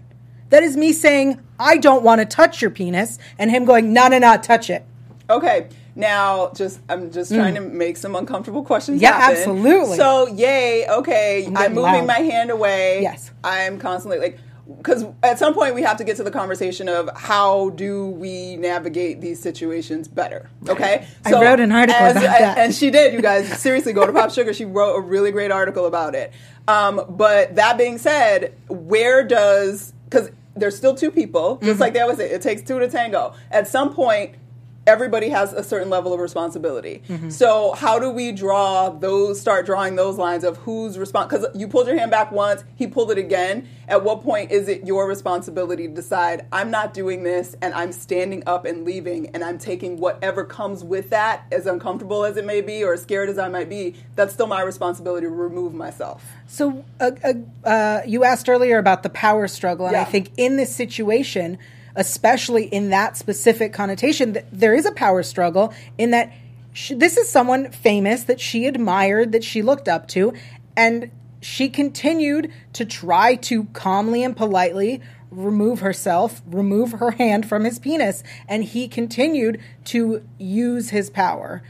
That 0.51 0.63
is 0.63 0.77
me 0.77 0.93
saying, 0.93 1.41
I 1.59 1.79
don't 1.79 2.03
want 2.03 2.21
to 2.21 2.27
touch 2.27 2.61
your 2.61 2.71
penis, 2.71 3.19
and 3.39 3.51
him 3.51 3.65
going, 3.65 3.93
no, 3.93 4.09
no, 4.09 4.19
no, 4.19 4.37
touch 4.37 4.69
it. 4.69 4.85
Okay. 5.31 5.69
Now, 5.97 6.51
just 6.55 6.81
I'm 6.89 7.11
just 7.13 7.33
trying 7.33 7.55
to 7.55 7.61
make 7.61 7.97
some 7.97 8.17
uncomfortable 8.17 8.65
questions. 8.65 8.99
Mm. 8.99 9.03
Yeah, 9.03 9.13
happen. 9.19 9.37
absolutely. 9.37 9.97
So, 9.97 10.27
yay. 10.29 10.87
Okay, 10.89 11.47
I'm, 11.47 11.55
getting 11.55 11.75
moving 11.77 11.93
loud. 11.93 12.07
my 12.07 12.19
hand 12.19 12.51
away. 12.51 13.01
Yes. 13.03 13.31
I'm 13.45 13.79
constantly 13.79 14.19
like, 14.19 14.39
because 14.79 15.05
at 15.23 15.39
some 15.39 15.55
point 15.55 15.75
we 15.75 15.83
have 15.83 15.99
to 15.99 16.05
get 16.05 16.17
to 16.17 16.25
the 16.25 16.31
conversation 16.31 16.89
of 16.89 17.11
how 17.17 17.71
do 17.71 18.07
we 18.09 18.57
navigate 18.57 19.21
these 19.21 19.41
situations 19.41 20.09
better. 20.09 20.51
Okay. 20.69 21.07
I 21.25 21.33
wrote 21.33 21.61
an 21.61 21.71
article 21.71 22.03
as- 22.03 22.17
about 22.17 22.23
that. 22.41 22.59
and 22.59 22.75
she 22.75 22.91
did. 22.91 23.13
You 23.13 23.21
guys 23.23 23.61
seriously 23.61 23.93
go 23.93 24.07
to 24.07 24.13
Pop 24.13 24.31
Sugar. 24.31 24.53
She 24.55 24.65
wrote 24.65 24.97
a 24.97 25.01
really 25.01 25.31
great 25.33 25.51
article 25.53 25.87
about 25.87 26.15
it. 26.15 26.33
Um, 26.67 27.05
but 27.11 27.55
that 27.57 27.77
being 27.79 27.99
said, 27.99 28.55
where 28.69 29.23
does 29.23 29.93
because 30.09 30.31
there's 30.57 30.77
still 30.77 30.95
two 30.95 31.11
people, 31.11 31.57
just 31.57 31.73
Mm-hmm. 31.73 31.81
like 31.81 31.93
they 31.93 32.01
always 32.01 32.17
say, 32.17 32.31
it 32.31 32.41
takes 32.41 32.63
two 32.63 32.79
to 32.79 32.89
tango. 32.89 33.35
At 33.51 33.69
some 33.69 33.93
point, 33.95 34.37
everybody 34.87 35.29
has 35.29 35.53
a 35.53 35.62
certain 35.62 35.90
level 35.90 36.12
of 36.12 36.20
responsibility. 36.20 37.03
Mm-hmm. 37.09 37.31
So 37.31 37.73
how 37.73 37.99
do 37.99 38.11
we 38.11 38.33
draw 38.33 38.90
those? 38.90 39.40
Start 39.40 39.66
drawing 39.66 39.97
those 39.97 40.18
lines 40.18 40.44
of 40.44 40.57
who's 40.59 40.97
respons 40.97 41.29
Because 41.29 41.47
you 41.55 41.68
pulled 41.68 41.87
your 41.87 41.99
hand 41.99 42.11
back 42.11 42.33
once, 42.33 42.64
he 42.77 42.87
pulled 42.87 43.11
it 43.11 43.18
again. 43.18 43.68
At 43.88 44.03
what 44.03 44.23
point 44.23 44.51
is 44.51 44.68
it 44.68 44.87
your 44.87 45.07
responsibility 45.07 45.88
to 45.88 45.94
decide 45.94 46.47
I'm 46.53 46.70
not 46.70 46.94
doing 46.94 47.23
this 47.23 47.57
and 47.61 47.75
I'm 47.75 47.92
standing 47.92 48.42
up 48.47 48.64
and 48.64 48.85
leaving 48.85 49.29
and 49.35 49.44
I'm 49.44 49.59
taking 49.59 49.99
whatever 49.99 50.44
comes 50.44 50.83
with 50.83 51.11
that, 51.11 51.47
as 51.53 51.66
uncomfortable 51.66 52.25
as 52.25 52.37
it 52.37 52.44
may 52.44 52.61
be 52.61 52.83
or 52.83 52.94
as 52.94 53.03
scared 53.03 53.29
as 53.29 53.38
I 53.38 53.49
might 53.49 53.68
be? 53.68 53.94
That's 54.16 54.33
still 54.33 54.47
my 54.47 54.62
responsibility 54.62 55.27
to 55.27 55.31
remove 55.31 55.75
myself. 55.75 56.25
So, 56.47 56.85
uh, 57.01 57.11
uh, 57.23 57.33
uh, 57.68 58.03
you 58.07 58.25
asked 58.25 58.49
earlier 58.49 58.79
about 58.79 59.03
the 59.03 59.11
power 59.11 59.49
struggle, 59.49 59.87
and 59.87 59.97
I 59.97 60.05
think 60.05 60.31
in 60.37 60.57
this 60.57 60.75
situation, 60.75 61.59
especially 61.97 62.65
in 62.65 62.91
that 62.91 63.17
specific 63.17 63.73
connotation, 63.73 64.35
th- 64.35 64.47
there 64.53 64.75
is 64.75 64.87
a 64.87 64.93
power 64.93 65.23
struggle 65.23 65.73
in 65.99 66.11
that 66.11 66.33
sh 66.73 66.93
this 66.97 67.17
is 67.17 67.29
someone 67.29 67.71
famous 67.71 68.25
that 68.25 68.41
she 68.41 68.67
admired, 68.67 69.33
that 69.33 69.45
she 69.45 69.63
looked 69.63 69.89
up 69.89 70.09
to, 70.09 70.33
and 70.77 71.11
she 71.41 71.69
continued 71.69 72.51
to 72.73 72.85
try 72.85 73.35
to 73.37 73.65
calmly 73.73 74.25
and 74.25 74.37
politely 74.37 75.01
remove 75.31 75.81
herself, 75.81 76.43
remove 76.47 76.93
her 76.93 77.13
hand 77.13 77.47
from 77.47 77.65
his 77.65 77.79
penis, 77.79 78.23
and 78.49 78.65
he 78.65 78.89
continued 78.89 79.61
to 79.85 80.23
use 80.39 80.91
his 80.91 81.11
power. 81.11 81.63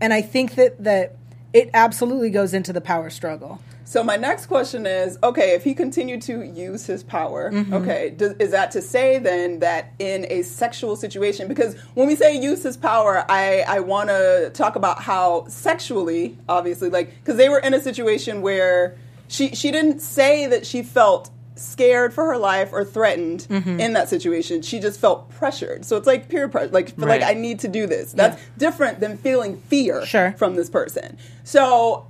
And 0.00 0.12
I 0.12 0.22
think 0.22 0.54
that 0.54 0.82
that 0.82 1.16
it 1.52 1.70
absolutely 1.74 2.30
goes 2.30 2.54
into 2.54 2.72
the 2.72 2.80
power 2.80 3.10
struggle. 3.10 3.60
So 3.92 4.02
my 4.02 4.16
next 4.16 4.46
question 4.46 4.86
is, 4.86 5.18
okay, 5.22 5.50
if 5.52 5.64
he 5.64 5.74
continued 5.74 6.22
to 6.22 6.42
use 6.42 6.86
his 6.86 7.02
power, 7.02 7.52
Mm-hmm. 7.52 7.74
okay, 7.74 8.14
does, 8.16 8.32
is 8.38 8.50
that 8.52 8.70
to 8.70 8.80
say 8.80 9.18
then 9.18 9.58
that 9.58 9.92
in 9.98 10.24
a 10.30 10.40
sexual 10.40 10.96
situation, 10.96 11.46
because 11.46 11.76
when 11.92 12.06
we 12.06 12.16
say 12.16 12.34
use 12.34 12.62
his 12.62 12.78
power, 12.78 13.26
I, 13.28 13.66
I 13.68 13.80
want 13.80 14.08
to 14.08 14.50
talk 14.54 14.76
about 14.76 15.02
how 15.02 15.44
sexually, 15.48 16.38
obviously, 16.48 16.88
like, 16.88 17.12
because 17.20 17.36
they 17.36 17.50
were 17.50 17.58
in 17.58 17.74
a 17.74 17.80
situation 17.82 18.40
where 18.40 18.96
she, 19.28 19.54
she 19.54 19.70
didn't 19.70 20.00
say 20.00 20.46
that 20.46 20.64
she 20.64 20.82
felt 20.82 21.30
scared 21.62 22.12
for 22.12 22.24
her 22.26 22.36
life 22.36 22.70
or 22.72 22.84
threatened 22.84 23.46
Mm-hmm. 23.48 23.80
in 23.80 23.92
that 23.94 24.08
situation. 24.08 24.62
She 24.62 24.80
just 24.80 24.98
felt 25.00 25.30
pressured. 25.30 25.84
So 25.84 25.96
it's 25.96 26.06
like 26.06 26.28
peer 26.28 26.48
pressure, 26.48 26.70
like, 26.70 26.94
feel 26.96 27.06
like 27.08 27.22
I 27.22 27.34
need 27.34 27.60
to 27.60 27.68
do 27.68 27.86
this. 27.86 28.12
That's 28.12 28.40
different 28.58 29.00
than 29.00 29.16
feeling 29.18 29.56
fear 29.62 30.04
Sure. 30.06 30.32
from 30.38 30.54
this 30.56 30.68
person. 30.70 31.16
So 31.44 32.06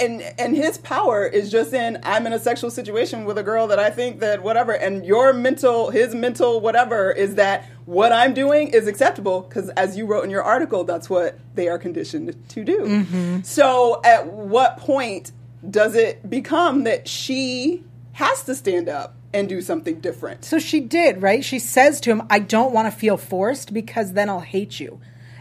and 0.00 0.22
and 0.38 0.56
his 0.56 0.78
power 0.78 1.26
is 1.26 1.50
just 1.50 1.72
in 1.72 1.98
I'm 2.02 2.26
in 2.26 2.32
a 2.32 2.38
sexual 2.38 2.70
situation 2.70 3.24
with 3.24 3.36
a 3.38 3.42
girl 3.42 3.66
that 3.68 3.78
I 3.78 3.90
think 3.90 4.20
that 4.20 4.42
whatever 4.42 4.72
and 4.72 5.04
your 5.04 5.32
mental 5.32 5.90
his 5.90 6.14
mental 6.14 6.60
whatever 6.60 7.10
is 7.12 7.34
that 7.34 7.66
what 7.84 8.10
I'm 8.12 8.32
doing 8.34 8.68
is 8.68 8.86
acceptable 8.86 9.42
because 9.42 9.68
as 9.70 9.96
you 9.98 10.06
wrote 10.06 10.24
in 10.24 10.30
your 10.30 10.42
article 10.42 10.84
that's 10.84 11.10
what 11.10 11.38
they 11.54 11.68
are 11.68 11.78
conditioned 11.78 12.34
to 12.50 12.64
do. 12.64 13.42
So 13.44 14.00
at 14.04 14.26
what 14.32 14.78
point 14.78 15.32
does 15.68 15.94
it 15.94 16.28
become 16.30 16.84
that 16.84 17.06
she 17.06 17.84
has 18.12 18.42
to 18.44 18.54
stand 18.54 18.88
up 18.88 19.16
and 19.32 19.48
do 19.48 19.60
something 19.60 20.00
different? 20.00 20.44
So 20.44 20.58
she 20.58 20.80
did, 20.80 21.22
right? 21.22 21.44
She 21.44 21.58
says 21.58 22.00
to 22.02 22.10
him, 22.10 22.22
I 22.30 22.38
don't 22.38 22.72
want 22.72 22.92
to 22.92 22.98
feel 22.98 23.16
forced 23.16 23.72
because 23.72 24.12
then 24.12 24.28
I'll 24.28 24.40
hate 24.40 24.80
you. 24.80 25.00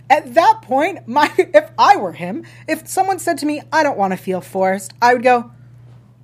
At 0.09 0.33
that 0.33 0.61
point, 0.61 1.07
my 1.07 1.31
if 1.37 1.69
I 1.77 1.97
were 1.97 2.13
him, 2.13 2.45
if 2.67 2.87
someone 2.87 3.19
said 3.19 3.37
to 3.39 3.45
me, 3.45 3.61
I 3.71 3.83
don't 3.83 3.97
want 3.97 4.13
to 4.13 4.17
feel 4.17 4.41
forced, 4.41 4.93
I 5.01 5.13
would 5.13 5.23
go, 5.23 5.51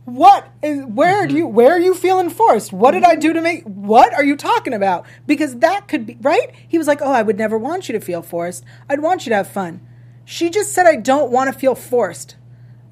What 0.05 0.47
is 0.62 0.84
where 0.86 1.23
do 1.23 1.29
mm-hmm. 1.29 1.38
you 1.38 1.47
where 1.47 1.71
are 1.73 1.79
you 1.79 1.93
feeling 1.93 2.29
forced? 2.29 2.73
What 2.73 2.91
did 2.91 3.03
I 3.03 3.15
do 3.15 3.34
to 3.34 3.41
make 3.41 3.63
what 3.63 4.13
are 4.13 4.23
you 4.23 4.36
talking 4.36 4.73
about? 4.73 5.05
Because 5.25 5.58
that 5.58 5.88
could 5.88 6.05
be 6.05 6.17
right? 6.21 6.53
He 6.67 6.77
was 6.77 6.88
like, 6.88 7.01
Oh, 7.01 7.12
I 7.12 7.21
would 7.21 7.38
never 7.38 7.58
want 7.58 7.89
you 7.89 7.93
to 7.93 8.03
feel 8.03 8.21
forced. 8.21 8.63
I'd 8.89 9.01
want 9.01 9.25
you 9.25 9.31
to 9.31 9.36
have 9.36 9.47
fun. 9.47 9.86
She 10.25 10.49
just 10.49 10.73
said 10.73 10.88
I 10.88 10.95
don't 10.95 11.31
want 11.31 11.53
to 11.53 11.60
feel 11.60 11.75
forced. 11.75 12.36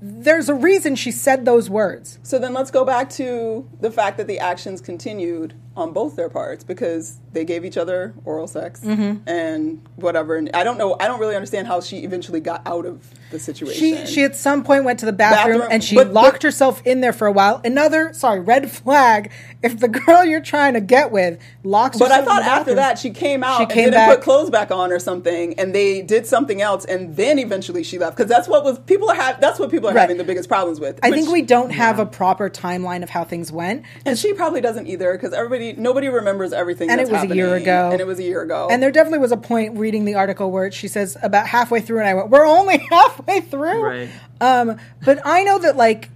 There's 0.06 0.50
a 0.50 0.54
reason 0.54 0.98
she 0.98 1.12
said 1.12 1.46
those 1.46 1.70
words. 1.70 2.20
So 2.24 2.38
then 2.38 2.54
let's 2.54 2.72
go 2.72 2.84
back 2.84 3.10
to 3.12 3.70
the 3.80 3.90
fact 3.90 4.18
that 4.18 4.28
the 4.28 4.38
actions 4.38 4.82
continued 4.82 5.54
on 5.76 5.92
both 5.92 6.16
their 6.16 6.30
parts 6.30 6.64
because 6.64 7.18
they 7.32 7.44
gave 7.44 7.66
each 7.66 7.78
other 7.78 8.14
oral 8.26 8.48
sex 8.48 8.80
Mm-hmm. 8.82 9.28
and 9.28 9.82
whatever. 9.96 10.36
And 10.36 10.52
I 10.54 10.64
don't 10.64 10.78
know. 10.78 10.96
I 11.00 11.08
don't 11.08 11.20
really 11.20 11.36
understand 11.36 11.66
how 11.68 11.82
she 11.82 12.00
eventually 12.04 12.40
got 12.40 12.62
out 12.68 12.86
of 12.86 13.10
the 13.32 13.40
situation. 13.40 13.80
She 13.80 14.06
she 14.06 14.24
at 14.24 14.36
some 14.36 14.64
point 14.64 14.84
went 14.84 15.00
to 15.00 15.06
the 15.08 15.14
bathroom, 15.14 15.58
Bathroom, 15.60 15.72
and 15.72 15.84
she 15.84 15.96
but- 15.96 16.14
locked 16.14 16.34
but- 16.34 16.44
herself 16.44 16.82
in 16.86 17.02
there 17.02 17.14
for 17.14 17.26
a 17.28 17.32
while. 17.32 17.60
Another 17.66 18.14
sorry 18.14 18.40
red 18.40 18.70
flag. 18.72 19.32
If 19.64 19.80
the 19.80 19.88
girl 20.06 20.24
you're 20.24 20.42
trying 20.42 20.74
to 20.76 20.82
get 20.82 21.12
with 21.12 21.40
locks, 21.64 21.98
herself 21.98 22.20
in. 22.20 22.26
but 22.26 22.32
I 22.32 22.36
thought 22.44 22.44
after 22.60 22.76
that 22.76 23.00
she 23.00 23.10
came 23.10 23.44
out 23.44 23.58
She 23.58 23.64
and 23.64 23.72
came 23.72 23.84
didn't 23.86 23.94
back. 23.96 24.10
put 24.18 24.22
clothes 24.24 24.50
back 24.52 24.70
on 24.72 24.92
or 24.92 25.00
something, 25.00 25.58
and 25.60 25.74
they 25.74 26.02
did 26.04 26.28
something 26.28 26.62
else, 26.62 26.86
and 26.86 27.16
then 27.16 27.40
eventually 27.40 27.84
she 27.84 27.98
left 27.98 28.16
because 28.18 28.30
that's 28.30 28.48
what 28.48 28.64
was 28.64 28.78
people 28.80 29.10
are 29.10 29.16
ha- 29.16 29.38
that's 29.42 29.60
what 29.60 29.72
people 29.72 29.90
are 29.90 29.94
Right. 29.94 30.02
having 30.02 30.18
the 30.18 30.24
biggest 30.24 30.48
problems 30.50 30.80
with. 30.80 31.00
I 31.02 31.10
which- 31.10 31.22
think 31.22 31.32
we 31.32 31.42
don't 31.42 31.72
have 31.72 31.98
a 31.98 32.06
proper 32.06 32.50
timeline 32.50 33.02
of 33.02 33.10
how 33.10 33.24
things 33.24 33.52
went. 33.52 33.84
and 34.06 34.20
she 34.20 34.34
probably 34.34 34.62
doesn't 34.62 34.86
either 34.88 35.14
because 35.14 35.34
everybody 35.34 35.63
nobody 35.72 36.10
remembers 36.10 36.52
everything. 36.52 36.90
And 36.90 37.00
that's 37.00 37.10
it 37.10 37.14
was 37.14 37.24
a 37.32 37.36
year 37.36 37.56
ago. 37.56 37.90
and 37.92 38.02
it 38.02 38.08
was 38.08 38.20
a 38.20 38.24
year 38.24 38.42
ago, 38.42 38.68
And 38.70 38.84
there 38.84 38.92
definitely 38.92 39.20
was 39.20 39.32
a 39.32 39.38
point 39.38 39.78
reading 39.78 40.04
the 40.04 40.16
article 40.16 40.52
where 40.52 40.70
she 40.72 40.90
says 40.90 41.16
about 41.24 41.48
halfway 41.48 41.80
through, 41.80 42.00
and 42.00 42.10
I 42.10 42.14
went, 42.14 42.30
"We're 42.30 42.46
only 42.46 42.78
halfway 42.92 43.40
through." 43.40 43.82
Right. 43.82 44.10
Um, 44.42 44.78
but 45.06 45.20
I 45.24 45.44
know 45.44 45.60
that 45.60 45.78
like 45.78 46.10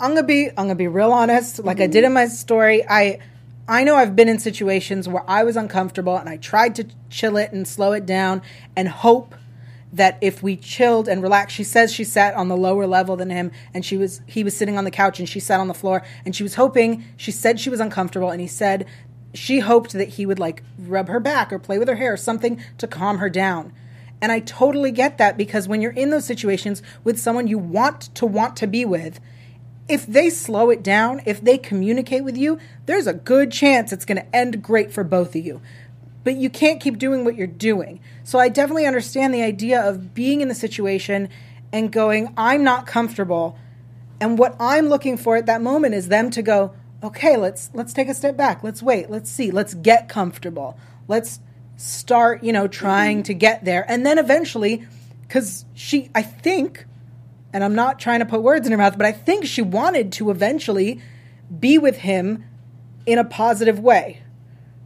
I'm 0.00 0.14
gonna 0.14 0.22
be 0.26 0.48
I'm 0.48 0.54
gonna 0.56 0.74
be 0.74 0.88
real 0.88 1.12
honest. 1.12 1.62
Like 1.62 1.80
I 1.80 1.86
did 1.86 2.04
in 2.04 2.14
my 2.14 2.26
story, 2.26 2.82
I 2.88 3.18
I 3.68 3.84
know 3.84 3.94
I've 3.94 4.16
been 4.16 4.28
in 4.28 4.38
situations 4.38 5.08
where 5.08 5.22
I 5.28 5.44
was 5.44 5.56
uncomfortable 5.56 6.16
and 6.16 6.28
I 6.28 6.36
tried 6.38 6.74
to 6.76 6.86
chill 7.10 7.36
it 7.36 7.52
and 7.52 7.66
slow 7.68 7.92
it 7.92 8.06
down 8.06 8.42
and 8.74 8.88
hope 8.88 9.34
that 9.92 10.18
if 10.20 10.42
we 10.42 10.56
chilled 10.56 11.08
and 11.08 11.22
relaxed, 11.22 11.54
she 11.54 11.64
says 11.64 11.92
she 11.92 12.04
sat 12.04 12.34
on 12.34 12.48
the 12.48 12.56
lower 12.56 12.86
level 12.86 13.16
than 13.16 13.30
him 13.30 13.52
and 13.74 13.84
she 13.84 13.96
was 13.96 14.22
he 14.26 14.42
was 14.42 14.56
sitting 14.56 14.78
on 14.78 14.84
the 14.84 14.90
couch 14.90 15.18
and 15.18 15.28
she 15.28 15.40
sat 15.40 15.60
on 15.60 15.68
the 15.68 15.74
floor 15.74 16.02
and 16.24 16.34
she 16.34 16.42
was 16.42 16.54
hoping 16.54 17.04
she 17.16 17.30
said 17.30 17.60
she 17.60 17.70
was 17.70 17.80
uncomfortable 17.80 18.30
and 18.30 18.40
he 18.40 18.46
said 18.46 18.86
she 19.34 19.60
hoped 19.60 19.92
that 19.92 20.08
he 20.08 20.26
would 20.26 20.38
like 20.38 20.62
rub 20.78 21.08
her 21.08 21.20
back 21.20 21.52
or 21.52 21.58
play 21.58 21.78
with 21.78 21.88
her 21.88 21.96
hair 21.96 22.14
or 22.14 22.16
something 22.16 22.62
to 22.78 22.86
calm 22.86 23.18
her 23.18 23.30
down. 23.30 23.72
And 24.20 24.30
I 24.30 24.40
totally 24.40 24.92
get 24.92 25.18
that 25.18 25.36
because 25.36 25.66
when 25.66 25.82
you're 25.82 25.90
in 25.90 26.10
those 26.10 26.24
situations 26.24 26.82
with 27.02 27.18
someone 27.18 27.48
you 27.48 27.58
want 27.58 28.14
to 28.14 28.24
want 28.26 28.56
to 28.58 28.66
be 28.66 28.84
with, 28.84 29.20
if 29.88 30.06
they 30.06 30.30
slow 30.30 30.70
it 30.70 30.82
down, 30.82 31.20
if 31.26 31.40
they 31.40 31.58
communicate 31.58 32.22
with 32.22 32.36
you, 32.36 32.58
there's 32.86 33.08
a 33.08 33.14
good 33.14 33.50
chance 33.50 33.92
it's 33.92 34.04
going 34.04 34.18
to 34.18 34.36
end 34.36 34.62
great 34.62 34.92
for 34.92 35.02
both 35.02 35.34
of 35.34 35.44
you. 35.44 35.60
But 36.24 36.36
you 36.36 36.50
can't 36.50 36.80
keep 36.80 36.98
doing 36.98 37.24
what 37.24 37.36
you're 37.36 37.46
doing. 37.46 38.00
So 38.24 38.38
I 38.38 38.48
definitely 38.48 38.86
understand 38.86 39.34
the 39.34 39.42
idea 39.42 39.80
of 39.80 40.14
being 40.14 40.40
in 40.40 40.48
the 40.48 40.54
situation 40.54 41.28
and 41.72 41.90
going, 41.90 42.32
I'm 42.36 42.62
not 42.62 42.86
comfortable. 42.86 43.58
And 44.20 44.38
what 44.38 44.54
I'm 44.60 44.86
looking 44.86 45.16
for 45.16 45.36
at 45.36 45.46
that 45.46 45.62
moment 45.62 45.94
is 45.94 46.08
them 46.08 46.30
to 46.30 46.42
go, 46.42 46.74
okay, 47.02 47.36
let's 47.36 47.70
let's 47.74 47.92
take 47.92 48.08
a 48.08 48.14
step 48.14 48.36
back. 48.36 48.62
Let's 48.62 48.82
wait. 48.82 49.10
Let's 49.10 49.30
see. 49.30 49.50
Let's 49.50 49.74
get 49.74 50.08
comfortable. 50.08 50.78
Let's 51.08 51.40
start, 51.76 52.44
you 52.44 52.52
know, 52.52 52.68
trying 52.68 53.18
mm-hmm. 53.18 53.24
to 53.24 53.34
get 53.34 53.64
there. 53.64 53.84
And 53.90 54.06
then 54.06 54.18
eventually 54.18 54.86
cuz 55.28 55.64
she 55.74 56.10
I 56.14 56.22
think 56.22 56.86
and 57.52 57.64
I'm 57.64 57.74
not 57.74 57.98
trying 57.98 58.20
to 58.20 58.26
put 58.26 58.42
words 58.42 58.66
in 58.66 58.72
her 58.72 58.78
mouth, 58.78 58.96
but 58.96 59.06
I 59.06 59.12
think 59.12 59.44
she 59.44 59.60
wanted 59.60 60.12
to 60.12 60.30
eventually 60.30 61.00
be 61.58 61.76
with 61.78 61.98
him 61.98 62.44
in 63.04 63.18
a 63.18 63.24
positive 63.24 63.78
way. 63.78 64.22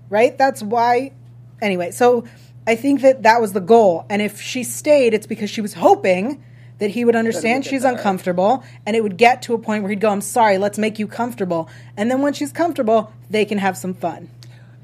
Right? 0.08 0.36
That's 0.38 0.62
why 0.62 1.12
anyway, 1.60 1.90
so 1.90 2.24
I 2.66 2.76
think 2.76 3.02
that 3.02 3.22
that 3.22 3.40
was 3.40 3.52
the 3.52 3.60
goal. 3.60 4.06
And 4.10 4.20
if 4.20 4.40
she 4.40 4.64
stayed, 4.64 5.14
it's 5.14 5.26
because 5.26 5.50
she 5.50 5.60
was 5.60 5.74
hoping 5.74 6.42
that 6.78 6.90
he 6.90 7.04
would 7.04 7.16
understand 7.16 7.64
she's 7.64 7.84
uncomfortable 7.84 8.62
and 8.84 8.94
it 8.94 9.02
would 9.02 9.16
get 9.16 9.42
to 9.42 9.54
a 9.54 9.58
point 9.58 9.82
where 9.82 9.90
he'd 9.90 10.00
go, 10.00 10.10
I'm 10.10 10.20
sorry, 10.20 10.58
let's 10.58 10.78
make 10.78 10.98
you 10.98 11.06
comfortable. 11.06 11.70
And 11.96 12.10
then 12.10 12.20
when 12.20 12.34
she's 12.34 12.52
comfortable, 12.52 13.12
they 13.30 13.44
can 13.44 13.58
have 13.58 13.76
some 13.78 13.94
fun. 13.94 14.28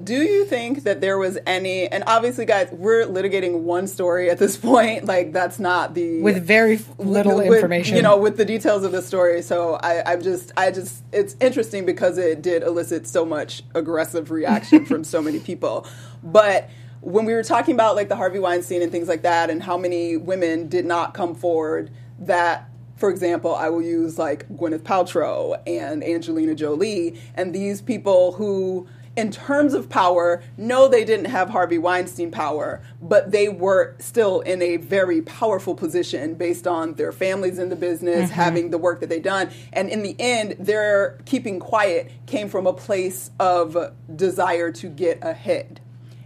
Do 0.03 0.15
you 0.15 0.45
think 0.45 0.83
that 0.83 1.01
there 1.01 1.17
was 1.17 1.37
any, 1.45 1.87
and 1.87 2.03
obviously, 2.07 2.45
guys, 2.45 2.69
we're 2.71 3.05
litigating 3.05 3.59
one 3.61 3.87
story 3.87 4.29
at 4.29 4.37
this 4.37 4.57
point. 4.71 5.05
Like, 5.05 5.31
that's 5.33 5.59
not 5.59 5.93
the. 5.93 6.21
With 6.21 6.45
very 6.45 6.79
little 6.97 7.37
with, 7.37 7.53
information. 7.53 7.95
You 7.95 8.01
know, 8.01 8.17
with 8.17 8.37
the 8.37 8.45
details 8.45 8.83
of 8.83 8.91
the 8.91 9.01
story. 9.01 9.41
So 9.41 9.75
I, 9.75 10.11
I'm 10.11 10.21
just, 10.21 10.51
I 10.57 10.71
just, 10.71 11.03
it's 11.11 11.35
interesting 11.39 11.85
because 11.85 12.17
it 12.17 12.41
did 12.41 12.63
elicit 12.63 13.07
so 13.07 13.25
much 13.25 13.63
aggressive 13.75 14.31
reaction 14.31 14.85
from 14.87 15.03
so 15.03 15.21
many 15.21 15.39
people. 15.39 15.87
But 16.23 16.69
when 17.01 17.25
we 17.25 17.33
were 17.33 17.43
talking 17.43 17.75
about 17.75 17.95
like 17.95 18.09
the 18.09 18.15
Harvey 18.15 18.39
Weinstein 18.39 18.81
and 18.81 18.91
things 18.91 19.07
like 19.07 19.23
that, 19.23 19.49
and 19.49 19.61
how 19.61 19.77
many 19.77 20.17
women 20.17 20.67
did 20.69 20.85
not 20.85 21.13
come 21.13 21.35
forward 21.35 21.91
that 22.19 22.69
for 23.03 23.09
example, 23.09 23.53
I 23.53 23.67
will 23.67 23.81
use 23.81 24.17
like 24.17 24.47
Gwyneth 24.49 24.83
Paltrow 24.83 25.61
and 25.67 26.01
Angelina 26.03 26.55
Jolie, 26.55 27.19
and 27.35 27.53
these 27.53 27.81
people 27.81 28.31
who, 28.31 28.87
in 29.15 29.31
terms 29.31 29.73
of 29.73 29.89
power, 29.89 30.41
no, 30.57 30.87
they 30.87 31.05
didn't 31.05 31.25
have 31.25 31.49
Harvey 31.49 31.77
Weinstein 31.77 32.31
power, 32.31 32.81
but 33.01 33.31
they 33.31 33.47
were 33.47 33.95
still 33.99 34.41
in 34.41 34.61
a 34.61 34.77
very 34.77 35.21
powerful 35.21 35.75
position 35.75 36.33
based 36.33 36.65
on 36.65 36.93
their 36.93 37.11
families 37.11 37.59
in 37.59 37.69
the 37.69 37.75
business, 37.75 38.25
mm-hmm. 38.25 38.33
having 38.33 38.71
the 38.71 38.77
work 38.77 38.99
that 39.01 39.09
they've 39.09 39.21
done. 39.21 39.51
And 39.71 39.89
in 39.89 40.01
the 40.01 40.15
end, 40.19 40.55
their 40.59 41.19
keeping 41.25 41.59
quiet 41.59 42.11
came 42.25 42.49
from 42.49 42.65
a 42.65 42.73
place 42.73 43.29
of 43.39 43.93
desire 44.15 44.71
to 44.71 44.89
get 44.89 45.19
ahead 45.21 45.79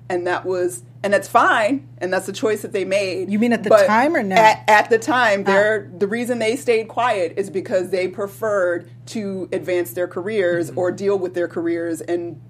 and 0.10 0.26
that 0.28 0.46
was 0.46 0.84
and 1.04 1.14
that's 1.14 1.28
fine 1.28 1.88
and 2.00 2.12
that's 2.12 2.26
the 2.26 2.34
choice 2.34 2.62
that 2.62 2.72
they 2.72 2.86
made 2.86 3.30
you 3.30 3.40
mean 3.40 3.54
at 3.54 3.64
the 3.64 3.70
time 3.70 4.16
or 4.16 4.24
now 4.24 4.38
at, 4.38 4.64
at 4.68 4.90
the 4.90 4.98
time 4.98 5.42
ah. 5.42 5.52
they're 5.52 5.92
the 5.98 6.08
reason 6.08 6.40
they 6.40 6.56
stayed 6.56 6.88
quiet 6.88 7.34
is 7.38 7.50
because 7.50 7.90
they 7.90 8.08
preferred 8.08 8.90
to 9.06 9.50
advance 9.52 9.94
their 9.94 10.08
careers 10.08 10.70
mm-hmm. 10.70 10.80
or 10.80 10.92
deal 10.92 11.18
with 11.18 11.34
their 11.34 11.48
careers 11.48 12.02
in 12.02 12.42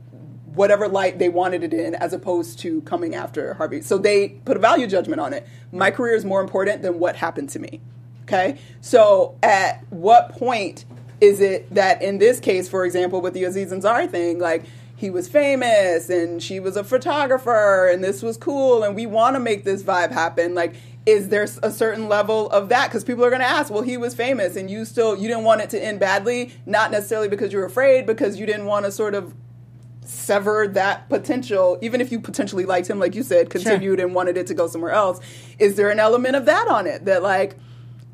whatever 0.57 0.87
light 0.87 1.19
they 1.19 1.29
wanted 1.29 1.63
it 1.63 1.73
in 1.73 1.95
as 1.95 2.13
opposed 2.13 2.59
to 2.59 2.81
coming 2.81 3.15
after 3.15 3.53
harvey. 3.53 3.81
So 3.81 3.97
they 3.97 4.29
put 4.29 4.57
a 4.57 4.59
value 4.59 4.87
judgment 4.87 5.21
on 5.21 5.31
it. 5.31 5.47
My 5.71 5.91
career 5.91 6.15
is 6.15 6.25
more 6.25 6.41
important 6.41 6.81
than 6.81 6.99
what 6.99 7.15
happened 7.15 7.49
to 7.51 7.59
me. 7.59 7.79
Okay? 8.23 8.59
So 8.81 9.37
at 9.43 9.85
what 9.89 10.29
point 10.29 10.85
is 11.21 11.39
it 11.39 11.73
that 11.73 12.01
in 12.01 12.19
this 12.19 12.39
case 12.39 12.69
for 12.69 12.85
example 12.85 13.21
with 13.21 13.33
the 13.33 13.43
aziz 13.43 13.71
ansari 13.71 14.07
thing 14.07 14.37
like 14.37 14.63
he 14.95 15.09
was 15.09 15.27
famous 15.27 16.09
and 16.09 16.43
she 16.43 16.59
was 16.59 16.77
a 16.77 16.83
photographer 16.83 17.87
and 17.87 18.03
this 18.03 18.21
was 18.21 18.37
cool 18.37 18.83
and 18.83 18.95
we 18.95 19.07
want 19.07 19.35
to 19.35 19.39
make 19.39 19.63
this 19.63 19.81
vibe 19.81 20.11
happen 20.11 20.53
like 20.53 20.75
is 21.07 21.29
there 21.29 21.47
a 21.63 21.71
certain 21.71 22.09
level 22.09 22.49
of 22.49 22.67
that? 22.67 22.89
Because 22.89 23.05
people 23.05 23.23
are 23.23 23.29
going 23.29 23.41
to 23.41 23.47
ask 23.47 23.71
well 23.71 23.81
he 23.81 23.97
was 23.97 24.13
famous 24.13 24.55
and 24.55 24.69
you 24.69 24.85
still 24.85 25.15
you 25.15 25.27
didn't 25.27 25.45
want 25.45 25.61
it 25.61 25.69
to 25.71 25.83
end 25.83 25.99
badly 25.99 26.53
not 26.65 26.91
necessarily 26.91 27.29
because 27.29 27.53
you 27.53 27.59
were 27.59 27.65
afraid 27.65 28.05
because 28.05 28.39
you 28.39 28.45
didn't 28.45 28.65
want 28.65 28.85
to 28.85 28.91
sort 28.91 29.15
of 29.15 29.33
sever 30.07 30.67
that 30.67 31.09
potential 31.09 31.77
even 31.81 32.01
if 32.01 32.11
you 32.11 32.19
potentially 32.19 32.65
liked 32.65 32.89
him 32.89 32.99
like 32.99 33.15
you 33.15 33.23
said 33.23 33.49
continued 33.49 33.99
sure. 33.99 34.05
and 34.05 34.15
wanted 34.15 34.37
it 34.37 34.47
to 34.47 34.53
go 34.53 34.67
somewhere 34.67 34.91
else 34.91 35.19
is 35.59 35.75
there 35.75 35.89
an 35.89 35.99
element 35.99 36.35
of 36.35 36.45
that 36.45 36.67
on 36.67 36.87
it 36.87 37.05
that 37.05 37.21
like 37.21 37.57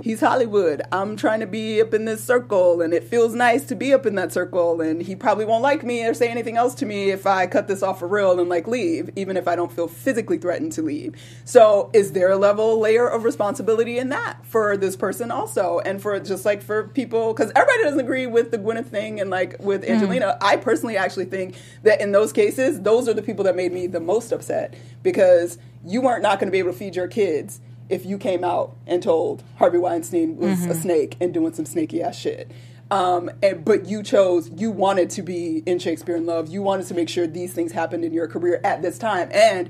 he's 0.04 0.20
Hollywood. 0.20 0.82
I'm 0.92 1.16
trying 1.16 1.40
to 1.40 1.48
be 1.48 1.82
up 1.82 1.94
in 1.94 2.04
this 2.04 2.22
circle, 2.22 2.82
and 2.82 2.94
it 2.94 3.06
feels 3.06 3.34
nice 3.34 3.66
to 3.68 3.76
be 3.76 3.94
up 3.94 4.06
in 4.06 4.16
that 4.16 4.34
circle. 4.34 4.82
And 4.82 5.02
he 5.02 5.16
probably 5.16 5.46
won't 5.46 5.64
like 5.64 5.82
me 5.82 6.06
or 6.06 6.14
say 6.14 6.28
anything 6.28 6.58
else 6.58 6.76
to 6.76 6.86
me 6.86 7.10
if 7.10 7.26
I 7.26 7.48
cut 7.48 7.70
this 7.70 7.82
off 7.82 8.00
for 8.00 8.08
real 8.08 8.38
and 8.38 8.50
like 8.50 8.68
leave, 8.68 9.10
even 9.16 9.38
if 9.38 9.48
I 9.48 9.56
don't 9.56 9.72
feel 9.72 9.88
physically 9.88 10.38
threatened 10.38 10.74
to 10.74 10.82
leave. 10.82 11.16
So, 11.46 11.90
is 11.94 12.12
there 12.12 12.30
a 12.30 12.36
level 12.36 12.80
layer 12.80 13.08
of 13.08 13.24
responsibility 13.24 13.98
in 13.98 14.10
that 14.10 14.46
for 14.46 14.76
this 14.76 14.98
person 14.98 15.32
also, 15.32 15.80
and 15.86 16.02
for 16.02 16.20
just 16.20 16.44
like 16.44 16.62
for 16.62 16.90
people? 16.90 17.34
Because 17.34 17.54
everybody 17.56 17.84
doesn't 17.84 18.02
agree 18.02 18.28
with 18.28 18.52
the 18.52 18.58
Gwyneth 18.58 18.88
thing, 18.88 19.22
and 19.22 19.30
like 19.30 19.56
with 19.62 19.84
mm. 19.84 19.90
Angelina, 19.90 20.38
mm. 20.42 20.46
I 20.46 20.58
personally 20.58 20.98
actually 20.98 21.26
think 21.26 21.56
that 21.84 22.02
in 22.02 22.12
those 22.12 22.34
cases, 22.34 22.82
those 22.82 23.08
are 23.08 23.14
the 23.14 23.24
people 23.24 23.46
that 23.46 23.56
made 23.56 23.72
me 23.72 23.88
the 23.88 24.02
most 24.02 24.34
upset 24.34 24.74
because 25.02 25.58
you 25.86 26.02
weren't 26.02 26.24
not 26.24 26.40
going 26.40 26.48
to 26.48 26.52
be 26.52 26.60
able 26.60 26.74
to 26.74 26.78
feed 26.78 26.96
your 26.96 27.08
kids 27.08 27.62
if 27.90 28.06
you 28.06 28.18
came 28.18 28.44
out 28.44 28.76
and 28.88 29.02
told 29.02 29.44
Harvey 29.58 29.78
Weinstein 29.78 30.38
was 30.38 30.60
mm-hmm. 30.60 30.72
a 30.72 30.76
snake 30.76 31.18
and 31.20 31.34
doing 31.34 31.54
some 31.54 31.66
snaky 31.66 32.02
ass 32.02 32.18
shit. 32.18 32.52
Um, 32.92 33.32
and 33.42 33.66
but 33.66 33.86
you 33.86 34.04
chose 34.04 34.52
you 34.56 34.70
wanted 34.70 35.10
to 35.12 35.22
be 35.22 35.64
in 35.66 35.80
Shakespeare 35.80 36.16
in 36.16 36.26
Love. 36.26 36.50
You 36.50 36.62
wanted 36.62 36.88
to 36.88 36.94
make 36.94 37.10
sure 37.10 37.26
these 37.26 37.54
things 37.54 37.72
happened 37.72 38.06
in 38.06 38.14
your 38.14 38.28
career 38.28 38.62
at 38.64 38.82
this 38.82 38.98
time. 38.98 39.30
And 39.34 39.70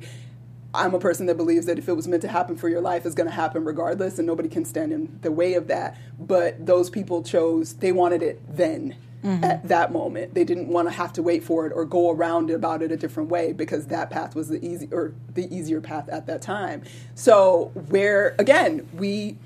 I'm 0.74 0.94
a 0.94 1.00
person 1.00 1.28
that 1.28 1.38
believes 1.38 1.68
that 1.68 1.78
if 1.78 1.88
it 1.88 1.94
was 1.94 2.08
meant 2.08 2.24
to 2.24 2.28
happen 2.28 2.56
for 2.56 2.68
your 2.68 2.82
life, 2.82 3.06
it's 3.06 3.14
going 3.16 3.30
to 3.30 3.36
happen 3.36 3.64
regardless, 3.64 4.18
and 4.18 4.26
nobody 4.26 4.50
can 4.50 4.66
stand 4.66 4.92
in 4.92 5.20
the 5.22 5.32
way 5.32 5.54
of 5.54 5.68
that. 5.68 5.98
But 6.20 6.66
those 6.66 6.90
people 6.90 7.24
chose; 7.24 7.76
they 7.76 7.92
wanted 7.92 8.24
it 8.24 8.42
then 8.48 8.96
mm-hmm. 9.24 9.44
at 9.44 9.68
that 9.68 9.92
moment. 9.92 10.34
They 10.34 10.44
didn't 10.44 10.68
want 10.68 10.88
to 10.88 10.94
have 10.94 11.14
to 11.14 11.24
wait 11.24 11.44
for 11.44 11.66
it 11.66 11.74
or 11.74 11.86
go 11.86 12.12
around 12.12 12.52
about 12.52 12.82
it 12.82 12.92
a 12.92 12.98
different 12.98 13.30
way 13.30 13.54
because 13.54 13.88
that 13.88 14.10
path 14.10 14.36
was 14.36 14.50
the 14.50 14.64
easy 14.66 14.90
or 14.92 15.14
the 15.34 15.54
easier 15.56 15.82
path 15.82 16.10
at 16.10 16.28
that 16.28 16.42
time. 16.42 16.84
So 17.16 17.72
where 17.90 18.36
again 18.38 18.88
we 18.94 19.38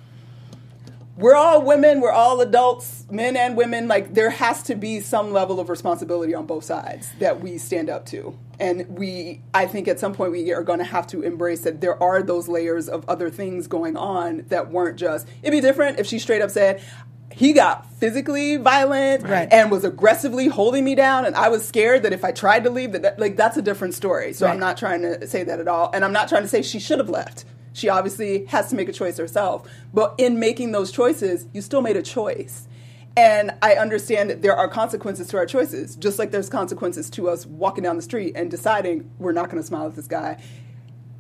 we're 1.18 1.36
all 1.36 1.64
women, 1.64 2.00
we're 2.00 2.12
all 2.12 2.40
adults, 2.42 3.08
men 3.10 3.36
and 3.36 3.58
women. 3.58 3.88
Like 3.88 4.14
there 4.14 4.30
has 4.30 4.62
to 4.64 4.76
be 4.76 5.00
some 5.00 5.34
level 5.34 5.60
of 5.60 5.68
responsibility 5.68 6.36
on 6.36 6.46
both 6.46 6.64
sides 6.64 7.12
that 7.20 7.42
we 7.42 7.58
stand 7.58 7.90
up 7.90 8.06
to. 8.08 8.38
And 8.60 8.88
we, 8.88 9.42
I 9.54 9.66
think 9.66 9.88
at 9.88 10.00
some 10.00 10.14
point 10.14 10.32
we 10.32 10.52
are 10.54 10.64
going 10.64 10.80
to 10.80 10.86
have 10.86 11.08
to 11.08 11.24
embrace 11.24 11.62
that 11.62 11.82
there 11.82 12.02
are 12.02 12.22
those 12.22 12.48
layers 12.48 12.88
of 12.88 13.08
other 13.10 13.30
things 13.32 13.68
going 13.68 13.98
on 13.98 14.46
that 14.50 14.70
weren't 14.70 14.98
just. 14.98 15.28
It'd 15.42 15.52
be 15.52 15.60
different 15.60 16.00
if 16.00 16.06
she 16.06 16.20
straight 16.20 16.42
up 16.42 16.52
said, 16.52 16.84
he 17.32 17.54
got 17.54 17.90
physically 17.94 18.58
violent 18.58 19.24
right. 19.24 19.48
and 19.52 19.70
was 19.70 19.84
aggressively 19.84 20.48
holding 20.48 20.84
me 20.84 20.96
down 20.96 21.26
and 21.26 21.36
i 21.36 21.50
was 21.50 21.68
scared 21.68 22.04
that 22.04 22.14
if 22.14 22.24
i 22.24 22.32
tried 22.32 22.64
to 22.64 22.70
leave 22.70 22.92
that, 22.92 23.02
that 23.02 23.20
like 23.20 23.36
that's 23.36 23.58
a 23.58 23.62
different 23.62 23.94
story 23.94 24.34
so 24.34 24.46
right. 24.46 24.54
i'm 24.54 24.60
not 24.60 24.78
trying 24.78 25.02
to 25.02 25.26
say 25.28 25.44
that 25.44 25.60
at 25.60 25.68
all 25.68 25.90
and 25.94 26.06
i'm 26.06 26.14
not 26.14 26.30
trying 26.30 26.42
to 26.42 26.48
say 26.48 26.62
she 26.62 26.80
should 26.80 27.00
have 27.00 27.10
left 27.10 27.46
she 27.74 27.90
obviously 27.90 28.46
has 28.46 28.70
to 28.70 28.76
make 28.76 28.90
a 28.90 28.94
choice 28.94 29.18
herself 29.18 29.68
but 29.94 30.16
in 30.18 30.40
making 30.40 30.72
those 30.72 30.92
choices 30.92 31.48
you 31.54 31.62
still 31.62 31.82
made 31.82 31.98
a 31.98 32.04
choice 32.04 32.68
and 33.16 33.52
i 33.62 33.74
understand 33.74 34.30
that 34.30 34.42
there 34.42 34.56
are 34.56 34.68
consequences 34.68 35.28
to 35.28 35.38
our 35.38 35.46
choices 35.46 35.96
just 35.96 36.20
like 36.20 36.32
there's 36.32 36.50
consequences 36.50 37.10
to 37.10 37.28
us 37.30 37.46
walking 37.46 37.84
down 37.84 37.96
the 37.96 38.02
street 38.02 38.34
and 38.36 38.50
deciding 38.50 39.10
we're 39.20 39.32
not 39.32 39.50
going 39.50 39.62
to 39.62 39.68
smile 39.68 39.88
at 39.88 39.96
this 39.96 40.08
guy 40.08 40.42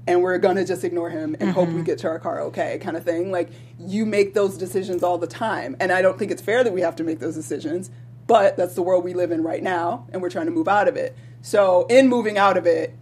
and 0.08 0.22
we're 0.22 0.38
gonna 0.38 0.66
just 0.66 0.84
ignore 0.84 1.10
him 1.10 1.36
and 1.36 1.42
mm-hmm. 1.42 1.52
hope 1.52 1.68
we 1.68 1.76
mm-hmm. 1.76 1.84
get 1.84 2.00
to 2.00 2.08
our 2.08 2.18
car 2.18 2.42
okay 2.42 2.80
kind 2.80 2.98
of 2.98 3.04
thing 3.04 3.32
like 3.32 3.50
you 3.78 4.06
make 4.06 4.34
those 4.34 4.58
decisions 4.58 5.04
all 5.04 5.18
the 5.18 5.28
time 5.28 5.76
and 5.80 5.92
i 5.92 6.02
don't 6.02 6.18
think 6.18 6.32
it's 6.32 6.42
fair 6.42 6.64
that 6.64 6.74
we 6.74 6.82
have 6.82 6.96
to 6.96 7.04
make 7.04 7.20
those 7.20 7.36
decisions 7.36 7.92
but 8.26 8.58
that's 8.58 8.76
the 8.76 8.82
world 8.82 9.04
we 9.04 9.14
live 9.14 9.32
in 9.32 9.44
right 9.44 9.62
now 9.62 10.08
and 10.12 10.22
we're 10.22 10.30
trying 10.30 10.46
to 10.46 10.52
move 10.52 10.68
out 10.68 10.88
of 10.88 10.96
it 10.96 11.16
so 11.42 11.86
in 11.90 12.08
moving 12.08 12.38
out 12.38 12.58
of 12.58 12.66
it 12.66 12.96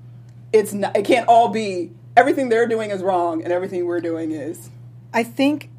it's 0.51 0.74
not, 0.74 0.95
it 0.95 1.06
can't 1.06 1.28
all 1.28 1.49
be 1.49 1.91
everything 2.18 2.49
they're 2.49 2.68
doing 2.68 2.91
is 2.91 3.03
wrong 3.03 3.43
and 3.43 3.53
everything 3.53 3.86
we're 3.86 4.01
doing 4.01 4.32
is 4.32 4.70
i 5.14 5.24
think 5.24 5.70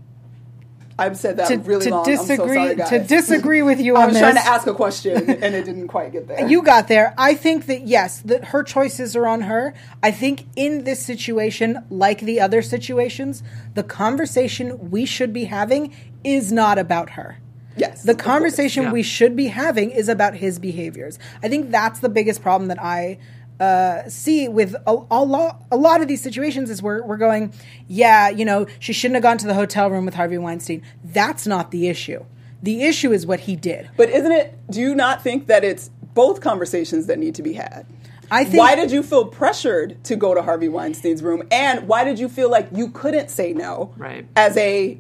I've 0.99 1.17
said 1.19 1.37
that 1.37 1.49
to, 1.49 1.59
really 1.59 1.85
to 1.87 1.91
long. 1.91 2.05
disagree 2.07 2.45
I'm 2.45 2.49
so 2.49 2.55
sorry, 2.55 2.75
guys. 2.77 2.89
to 2.89 2.99
disagree 3.01 3.61
with 3.63 3.81
you 3.81 3.97
on 3.97 4.13
this. 4.13 4.17
I 4.23 4.29
on 4.29 4.35
was 4.35 4.35
this. 4.35 4.43
trying 4.43 4.45
to 4.47 4.51
ask 4.51 4.67
a 4.67 4.75
question 4.75 5.31
and 5.31 5.55
it 5.55 5.65
didn't 5.65 5.89
quite 5.89 6.11
get 6.13 6.27
there. 6.27 6.49
you 6.49 6.63
got 6.63 6.89
there. 6.89 7.15
I 7.19 7.35
think 7.35 7.67
that 7.67 7.87
yes, 7.87 8.21
that 8.23 8.47
her 8.47 8.63
choices 8.63 9.15
are 9.15 9.27
on 9.27 9.43
her. 9.43 9.75
I 10.03 10.11
think 10.11 10.45
in 10.57 10.85
this 10.85 11.05
situation, 11.05 11.85
like 11.91 12.21
the 12.21 12.41
other 12.41 12.63
situations, 12.63 13.43
the 13.75 13.83
conversation 13.83 14.91
we 14.91 15.05
should 15.05 15.33
be 15.33 15.45
having 15.45 15.95
is 16.25 16.51
not 16.51 16.79
about 16.79 17.11
her. 17.11 17.39
yes, 17.77 18.03
The 18.03 18.15
conversation 18.15 18.85
Yeah. 18.85 18.93
we 18.93 19.03
should 19.03 19.37
be 19.37 19.49
having 19.49 19.91
is 19.91 20.09
about 20.09 20.37
his 20.37 20.59
behaviors. 20.59 21.19
I 21.43 21.49
think 21.49 21.71
that's 21.71 22.01
the 22.01 22.09
biggest 22.09 22.41
problem 22.41 22.69
that 22.69 22.83
I 22.83 23.19
uh, 23.61 24.09
see 24.09 24.49
with 24.49 24.75
a, 24.87 24.97
a, 25.11 25.25
lot, 25.25 25.63
a 25.71 25.77
lot 25.77 26.01
of 26.01 26.09
these 26.09 26.23
situations 26.23 26.71
is 26.71 26.83
we're, 26.83 27.03
we're 27.03 27.17
going, 27.17 27.53
yeah, 27.89 28.29
you 28.29 28.45
know, 28.45 28.67
she 28.79 28.93
shouldn't 28.93 29.17
have 29.17 29.23
gone 29.23 29.39
to 29.39 29.47
the 29.47 29.55
hotel 29.55 29.91
room 29.91 30.05
with 30.05 30.15
Harvey 30.15 30.39
Weinstein. 30.39 30.83
That's 31.05 31.47
not 31.47 31.71
the 31.71 31.89
issue. 31.89 32.25
The 32.63 32.83
issue 32.83 33.13
is 33.13 33.27
what 33.27 33.41
he 33.41 33.57
did. 33.57 33.91
But 33.97 34.11
isn't 34.11 34.33
it? 34.33 34.59
Do 34.71 34.81
you 34.81 34.95
not 34.95 35.23
think 35.23 35.47
that 35.47 35.65
it's 35.65 35.91
both 36.15 36.41
conversations 36.41 37.07
that 37.07 37.19
need 37.19 37.35
to 37.37 37.43
be 37.43 37.53
had? 37.53 37.87
I 38.31 38.45
think 38.45 38.59
why 38.59 38.75
did 38.75 38.91
you 38.91 39.03
feel 39.03 39.27
pressured 39.27 40.03
to 40.05 40.17
go 40.17 40.35
to 40.35 40.43
Harvey 40.43 40.69
Weinstein's 40.69 41.23
room, 41.23 41.45
and 41.51 41.87
why 41.87 42.05
did 42.05 42.19
you 42.19 42.29
feel 42.29 42.51
like 42.51 42.69
you 42.73 42.89
couldn't 42.89 43.31
say 43.31 43.53
no? 43.53 43.95
Right. 43.97 44.27
As 44.35 44.57
a, 44.57 44.99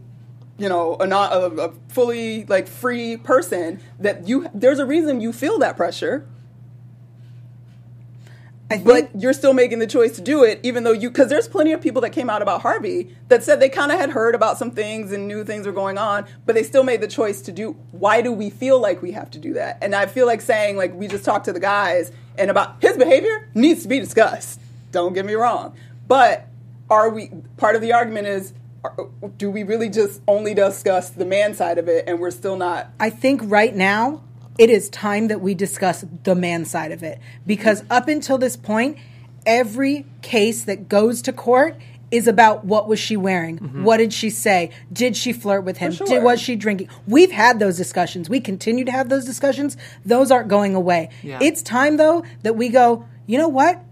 you 0.59 0.69
know, 0.69 0.97
a 1.01 1.07
not 1.07 1.33
a, 1.33 1.47
a 1.47 1.73
fully 1.89 2.45
like 2.47 2.69
free 2.69 3.17
person, 3.17 3.81
that 3.99 4.29
you 4.29 4.49
there's 4.55 4.79
a 4.79 4.87
reason 4.87 5.21
you 5.21 5.33
feel 5.33 5.59
that 5.59 5.77
pressure, 5.77 6.15
I 6.15 6.21
think, 6.21 6.36
but 8.69 9.11
you're 9.15 9.33
still 9.33 9.53
making 9.53 9.79
the 9.79 9.87
choice 9.87 10.17
to 10.17 10.21
do 10.21 10.43
it, 10.43 10.61
even 10.63 10.85
though 10.85 10.93
you 10.93 11.09
because 11.09 11.29
there's 11.29 11.47
plenty 11.47 11.73
of 11.73 11.81
people 11.81 12.03
that 12.03 12.11
came 12.11 12.29
out 12.29 12.43
about 12.43 12.63
Harvey 12.63 13.15
that 13.29 13.45
said 13.45 13.61
they 13.61 13.69
kind 13.69 13.93
of 13.93 13.99
had 13.99 14.11
heard 14.11 14.35
about 14.35 14.59
some 14.59 14.71
things 14.73 15.13
and 15.13 15.29
knew 15.29 15.45
things 15.45 15.67
were 15.67 15.73
going 15.73 15.99
on, 15.99 16.27
but 16.45 16.55
they 16.55 16.63
still 16.63 16.83
made 16.83 17.01
the 17.01 17.09
choice 17.09 17.41
to 17.43 17.53
do. 17.53 17.77
Why 17.93 18.23
do 18.23 18.33
we 18.33 18.51
feel 18.51 18.81
like 18.81 19.03
we 19.03 19.13
have 19.13 19.31
to 19.33 19.39
do 19.39 19.55
that? 19.55 19.79
And 19.81 19.95
I 19.95 20.07
feel 20.07 20.27
like 20.27 20.41
saying 20.41 20.77
like 20.77 20.95
we 20.95 21.07
just 21.07 21.25
talked 21.25 21.45
to 21.45 21.53
the 21.53 21.61
guys 21.61 22.11
and 22.37 22.51
about 22.51 22.83
his 22.83 22.97
behavior 22.97 23.49
needs 23.55 23.83
to 23.83 23.89
be 23.89 24.01
discussed. 24.01 24.61
Don't 24.91 25.13
get 25.13 25.25
me 25.25 25.35
wrong, 25.35 25.77
but 26.09 26.49
are 26.91 27.09
we 27.09 27.31
part 27.57 27.77
of 27.77 27.83
the 27.83 27.93
argument 27.93 28.27
is. 28.27 28.53
Do 29.37 29.51
we 29.51 29.65
really 29.65 29.89
just 29.89 30.23
only 30.29 30.55
discuss 30.55 31.11
the 31.11 31.25
man 31.25 31.55
side 31.55 31.79
of 31.79 31.89
it, 31.89 32.05
and 32.07 32.21
we're 32.21 32.31
still 32.31 32.55
not? 32.55 32.89
I 33.01 33.11
think 33.11 33.41
right 33.45 33.75
now 33.75 34.23
it 34.59 34.71
is 34.71 34.89
time 34.91 35.29
that 35.29 35.41
we 35.41 35.55
discuss 35.55 36.05
the 36.25 36.35
man 36.35 36.65
side 36.65 36.93
of 36.93 37.03
it 37.03 37.21
because 37.47 37.85
up 37.91 38.09
until 38.09 38.39
this 38.39 38.57
point, 38.57 38.99
every 39.45 40.07
case 40.23 40.65
that 40.65 40.89
goes 40.89 41.23
to 41.23 41.33
court 41.33 41.77
is 42.11 42.29
about 42.29 42.65
what 42.65 42.87
was 42.89 42.99
she 42.99 43.17
wearing, 43.17 43.59
mm-hmm. 43.59 43.85
what 43.85 43.97
did 43.97 44.13
she 44.13 44.31
say, 44.31 44.71
did 44.93 45.17
she 45.17 45.33
flirt 45.33 45.65
with 45.65 45.79
him, 45.79 45.93
For 45.93 46.05
did 46.05 46.23
was 46.23 46.41
she 46.41 46.55
drinking. 46.55 46.89
We've 47.07 47.33
had 47.33 47.59
those 47.59 47.77
discussions. 47.77 48.31
We 48.31 48.41
continue 48.41 48.85
to 48.85 48.93
have 48.93 49.09
those 49.09 49.25
discussions. 49.25 49.77
Those 50.05 50.31
aren't 50.31 50.49
going 50.49 50.75
away. 50.75 51.11
Yeah. 51.23 51.39
It's 51.43 51.63
time 51.63 51.97
though 51.97 52.25
that 52.43 52.57
we 52.57 52.69
go. 52.69 53.07
You 53.27 53.39
know 53.39 53.49
what? 53.49 53.83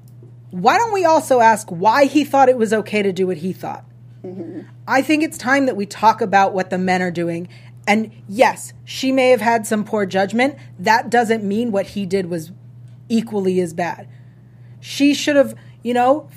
Why 0.50 0.78
don't 0.78 0.92
we 0.92 1.04
also 1.04 1.40
ask 1.40 1.68
why 1.70 2.04
he 2.04 2.24
thought 2.24 2.48
it 2.48 2.56
was 2.56 2.72
okay 2.72 3.02
to 3.02 3.12
do 3.12 3.26
what 3.26 3.38
he 3.38 3.52
thought? 3.52 3.84
Mm-hmm. 4.24 4.60
I 4.86 5.02
think 5.02 5.24
it's 5.24 5.36
time 5.36 5.66
that 5.66 5.76
we 5.76 5.84
talk 5.84 6.20
about 6.20 6.54
what 6.54 6.70
the 6.70 6.78
men 6.78 7.02
are 7.02 7.10
doing. 7.10 7.48
And 7.86 8.10
yes, 8.28 8.72
she 8.84 9.12
may 9.12 9.30
have 9.30 9.40
had 9.40 9.66
some 9.66 9.84
poor 9.84 10.06
judgment. 10.06 10.56
That 10.78 11.10
doesn't 11.10 11.44
mean 11.44 11.70
what 11.70 11.88
he 11.88 12.06
did 12.06 12.30
was 12.30 12.52
equally 13.08 13.60
as 13.60 13.74
bad. 13.74 14.08
She 14.80 15.14
should 15.14 15.36
have, 15.36 15.54
you 15.82 15.94
know, 15.94 16.28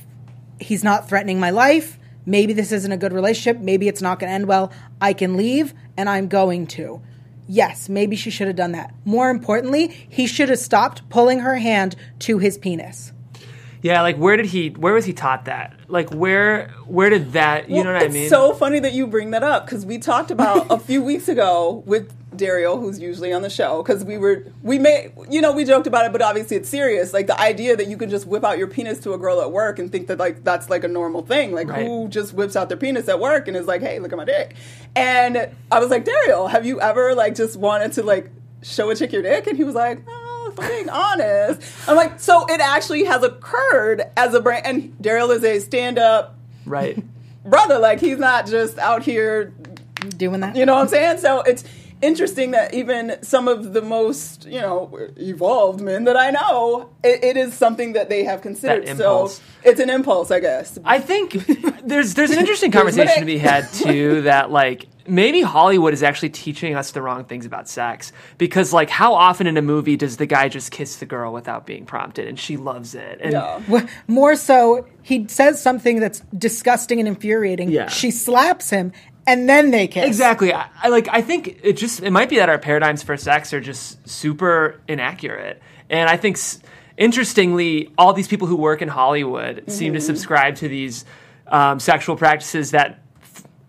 he's 0.60 0.84
not 0.84 1.08
threatening 1.08 1.40
my 1.40 1.50
life. 1.50 1.98
Maybe 2.26 2.52
this 2.52 2.72
isn't 2.72 2.92
a 2.92 2.98
good 2.98 3.14
relationship. 3.14 3.62
Maybe 3.62 3.88
it's 3.88 4.02
not 4.02 4.20
going 4.20 4.30
to 4.30 4.34
end 4.34 4.48
well. 4.48 4.72
I 5.00 5.14
can 5.14 5.38
leave, 5.38 5.74
and 5.96 6.10
I'm 6.10 6.28
going 6.28 6.68
to. 6.68 7.02
Yes, 7.48 7.88
maybe 7.88 8.18
she 8.18 8.30
should 8.30 8.48
have 8.48 8.58
done 8.58 8.74
that. 8.74 8.94
More 9.06 9.30
importantly, 9.30 9.88
he 9.88 10.28
should 10.28 10.50
have 10.50 10.60
stopped 10.60 11.10
pulling 11.10 11.40
her 11.40 11.56
hand 11.56 11.96
to 12.20 12.40
his 12.40 12.58
penis. 12.58 13.14
Yeah, 13.82 14.02
like 14.02 14.18
where 14.18 14.36
did 14.38 14.48
he? 14.48 14.70
Where 14.70 14.94
was 14.94 15.06
he 15.06 15.14
taught 15.14 15.46
that? 15.46 15.74
Like 15.88 16.10
where? 16.12 16.70
Where 16.88 17.10
did 17.10 17.34
that? 17.34 17.70
You 17.70 17.76
Well, 17.76 17.84
know 17.86 17.94
what 17.94 18.02
I 18.02 18.06
it's 18.06 18.14
mean? 18.14 18.30
so 18.30 18.54
funny 18.54 18.80
that 18.80 18.94
you 18.94 19.08
bring 19.08 19.32
that 19.32 19.44
up 19.44 19.66
because 19.66 19.86
we 19.86 19.98
talked 20.00 20.32
about 20.32 20.68
a 20.72 20.80
few 20.80 21.04
weeks 21.04 21.28
ago 21.28 21.84
with 21.86 22.12
Dario, 22.36 22.78
who's 22.78 23.00
usually 23.00 23.32
on 23.34 23.42
the 23.44 23.50
show, 23.50 23.82
because 23.84 24.04
we 24.04 24.18
were 24.18 24.46
we 24.64 24.80
may 24.80 25.12
you 25.30 25.42
know 25.42 25.52
we 25.52 25.64
joked 25.64 25.86
about 25.88 26.06
it, 26.06 26.12
but 26.12 26.22
obviously 26.22 26.58
it's 26.58 26.70
serious. 26.70 27.14
Like 27.14 27.28
the 27.28 27.40
idea 27.40 27.76
that 27.76 27.88
you 27.88 27.98
can 27.98 28.10
just 28.10 28.26
whip 28.28 28.44
out 28.44 28.58
your 28.58 28.68
penis 28.68 29.00
to 29.02 29.14
a 29.14 29.18
girl 29.18 29.42
at 29.42 29.52
work 29.52 29.78
and 29.80 29.92
think 29.92 30.08
that 30.08 30.18
like 30.18 30.44
that's 30.44 30.70
like 30.70 30.84
a 30.84 30.88
normal 30.88 31.22
thing. 31.22 31.52
Like 31.54 31.68
Right. 31.70 31.86
who 31.86 32.08
just 32.10 32.34
whips 32.34 32.56
out 32.56 32.70
their 32.70 32.78
penis 32.78 33.08
at 33.08 33.20
work 33.20 33.48
and 33.48 33.56
is 33.56 33.68
like, 33.68 33.82
hey, 33.82 34.00
look 34.00 34.12
at 34.12 34.18
my 34.18 34.26
dick. 34.26 34.56
And 34.96 35.50
I 35.72 35.80
was 35.80 35.90
like, 35.90 36.04
Dario, 36.06 36.48
have 36.48 36.66
you 36.66 36.82
ever 36.82 37.14
like 37.16 37.36
just 37.36 37.58
wanted 37.58 37.94
to 37.94 38.04
like 38.04 38.32
show 38.64 38.90
a 38.90 38.96
chick 38.96 39.12
your 39.14 39.22
dick? 39.22 39.46
And 39.48 39.56
he 39.56 39.64
was 39.64 39.76
like. 39.76 40.02
Oh, 40.08 40.24
being 40.58 40.90
honest, 40.90 41.57
I'm 41.88 41.96
like, 41.96 42.20
so 42.20 42.46
it 42.48 42.60
actually 42.60 43.06
has 43.06 43.24
occurred 43.24 44.04
as 44.16 44.34
a 44.34 44.42
brand. 44.42 44.66
And 44.66 44.98
Daryl 45.00 45.36
is 45.36 45.44
a 45.44 45.60
stand-up 45.60 46.38
right. 46.66 47.02
brother. 47.46 47.80
Like 47.80 48.00
he's 48.00 48.20
not 48.20 48.48
just 48.48 48.78
out 48.78 49.04
here, 49.04 49.54
Doing 50.18 50.42
that? 50.42 50.56
you 50.56 50.66
know 50.66 50.76
what 50.76 50.82
I'm 50.82 50.88
saying? 50.90 51.18
So 51.20 51.42
it's 51.42 51.64
interesting 52.02 52.52
that 52.52 52.74
even 52.74 53.18
some 53.24 53.48
of 53.48 53.74
the 53.74 53.82
most, 53.82 54.46
you 54.46 54.62
know, 54.62 54.96
evolved 55.18 55.82
men 55.82 56.04
that 56.04 56.16
I 56.16 56.30
know, 56.32 56.90
it, 57.04 57.24
it 57.24 57.38
is 57.38 57.54
something 57.54 57.94
that 57.94 58.10
they 58.10 58.24
have 58.24 58.42
considered. 58.42 58.86
That 58.86 58.98
so 58.98 59.32
it's 59.64 59.80
an 59.80 59.90
impulse, 59.90 60.30
I 60.32 60.40
guess. 60.40 60.78
I 60.86 61.00
think 61.00 61.34
there's 61.84 62.14
there's 62.14 62.32
an 62.32 62.40
interesting 62.40 62.72
conversation 62.80 63.20
to 63.20 63.26
be 63.26 63.38
had 63.38 63.72
too 63.74 64.22
that 64.22 64.52
like 64.52 64.88
maybe 65.08 65.42
Hollywood 65.42 65.94
is 65.94 66.04
actually 66.04 66.30
teaching 66.30 66.76
us 66.76 66.92
the 66.92 67.02
wrong 67.02 67.24
things 67.26 67.46
about 67.46 67.68
sex 67.70 68.12
because 68.38 68.74
like 68.74 68.90
how 68.90 69.14
often 69.14 69.48
in 69.48 69.58
a 69.58 69.62
movie 69.62 69.96
does 69.96 70.18
the 70.18 70.26
guy 70.26 70.50
just 70.50 70.72
kiss 70.72 70.98
the 70.98 71.06
girl 71.06 71.34
without 71.34 71.66
being 71.66 71.86
prompted 71.86 72.28
and 72.28 72.40
she 72.40 72.58
loves 72.58 72.96
it 72.96 73.20
and 73.22 73.34
yeah. 73.34 73.88
More 74.08 74.36
so, 74.36 74.88
he 75.02 75.28
says 75.28 75.62
something 75.62 76.00
that's 76.00 76.22
disgusting 76.38 77.00
and 77.00 77.08
infuriating. 77.08 77.70
Yeah. 77.70 77.88
She 77.88 78.12
slaps 78.12 78.70
him, 78.70 78.92
and 79.26 79.48
then 79.48 79.72
they 79.72 79.88
kiss. 79.88 80.06
Exactly. 80.06 80.54
I, 80.54 80.70
I 80.84 80.90
like. 80.90 81.08
I 81.10 81.22
think 81.22 81.60
it 81.64 81.74
just. 81.74 82.02
It 82.02 82.12
might 82.12 82.30
be 82.30 82.38
that 82.38 82.50
our 82.50 82.58
paradigms 82.58 83.04
for 83.04 83.16
sex 83.18 83.54
are 83.54 83.62
just 83.62 84.08
super 84.08 84.82
inaccurate, 84.88 85.62
and 85.90 86.10
I 86.10 86.18
think, 86.18 86.38
s- 86.38 86.60
interestingly, 86.98 87.92
all 87.98 88.14
these 88.14 88.28
people 88.28 88.48
who 88.48 88.56
work 88.56 88.82
in 88.82 88.88
Hollywood 88.88 89.64
seem 89.68 89.94
to 89.94 90.02
subscribe 90.02 90.56
to 90.58 90.68
these 90.68 91.06
um, 91.48 91.80
sexual 91.80 92.16
practices 92.16 92.72
that 92.72 93.02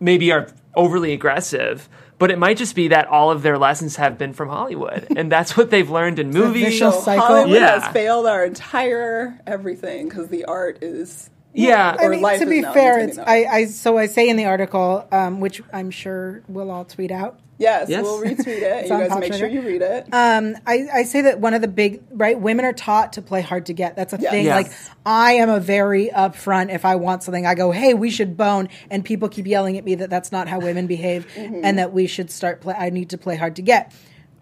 maybe 0.00 0.32
are 0.32 0.48
overly 0.78 1.12
aggressive. 1.12 1.88
But 2.18 2.30
it 2.32 2.38
might 2.38 2.56
just 2.56 2.74
be 2.74 2.88
that 2.88 3.06
all 3.06 3.30
of 3.30 3.42
their 3.42 3.58
lessons 3.58 3.94
have 3.96 4.18
been 4.18 4.32
from 4.32 4.48
Hollywood, 4.48 5.06
and 5.16 5.30
that's 5.30 5.56
what 5.56 5.70
they've 5.70 5.88
learned 5.88 6.18
in 6.18 6.30
movies. 6.30 6.64
vicious 6.64 6.94
So 6.96 7.00
cycle. 7.02 7.26
Hollywood 7.26 7.60
Yeah. 7.60 7.80
has 7.80 7.92
failed 7.92 8.26
our 8.26 8.44
entire 8.44 9.38
everything 9.46 10.08
because 10.08 10.28
the 10.28 10.44
art 10.46 10.82
is. 10.82 11.30
Yeah, 11.54 11.96
I 11.98 12.08
mean, 12.08 12.20
life 12.20 12.40
to 12.40 12.46
be 12.46 12.62
fair, 12.62 12.98
it's. 13.00 13.18
I, 13.18 13.44
I 13.44 13.64
so 13.66 13.98
I 13.98 14.06
say 14.06 14.28
in 14.28 14.36
the 14.36 14.44
article, 14.46 15.06
um, 15.12 15.40
which 15.40 15.62
I'm 15.72 15.90
sure 15.90 16.42
we'll 16.48 16.70
all 16.70 16.84
tweet 16.84 17.10
out. 17.10 17.38
Yes, 17.58 17.88
Yes. 17.88 18.02
we'll 18.04 18.22
retweet 18.22 18.46
it. 18.46 18.82
you 18.84 18.88
guys 18.88 19.08
Pop 19.08 19.18
make 19.20 19.34
sure 19.34 19.48
you 19.48 19.62
read 19.62 19.82
it. 19.82 20.06
Um, 20.12 20.56
I, 20.66 20.86
I 20.94 21.02
say 21.02 21.22
that 21.22 21.40
one 21.40 21.54
of 21.54 21.60
the 21.60 21.66
big 21.68 22.02
right 22.10 22.40
women 22.40 22.64
are 22.64 22.72
taught 22.72 23.14
to 23.14 23.22
play 23.22 23.40
hard 23.42 23.66
to 23.66 23.72
get. 23.72 23.96
That's 23.96 24.12
a 24.12 24.18
Yes. 24.20 24.30
thing. 24.30 24.44
Yes. 24.46 24.54
Like 24.68 24.72
I 25.04 25.32
am 25.32 25.50
a 25.50 25.58
very 25.58 26.08
upfront. 26.08 26.72
If 26.72 26.84
I 26.84 26.94
want 26.96 27.24
something, 27.24 27.46
I 27.46 27.54
go, 27.56 27.72
"Hey, 27.72 27.94
we 27.94 28.10
should 28.10 28.36
bone," 28.36 28.68
and 28.90 29.04
people 29.04 29.28
keep 29.28 29.46
yelling 29.46 29.76
at 29.76 29.84
me 29.84 29.96
that 29.96 30.08
that's 30.08 30.30
not 30.30 30.46
how 30.48 30.60
women 30.60 30.86
behave, 30.86 31.26
Mm-hmm. 31.36 31.60
and 31.64 31.78
that 31.78 31.92
we 31.92 32.06
should 32.06 32.30
start 32.30 32.60
play. 32.60 32.74
I 32.78 32.90
need 32.90 33.10
to 33.10 33.18
play 33.18 33.34
hard 33.36 33.56
to 33.56 33.62
get, 33.62 33.92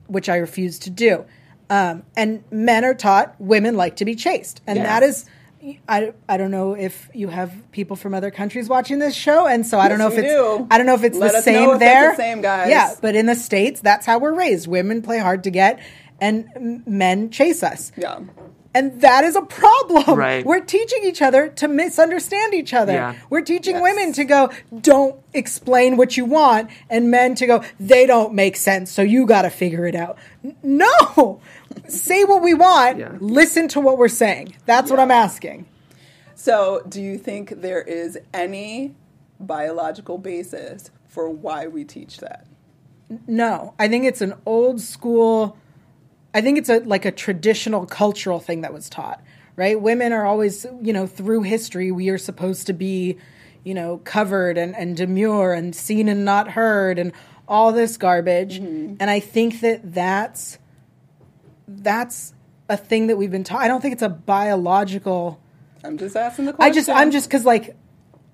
which 0.09 0.29
I 0.29 0.37
refuse 0.37 0.79
to 0.81 0.91
do. 0.91 1.25
Um, 1.71 2.03
and 2.17 2.45
men 2.51 2.85
are 2.85 2.95
taught 2.95 3.35
women 3.41 3.77
like 3.77 3.97
to 3.97 4.05
be 4.05 4.15
chased, 4.15 4.61
and 4.67 4.77
Yes. 4.77 4.87
that 4.87 5.03
is. 5.03 5.25
I, 5.89 6.13
I 6.29 6.37
don't 6.37 6.51
know 6.51 6.75
if 6.75 7.09
you 7.15 7.29
have 7.29 7.53
people 7.73 7.97
from 7.97 8.15
other 8.15 8.31
countries 8.31 8.69
watching 8.69 8.99
this 8.99 9.15
show, 9.15 9.47
and 9.47 9.67
so 9.67 9.79
I 9.79 9.89
don't 9.89 9.99
Yes, 9.99 10.09
know 10.11 10.13
if 10.19 10.25
it's 10.25 10.33
do. 10.61 10.67
I 10.71 10.79
don't 10.79 10.87
know 10.87 10.95
if 10.95 11.05
it's 11.05 11.17
Let 11.19 11.33
the 11.33 11.43
same 11.43 11.71
it's 11.71 11.73
the 11.75 11.79
there. 11.79 12.15
same, 12.17 12.41
guys. 12.43 12.71
Yeah, 12.71 12.95
but 13.01 13.15
in 13.17 13.27
the 13.27 13.35
states, 13.35 13.81
that's 13.81 14.07
how 14.07 14.19
we're 14.19 14.35
raised. 14.35 14.69
Women 14.69 15.03
play 15.03 15.19
hard 15.19 15.43
to 15.45 15.51
get, 15.51 15.81
and 16.21 16.83
men 16.87 17.31
chase 17.31 17.63
us. 17.63 17.93
yeah. 17.97 18.21
And 18.77 19.01
that 19.01 19.25
is 19.25 19.37
a 19.37 19.41
problem. 19.43 20.19
Right. 20.19 20.45
We're 20.45 20.61
teaching 20.61 20.99
each 21.05 21.23
other 21.23 21.49
to 21.49 21.67
misunderstand 21.67 22.53
each 22.53 22.75
other. 22.75 22.93
Yeah. 22.93 23.15
We're 23.31 23.41
teaching 23.41 23.77
Yes. 23.77 23.83
women 23.83 24.13
to 24.13 24.25
go, 24.25 24.51
don't 24.81 25.17
explain 25.33 25.97
what 25.97 26.19
you 26.19 26.27
want, 26.27 26.69
and 26.91 27.11
men 27.11 27.35
to 27.37 27.47
go, 27.47 27.63
they 27.81 28.05
don't 28.07 28.35
make 28.35 28.55
sense, 28.57 28.91
so 28.91 29.01
you 29.01 29.25
got 29.25 29.43
to 29.43 29.51
figure 29.51 29.87
it 29.87 29.95
out. 29.95 30.19
N- 30.45 30.57
No! 30.63 31.41
Say 31.89 32.25
what 32.25 32.43
we 32.43 32.53
want, 32.53 32.99
Yeah. 32.99 33.13
listen 33.19 33.67
to 33.69 33.81
what 33.81 33.97
we're 33.97 34.09
saying. 34.09 34.55
That's 34.67 34.91
what 34.91 35.01
I'm 35.01 35.11
asking. 35.11 35.65
So, 36.35 36.83
do 36.87 37.01
you 37.01 37.17
think 37.17 37.63
there 37.63 37.81
is 37.81 38.19
any 38.35 38.95
biological 39.41 40.19
basis 40.19 40.91
for 41.09 41.31
why 41.31 41.67
we 41.67 41.83
teach 41.85 42.19
that? 42.19 42.47
No, 43.27 43.73
I 43.79 43.89
think 43.89 44.05
it's 44.05 44.21
an 44.21 44.35
old 44.45 44.81
school. 44.83 45.57
I 46.37 46.43
think 46.43 46.59
it's 46.59 46.69
a 46.69 46.81
like 46.81 47.07
a 47.07 47.11
traditional 47.11 47.87
cultural 47.87 48.41
thing 48.41 48.61
that 48.61 48.75
was 48.75 48.91
taught. 48.91 49.23
Right, 49.57 49.81
women 49.81 50.13
are 50.13 50.27
always, 50.27 50.67
you 50.83 50.93
know, 50.93 51.07
through 51.07 51.45
history, 51.45 51.91
we 51.91 52.11
are 52.11 52.19
supposed 52.19 52.67
to 52.67 52.75
be, 52.75 53.17
you 53.65 53.73
know, 53.73 54.03
covered 54.05 54.59
and, 54.59 54.77
and 54.77 54.95
demure 54.95 55.55
and 55.55 55.75
seen 55.75 56.11
and 56.11 56.27
not 56.27 56.51
heard 56.51 56.99
and 56.99 57.11
all 57.49 57.73
this 57.73 57.97
garbage. 57.97 58.61
Mm-hmm. 58.61 58.97
And 59.01 59.09
I 59.09 59.19
think 59.19 59.61
that 59.61 59.95
that's 59.95 60.59
that's 61.67 62.35
a 62.69 62.77
thing 62.77 63.07
that 63.07 63.17
we've 63.17 63.31
been 63.31 63.45
taught. 63.45 63.63
I 63.63 63.69
don't 63.69 63.81
think 63.81 63.95
it's 63.95 64.03
a 64.03 64.11
biological. 64.11 65.41
I'm 65.83 65.97
just 65.97 66.17
asking 66.17 66.45
the 66.45 66.53
question. 66.53 66.71
I 66.71 66.75
just 66.75 66.91
I'm 66.91 67.11
just 67.11 67.27
because 67.27 67.47
like 67.47 67.75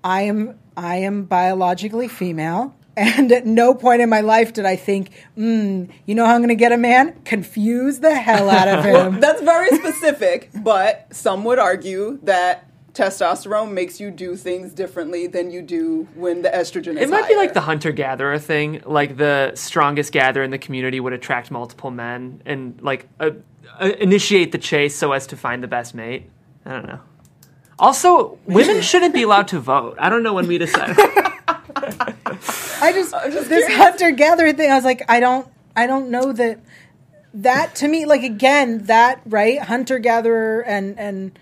I 0.03 0.23
am 0.23 0.59
I 0.75 0.97
am 0.97 1.23
biologically 1.23 2.09
female. 2.09 2.75
And 2.95 3.31
at 3.31 3.45
no 3.45 3.73
point 3.73 4.01
in 4.01 4.09
my 4.09 4.21
life 4.21 4.53
did 4.53 4.65
I 4.65 4.75
think, 4.75 5.09
mm, 5.37 5.89
you 6.05 6.15
know 6.15 6.25
how 6.25 6.35
I'm 6.35 6.41
going 6.41 6.49
to 6.49 6.55
get 6.55 6.71
a 6.71 6.77
man? 6.77 7.19
Confuse 7.25 7.99
the 7.99 8.13
hell 8.15 8.49
out 8.49 8.67
of 8.67 8.85
him. 8.85 9.19
That's 9.19 9.41
very 9.41 9.75
specific, 9.75 10.51
but 10.53 11.07
some 11.11 11.43
would 11.45 11.57
argue 11.57 12.19
that 12.23 12.69
testosterone 12.93 13.71
makes 13.71 13.99
you 13.99 14.11
do 14.11 14.35
things 14.35 14.71
differently 14.73 15.25
than 15.27 15.49
you 15.51 15.61
do 15.61 16.07
when 16.13 16.43
the 16.43 16.49
estrogen 16.49 16.95
is 16.95 17.01
It 17.01 17.09
might 17.09 17.27
be 17.27 17.35
like 17.35 17.53
the 17.53 17.61
hunter 17.61 17.91
gatherer 17.91 18.37
thing. 18.37 18.81
Like 18.85 19.17
the 19.17 19.53
strongest 19.55 20.11
gatherer 20.11 20.43
in 20.43 20.51
the 20.51 20.59
community 20.59 20.99
would 20.99 21.13
attract 21.13 21.49
multiple 21.49 21.89
men 21.91 22.41
and 22.45 22.79
like 22.81 23.07
uh, 23.19 23.31
uh, 23.79 23.91
initiate 23.99 24.51
the 24.51 24.57
chase 24.57 24.95
so 24.95 25.11
as 25.11 25.27
to 25.27 25.37
find 25.37 25.63
the 25.63 25.67
best 25.67 25.95
mate. 25.95 26.29
I 26.65 26.71
don't 26.71 26.85
know. 26.85 26.99
Also, 27.79 28.37
women 28.45 28.81
shouldn't 28.83 29.13
be 29.13 29.23
allowed 29.23 29.47
to 29.49 29.59
vote. 29.59 29.97
I 29.99 30.09
don't 30.09 30.23
know 30.23 30.33
when 30.33 30.47
we 30.47 30.59
decide. 30.59 30.95
I 32.83 33.29
just, 33.29 33.49
this 33.49 33.71
hunter 33.73 34.11
gatherer 34.11 34.53
thing. 34.53 34.71
I 34.71 34.75
was 34.75 34.85
like, 34.85 35.03
I 35.09 35.19
don't, 35.19 35.47
I 35.75 35.87
don't 35.87 36.09
know 36.09 36.31
that 36.33 36.59
that 37.35 37.75
to 37.75 37.87
me, 37.87 38.05
like 38.05 38.23
again, 38.23 38.83
that 38.85 39.21
right 39.25 39.59
hunter 39.59 39.99
gatherer 39.99 40.61
and 40.61 40.99
and 40.99 41.39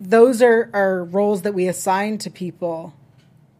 those 0.00 0.42
are 0.42 0.70
are 0.72 1.04
roles 1.04 1.42
that 1.42 1.54
we 1.54 1.68
assign 1.68 2.18
to 2.18 2.30
people, 2.30 2.94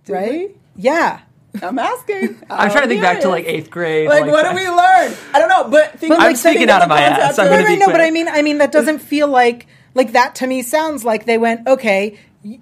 Did 0.05 0.13
right? 0.13 0.31
we? 0.31 0.55
Yeah. 0.77 1.21
I'm 1.63 1.79
asking. 1.79 2.37
I'm 2.49 2.71
trying 2.71 2.85
to 2.85 2.89
think 2.89 3.03
back 3.03 3.21
to 3.23 3.29
like 3.29 3.45
eighth 3.45 3.71
grade. 3.71 4.09
Like, 4.09 4.27
what 4.27 4.45
did 4.45 4.55
we 4.55 4.69
learn? 4.69 5.17
I 5.35 5.39
don't 5.39 5.49
know, 5.49 5.69
but 5.69 5.99
think 5.99 6.11
But, 6.15 6.21
I'm 6.21 6.37
speaking 6.37 6.71
out 6.71 6.83
of 6.83 6.89
my 6.89 7.01
ass. 7.01 7.19
concept 7.37 7.39
I'm 7.41 7.51
Right, 7.51 7.59
be 7.59 7.65
right, 7.73 7.79
no, 7.79 7.87
but. 7.87 8.01
I 8.01 8.11
mean, 8.11 8.29
I 8.29 8.43
mean 8.43 8.59
that 8.59 8.71
doesn't 8.73 9.01
feel 9.01 9.27
like 9.29 9.67
like 9.95 10.13
that 10.13 10.37
to 10.37 10.47
me 10.47 10.63
sounds 10.63 11.05
like 11.05 11.25
they 11.27 11.39
went, 11.39 11.67
okay, 11.67 12.19
y- 12.45 12.61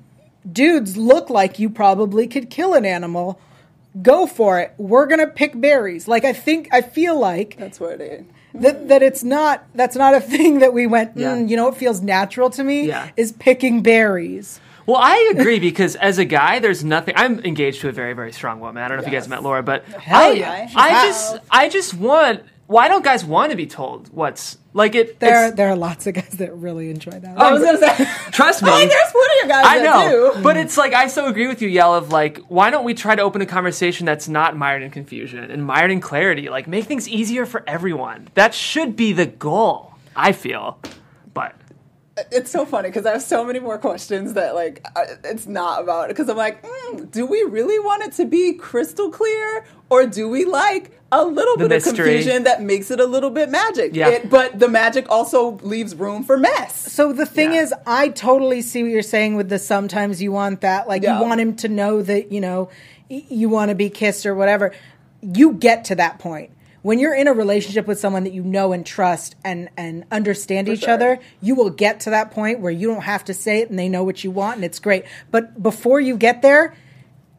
dudes 0.50 0.96
look 0.96 1.28
like 1.28 1.58
you 1.58 1.68
probably 1.68 2.26
could 2.26 2.48
kill 2.48 2.72
an 2.74 2.86
animal. 2.86 3.38
Go 4.02 4.26
for 4.26 4.60
it. 4.60 4.74
We're 4.78 5.06
gonna 5.06 5.26
pick 5.26 5.58
berries. 5.60 6.06
Like 6.06 6.24
I 6.24 6.32
think 6.32 6.68
I 6.72 6.82
feel 6.82 7.18
like 7.18 7.56
That's 7.58 7.80
what 7.80 8.00
it 8.00 8.00
is. 8.00 8.24
that 8.62 8.88
that 8.88 9.02
it's 9.02 9.24
not 9.24 9.64
that's 9.74 9.96
not 9.96 10.14
a 10.14 10.20
thing 10.20 10.58
that 10.60 10.72
we 10.72 10.86
went. 10.86 11.16
Yeah. 11.16 11.36
Mm, 11.36 11.48
you 11.48 11.56
know, 11.56 11.68
it 11.68 11.74
feels 11.76 12.00
natural 12.00 12.50
to 12.50 12.62
me 12.64 12.86
Yeah. 12.86 13.10
is 13.16 13.32
picking 13.32 13.82
berries. 13.82 14.60
Well, 14.86 14.96
I 14.96 15.32
agree 15.36 15.58
because 15.58 15.96
as 15.96 16.16
a 16.16 16.24
guy, 16.24 16.60
there's 16.60 16.82
nothing. 16.82 17.12
I'm 17.16 17.40
engaged 17.40 17.82
to 17.82 17.88
a 17.90 17.92
very, 17.92 18.14
very 18.14 18.32
strong 18.32 18.58
woman. 18.60 18.82
I 18.82 18.88
don't 18.88 18.96
know 18.96 19.02
if 19.04 19.06
you 19.12 19.12
guys 19.18 19.28
met 19.28 19.42
Laura, 19.42 19.62
but 19.62 19.84
Hell 19.84 20.30
I, 20.30 20.32
yeah. 20.32 20.66
She's 20.66 20.76
I 20.76 20.90
just, 21.06 21.38
I 21.50 21.68
just 21.68 21.94
want. 21.94 22.42
Why 22.68 22.86
don't 22.88 23.02
guys 23.02 23.24
want 23.24 23.50
to 23.50 23.56
be 23.56 23.66
told 23.66 24.08
what's 24.12 24.58
like 24.74 24.94
it? 24.94 25.18
There 25.20 25.46
it's- 25.46 25.56
there 25.56 25.68
are 25.70 25.74
lots 25.74 26.06
of 26.06 26.12
guys 26.14 26.28
that 26.34 26.54
really 26.54 26.90
enjoy 26.90 27.10
that. 27.12 27.34
Oh, 27.36 27.46
I 27.46 27.52
was 27.52 27.62
gonna 27.64 27.78
say. 27.78 28.04
Trust 28.30 28.62
me. 28.62 28.68
I 28.72 28.78
mean, 28.80 28.88
there's 28.88 29.10
plenty 29.10 29.40
of 29.42 29.48
guys 29.48 29.64
I 29.66 29.78
that 29.78 29.84
know, 29.84 30.34
do. 30.34 30.42
but 30.42 30.56
it's 30.58 30.76
like 30.76 30.92
I 30.92 31.06
so 31.08 31.26
agree 31.28 31.46
with 31.48 31.62
you, 31.62 31.68
Yael. 31.70 31.96
Of 31.96 32.12
like, 32.12 32.38
why 32.48 32.68
don't 32.70 32.84
we 32.84 32.92
try 32.94 33.14
to 33.16 33.22
open 33.22 33.40
a 33.40 33.46
conversation 33.46 34.04
that's 34.04 34.28
not 34.28 34.54
mired 34.56 34.82
in 34.82 34.90
confusion 34.90 35.50
and 35.50 35.64
mired 35.64 35.90
in 35.90 36.00
clarity? 36.00 36.48
Like, 36.50 36.68
make 36.68 36.84
things 36.84 37.08
easier 37.08 37.46
for 37.46 37.64
everyone. 37.66 38.28
That 38.34 38.52
should 38.54 38.94
be 38.96 39.12
the 39.14 39.26
goal. 39.26 39.94
I 40.14 40.32
feel, 40.32 40.78
but 40.82 40.94
it's 42.30 42.50
so 42.50 42.64
funny 42.66 42.88
because 42.88 43.06
I 43.06 43.12
have 43.12 43.22
so 43.22 43.44
many 43.44 43.58
more 43.60 43.78
questions 43.78 44.34
that 44.34 44.54
like 44.54 44.84
it's 45.24 45.46
not 45.46 45.82
about 45.82 46.08
because 46.08 46.28
I'm 46.28 46.36
like, 46.36 46.62
mm, 46.62 47.10
do 47.10 47.26
we 47.26 47.42
really 47.42 47.78
want 47.78 48.02
it 48.02 48.12
to 48.14 48.24
be 48.24 48.54
crystal 48.54 49.10
clear 49.10 49.64
or 49.90 50.06
do 50.06 50.28
we 50.28 50.44
like 50.44 50.90
a 51.10 51.24
little 51.24 51.56
The 51.56 51.68
bit 51.68 51.76
mystery. 51.76 51.90
of 51.90 51.96
confusion 51.96 52.44
that 52.44 52.62
makes 52.62 52.90
it 52.90 53.00
a 53.00 53.06
little 53.06 53.30
bit 53.30 53.48
magic? 53.50 53.94
Yeah. 53.94 54.08
It- 54.08 54.30
but 54.30 54.58
the 54.58 54.68
magic 54.68 55.08
also 55.10 55.58
leaves 55.62 55.94
room 55.94 56.24
for 56.24 56.36
mess. 56.36 56.92
So 56.92 57.12
the 57.12 57.24
thing 57.26 57.52
Yeah. 57.54 57.62
is, 57.62 57.74
I 57.86 58.08
totally 58.08 58.60
see 58.60 58.82
what 58.82 58.92
you're 58.92 59.02
saying 59.02 59.36
with 59.36 59.48
the 59.48 59.58
sometimes 59.58 60.20
you 60.22 60.32
want 60.32 60.60
that, 60.60 60.86
like 60.88 61.02
Yeah. 61.02 61.18
you 61.18 61.24
want 61.26 61.40
him 61.40 61.54
to 61.56 61.68
know 61.68 62.02
that 62.02 62.30
you 62.32 62.40
know 62.40 62.68
y- 63.10 63.24
you 63.28 63.48
want 63.48 63.70
to 63.70 63.74
be 63.74 63.88
kissed 63.90 64.26
or 64.26 64.34
whatever. 64.34 64.72
You 65.22 65.52
get 65.52 65.84
to 65.86 65.94
that 65.96 66.18
point 66.18 66.50
when 66.82 66.98
you're 66.98 67.14
in 67.14 67.28
a 67.28 67.32
relationship 67.32 67.86
with 67.86 67.98
someone 67.98 68.24
that 68.24 68.32
you 68.32 68.42
know 68.42 68.72
and 68.72 68.84
trust 68.84 69.36
and 69.44 69.68
and 69.76 70.04
understand 70.10 70.68
each 70.68 70.80
sure. 70.80 70.90
other. 70.90 71.20
You 71.40 71.54
will 71.54 71.70
get 71.70 72.00
to 72.00 72.10
that 72.10 72.30
point 72.30 72.60
where 72.60 72.72
you 72.72 72.88
don't 72.88 73.02
have 73.02 73.24
to 73.24 73.34
say 73.34 73.60
it 73.60 73.70
and 73.70 73.78
they 73.78 73.88
know 73.88 74.04
what 74.04 74.24
you 74.24 74.30
want 74.30 74.56
and 74.56 74.64
it's 74.64 74.78
great. 74.78 75.04
But 75.30 75.62
before 75.62 76.00
you 76.00 76.16
get 76.16 76.42
there, 76.42 76.74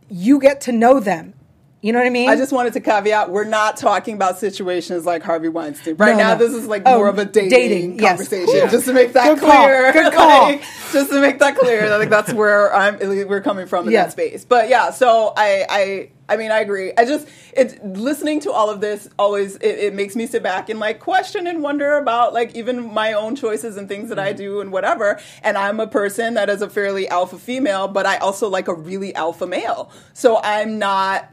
you 0.10 0.40
get 0.40 0.62
to 0.62 0.72
know 0.72 1.00
them. 1.00 1.34
You 1.82 1.94
know 1.94 2.00
what 2.00 2.08
I 2.08 2.10
mean? 2.10 2.30
I 2.30 2.36
just 2.36 2.52
wanted 2.52 2.74
to 2.74 2.82
caveat: 2.82 3.30
we're 3.32 3.46
not 3.46 3.78
talking 3.78 4.16
about 4.16 4.38
situations 4.38 5.06
like 5.06 5.24
Harvey 5.24 5.48
Weinstein. 5.48 5.96
Right 5.96 6.12
No, 6.12 6.18
now, 6.18 6.34
no. 6.34 6.40
this 6.40 6.54
is 6.54 6.68
like 6.68 6.82
Oh, 6.86 6.98
more 6.98 7.08
of 7.08 7.18
a 7.20 7.24
dating, 7.26 7.50
dating, 7.50 7.98
conversation. 8.00 8.54
Yeah. 8.54 8.68
Just 8.68 8.86
to 8.88 8.94
make 8.94 9.14
that 9.14 9.24
Good 9.36 9.40
call, 9.40 9.52
clear. 9.64 9.94
good 9.94 10.14
call. 10.14 10.30
Like, 10.50 10.62
just 10.92 11.10
to 11.12 11.22
make 11.22 11.40
that 11.40 11.56
clear. 11.56 11.94
I 11.94 11.98
think 11.98 12.10
that's 12.12 12.34
where 12.34 12.74
I'm. 12.76 12.98
We're 13.00 13.40
coming 13.42 13.66
from 13.66 13.86
in 13.88 13.94
Yeah. 13.94 14.04
that 14.04 14.12
space. 14.12 14.44
But 14.44 14.68
yeah, 14.68 14.90
so 14.92 15.32
I, 15.38 15.66
I, 15.70 16.10
I 16.28 16.36
mean, 16.36 16.52
I 16.52 16.60
agree. 16.60 16.92
I 16.98 17.06
just 17.06 17.28
it's 17.54 17.76
listening 17.84 18.42
to 18.42 18.52
all 18.52 18.70
of 18.70 18.82
this 18.82 19.08
always 19.18 19.56
it, 19.58 19.80
it 19.80 19.94
makes 19.94 20.16
me 20.18 20.28
sit 20.28 20.44
back 20.44 20.68
and 20.70 20.80
like 20.82 21.00
question 21.00 21.48
and 21.48 21.64
wonder 21.64 21.98
about 21.98 22.34
like 22.34 22.56
even 22.56 22.94
my 22.94 23.14
own 23.14 23.36
choices 23.38 23.78
and 23.78 23.88
things 23.88 24.10
that 24.10 24.18
Mm-hmm. 24.18 24.28
I 24.28 24.34
do 24.34 24.60
and 24.60 24.72
whatever. 24.74 25.18
And 25.44 25.58
I'm 25.58 25.80
a 25.80 25.88
person 25.88 26.34
that 26.34 26.50
is 26.50 26.62
a 26.62 26.70
fairly 26.70 27.08
alpha 27.08 27.40
female, 27.40 27.88
but 27.88 28.06
I 28.06 28.18
also 28.18 28.50
like 28.50 28.68
a 28.68 28.74
really 28.74 29.16
alpha 29.16 29.48
male. 29.48 29.92
So 30.14 30.42
I'm 30.44 30.78
not 30.78 31.30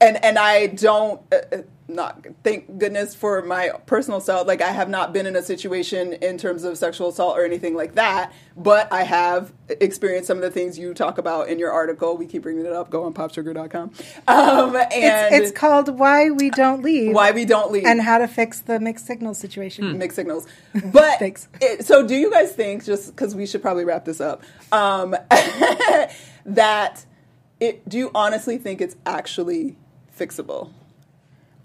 and 0.00 0.22
and 0.24 0.38
I 0.38 0.66
don't 0.66 1.20
uh, 1.32 1.36
uh, 1.52 1.62
not 1.86 2.26
thank 2.42 2.78
goodness 2.78 3.14
for 3.14 3.42
my 3.42 3.70
personal 3.86 4.20
self 4.20 4.46
like 4.46 4.62
I 4.62 4.70
have 4.70 4.88
not 4.88 5.12
been 5.12 5.26
in 5.26 5.36
a 5.36 5.42
situation 5.42 6.14
in 6.14 6.38
terms 6.38 6.64
of 6.64 6.78
sexual 6.78 7.08
assault 7.08 7.36
or 7.36 7.44
anything 7.44 7.74
like 7.74 7.94
that 7.94 8.32
but 8.56 8.90
I 8.90 9.02
have 9.02 9.52
experienced 9.68 10.26
some 10.26 10.38
of 10.38 10.42
the 10.42 10.50
things 10.50 10.78
you 10.78 10.94
talk 10.94 11.18
about 11.18 11.48
in 11.48 11.58
your 11.58 11.70
article 11.72 12.16
we 12.16 12.26
keep 12.26 12.42
bringing 12.42 12.64
it 12.64 12.72
up 12.72 12.88
go 12.88 13.04
on 13.04 13.12
popsugar.com 13.12 13.92
um 14.26 14.76
and 14.76 15.34
it's, 15.34 15.50
it's 15.50 15.58
called 15.58 15.98
"Why 15.98 16.30
We 16.30 16.50
Don't 16.50 16.82
Leave." 16.82 17.14
why 17.14 17.30
we 17.30 17.44
don't 17.44 17.70
leave 17.70 17.84
and 17.84 18.00
how 18.00 18.18
to 18.18 18.26
fix 18.26 18.60
the 18.60 18.80
mixed 18.80 19.06
signal 19.06 19.34
situation. 19.34 19.98
mixed 19.98 20.16
signals. 20.16 20.46
But 20.92 21.22
it, 21.22 21.86
so, 21.86 22.06
do 22.06 22.14
you 22.14 22.30
guys 22.30 22.52
think 22.52 22.84
just 22.84 23.14
because 23.14 23.34
we 23.34 23.46
should 23.46 23.62
probably 23.62 23.84
wrap 23.84 24.04
this 24.04 24.20
up 24.20 24.42
um, 24.72 25.16
that 26.46 27.06
it? 27.60 27.88
Do 27.88 27.98
you 27.98 28.10
honestly 28.14 28.58
think 28.58 28.80
it's 28.80 28.96
actually 29.06 29.76
fixable 30.18 30.70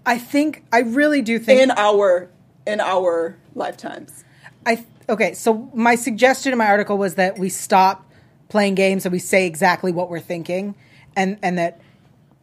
I 0.06 0.18
think 0.18 0.64
I 0.72 0.80
really 0.80 1.20
do 1.22 1.38
think 1.38 1.60
in 1.60 1.70
our 1.72 2.30
in 2.66 2.80
our 2.80 3.36
lifetimes? 3.54 4.24
I 4.64 4.84
okay. 5.10 5.34
So 5.34 5.70
my 5.74 5.94
suggestion 5.94 6.52
in 6.52 6.58
my 6.58 6.66
article 6.66 6.96
was 6.96 7.16
that 7.16 7.38
we 7.38 7.48
stop 7.50 8.06
playing 8.48 8.76
games 8.76 9.04
and 9.04 9.12
we 9.12 9.18
say 9.18 9.46
exactly 9.46 9.92
what 9.92 10.08
we're 10.08 10.18
thinking, 10.20 10.74
and 11.16 11.38
and 11.42 11.58
that 11.58 11.80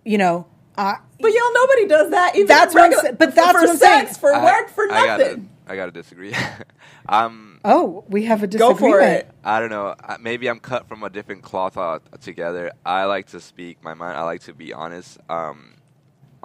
you 0.06 0.18
know. 0.20 0.46
Uh, 0.78 0.94
But 1.20 1.30
y'all, 1.34 1.54
nobody 1.54 1.88
does 1.88 2.12
that. 2.12 2.36
Even 2.36 2.46
That's 2.48 2.76
in 2.76 2.80
what 2.80 3.06
I'm 3.08 3.16
but 3.16 3.34
that's 3.34 3.52
for 3.54 3.62
what 3.62 3.70
I'm 3.72 3.78
sex, 3.78 4.12
saying. 4.12 4.20
for 4.22 4.34
I- 4.36 4.44
work, 4.44 4.70
for 4.70 4.84
I 4.92 5.06
gotta, 5.08 5.24
nothing. 5.24 5.50
I 5.68 5.76
gotta 5.76 5.92
disagree. 5.92 6.36
um, 7.10 7.60
oh, 7.66 8.04
we 8.08 8.26
have 8.26 8.44
a 8.44 8.48
Go 8.48 8.70
disagreement. 8.74 9.02
for 9.02 9.02
it. 9.02 9.32
I 9.44 9.60
don't 9.60 9.72
know. 9.72 9.96
Maybe 10.20 10.48
I'm 10.48 10.60
cut 10.60 10.88
from 10.88 11.02
a 11.02 11.10
different 11.10 11.42
cloth 11.42 11.76
altogether. 11.78 12.72
I 12.86 13.06
like 13.06 13.28
to 13.30 13.40
speak 13.40 13.84
my 13.84 13.96
mind. 13.96 14.16
I 14.16 14.22
like 14.24 14.42
to 14.42 14.54
be 14.54 14.74
honest. 14.74 15.18
Um, 15.28 15.74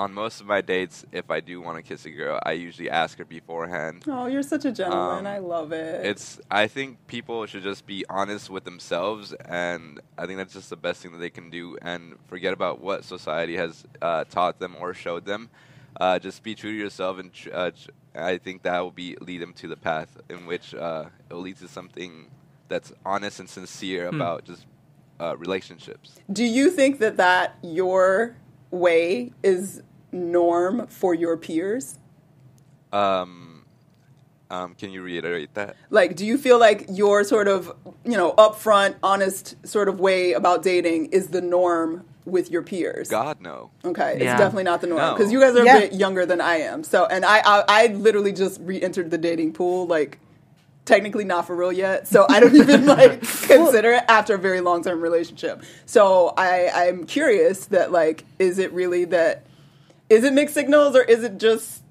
on 0.02 0.12
most 0.12 0.40
of 0.40 0.46
my 0.46 0.60
dates, 0.60 1.06
if 1.12 1.30
I 1.30 1.38
do 1.40 1.60
want 1.60 1.76
to 1.76 1.82
kiss 1.82 2.04
a 2.06 2.10
girl, 2.10 2.40
I 2.44 2.52
usually 2.52 2.90
ask 2.90 3.18
her 3.18 3.24
beforehand. 3.24 4.04
Oh, 4.08 4.26
you're 4.26 4.42
such 4.42 4.64
a 4.64 4.72
gentleman. 4.72 5.26
Um, 5.26 5.26
I 5.26 5.38
love 5.38 5.70
it. 5.72 6.04
It's. 6.04 6.40
I 6.50 6.66
think 6.66 7.06
people 7.06 7.46
should 7.46 7.62
just 7.62 7.86
be 7.86 8.04
honest 8.10 8.50
with 8.50 8.64
themselves, 8.64 9.32
and 9.32 10.00
I 10.18 10.26
think 10.26 10.38
that's 10.38 10.54
just 10.54 10.70
the 10.70 10.76
best 10.76 11.02
thing 11.02 11.12
that 11.12 11.18
they 11.18 11.30
can 11.30 11.50
do, 11.50 11.78
and 11.80 12.16
forget 12.26 12.52
about 12.52 12.80
what 12.80 13.04
society 13.04 13.56
has 13.56 13.84
uh, 14.02 14.24
taught 14.24 14.58
them 14.58 14.74
or 14.80 14.92
showed 14.92 15.24
them. 15.24 15.50
Uh, 16.00 16.18
just 16.18 16.42
be 16.42 16.54
true 16.54 16.72
to 16.72 16.76
yourself, 16.76 17.18
and 17.18 17.32
tr- 17.32 17.50
uh, 17.52 17.70
tr- 17.70 17.90
I 18.14 18.38
think 18.38 18.62
that 18.64 18.80
will 18.80 18.90
be 18.90 19.16
lead 19.20 19.40
them 19.40 19.52
to 19.54 19.68
the 19.68 19.76
path 19.76 20.20
in 20.28 20.46
which 20.46 20.74
uh, 20.74 21.04
it 21.30 21.34
will 21.34 21.42
lead 21.42 21.58
to 21.58 21.68
something 21.68 22.28
that's 22.68 22.92
honest 23.06 23.38
and 23.38 23.48
sincere 23.48 24.08
about 24.08 24.44
just 24.44 24.66
uh, 25.20 25.36
relationships. 25.36 26.18
Do 26.32 26.44
you 26.44 26.70
think 26.70 26.98
that 26.98 27.18
that 27.18 27.56
your 27.62 28.36
way 28.72 29.32
is 29.42 29.82
norm 30.12 30.86
for 30.88 31.14
your 31.14 31.36
peers? 31.36 31.98
Um, 32.92 33.64
um, 34.50 34.74
can 34.74 34.90
you 34.90 35.02
reiterate 35.02 35.54
that? 35.54 35.76
Like, 35.90 36.14
do 36.16 36.26
you 36.26 36.36
feel 36.36 36.58
like 36.58 36.86
your 36.90 37.24
sort 37.24 37.48
of, 37.48 37.72
you 38.04 38.16
know, 38.16 38.32
upfront, 38.34 38.96
honest 39.02 39.56
sort 39.66 39.88
of 39.88 39.98
way 39.98 40.32
about 40.32 40.62
dating 40.62 41.06
is 41.06 41.28
the 41.28 41.40
norm 41.40 42.04
with 42.26 42.50
your 42.50 42.62
peers? 42.62 43.08
God, 43.08 43.40
no. 43.40 43.70
Okay, 43.84 44.18
Yeah. 44.18 44.32
it's 44.32 44.38
definitely 44.40 44.64
not 44.64 44.80
the 44.82 44.86
norm 44.88 45.00
No. 45.00 45.14
because 45.14 45.32
you 45.32 45.40
guys 45.40 45.56
are 45.56 45.64
Yeah. 45.64 45.78
a 45.78 45.80
bit 45.80 45.94
younger 45.94 46.26
than 46.26 46.40
I 46.40 46.56
am. 46.56 46.84
So, 46.84 47.06
and 47.06 47.24
I, 47.24 47.38
I, 47.44 47.64
I 47.66 47.86
literally 47.88 48.32
just 48.32 48.60
re-entered 48.62 49.10
the 49.10 49.18
dating 49.18 49.54
pool 49.54 49.86
like 49.86 50.18
technically 50.84 51.24
not 51.24 51.46
for 51.46 51.54
real 51.56 51.72
yet, 51.72 52.06
so 52.08 52.26
I 52.28 52.38
don't 52.40 52.54
even 52.62 52.84
like 52.86 53.20
consider 53.46 53.92
it 53.92 54.04
after 54.08 54.34
a 54.34 54.38
very 54.38 54.60
long 54.60 54.82
term 54.84 55.00
relationship. 55.00 55.62
So 55.86 56.34
I 56.36 56.68
I'm 56.88 57.04
curious 57.06 57.66
that 57.66 57.90
like 57.92 58.24
is 58.38 58.58
it 58.58 58.72
really 58.72 59.04
that 59.06 59.44
is 60.12 60.24
it 60.24 60.32
mixed 60.32 60.54
signals 60.54 60.94
or 60.94 61.02
is 61.02 61.24
it 61.24 61.38
just 61.38 61.82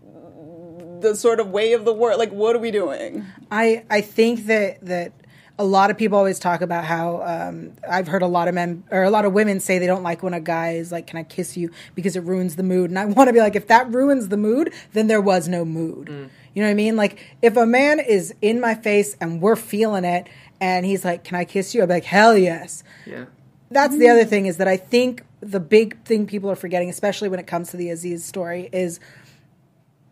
the 1.01 1.15
sort 1.15 1.39
of 1.39 1.49
way 1.49 1.73
of 1.73 1.85
the 1.85 1.93
world? 1.93 2.19
Like 2.19 2.31
what 2.31 2.55
are 2.55 2.59
we 2.59 2.71
doing? 2.71 3.25
I 3.49 3.83
I 3.89 4.01
think 4.01 4.45
that 4.45 4.85
that 4.85 5.13
a 5.57 5.65
lot 5.65 5.91
of 5.91 5.97
people 5.97 6.17
always 6.17 6.39
talk 6.39 6.61
about 6.61 6.85
how 6.85 7.21
um, 7.23 7.73
I've 7.87 8.07
heard 8.07 8.21
a 8.21 8.27
lot 8.27 8.47
of 8.47 8.55
men 8.55 8.83
or 8.89 9.03
a 9.03 9.09
lot 9.09 9.25
of 9.25 9.33
women 9.33 9.59
say 9.59 9.79
they 9.79 9.85
don't 9.87 10.03
like 10.03 10.23
when 10.23 10.33
a 10.33 10.39
guy 10.39 10.73
is 10.73 10.91
like, 10.91 11.07
"Can 11.07 11.19
I 11.19 11.23
kiss 11.23 11.57
you?" 11.57 11.71
because 11.93 12.15
it 12.15 12.23
ruins 12.23 12.55
the 12.55 12.63
mood. 12.63 12.89
And 12.89 12.97
I 12.97 13.05
want 13.17 13.27
to 13.27 13.33
be 13.33 13.39
like, 13.39 13.55
if 13.55 13.67
that 13.67 13.91
ruins 13.91 14.29
the 14.29 14.37
mood, 14.37 14.73
then 14.93 15.07
there 15.07 15.21
was 15.21 15.47
no 15.47 15.65
mood. 15.65 16.09
You 16.53 16.61
know 16.61 16.67
what 16.67 16.71
I 16.71 16.75
mean? 16.75 16.95
Like 16.95 17.19
if 17.41 17.57
a 17.57 17.65
man 17.65 17.99
is 17.99 18.33
in 18.41 18.59
my 18.59 18.75
face 18.75 19.15
and 19.21 19.41
we're 19.41 19.55
feeling 19.55 20.05
it, 20.05 20.27
and 20.59 20.85
he's 20.85 21.03
like, 21.03 21.23
"Can 21.23 21.37
I 21.37 21.45
kiss 21.45 21.73
you?" 21.73 21.81
I'm 21.81 21.89
like, 21.89 22.05
"Hell 22.05 22.37
yes." 22.37 22.83
Yeah. 23.05 23.25
That's 23.71 23.97
the 23.97 24.09
other 24.09 24.25
thing 24.25 24.45
is 24.45 24.57
that 24.57 24.67
I 24.67 24.77
think 24.77 25.23
the 25.41 25.59
big 25.59 26.03
thing 26.03 26.27
people 26.27 26.51
are 26.51 26.55
forgetting, 26.55 26.89
especially 26.89 27.29
when 27.29 27.39
it 27.39 27.47
comes 27.47 27.71
to 27.71 27.77
the 27.77 27.89
Aziz 27.89 28.23
story, 28.23 28.69
is 28.71 28.99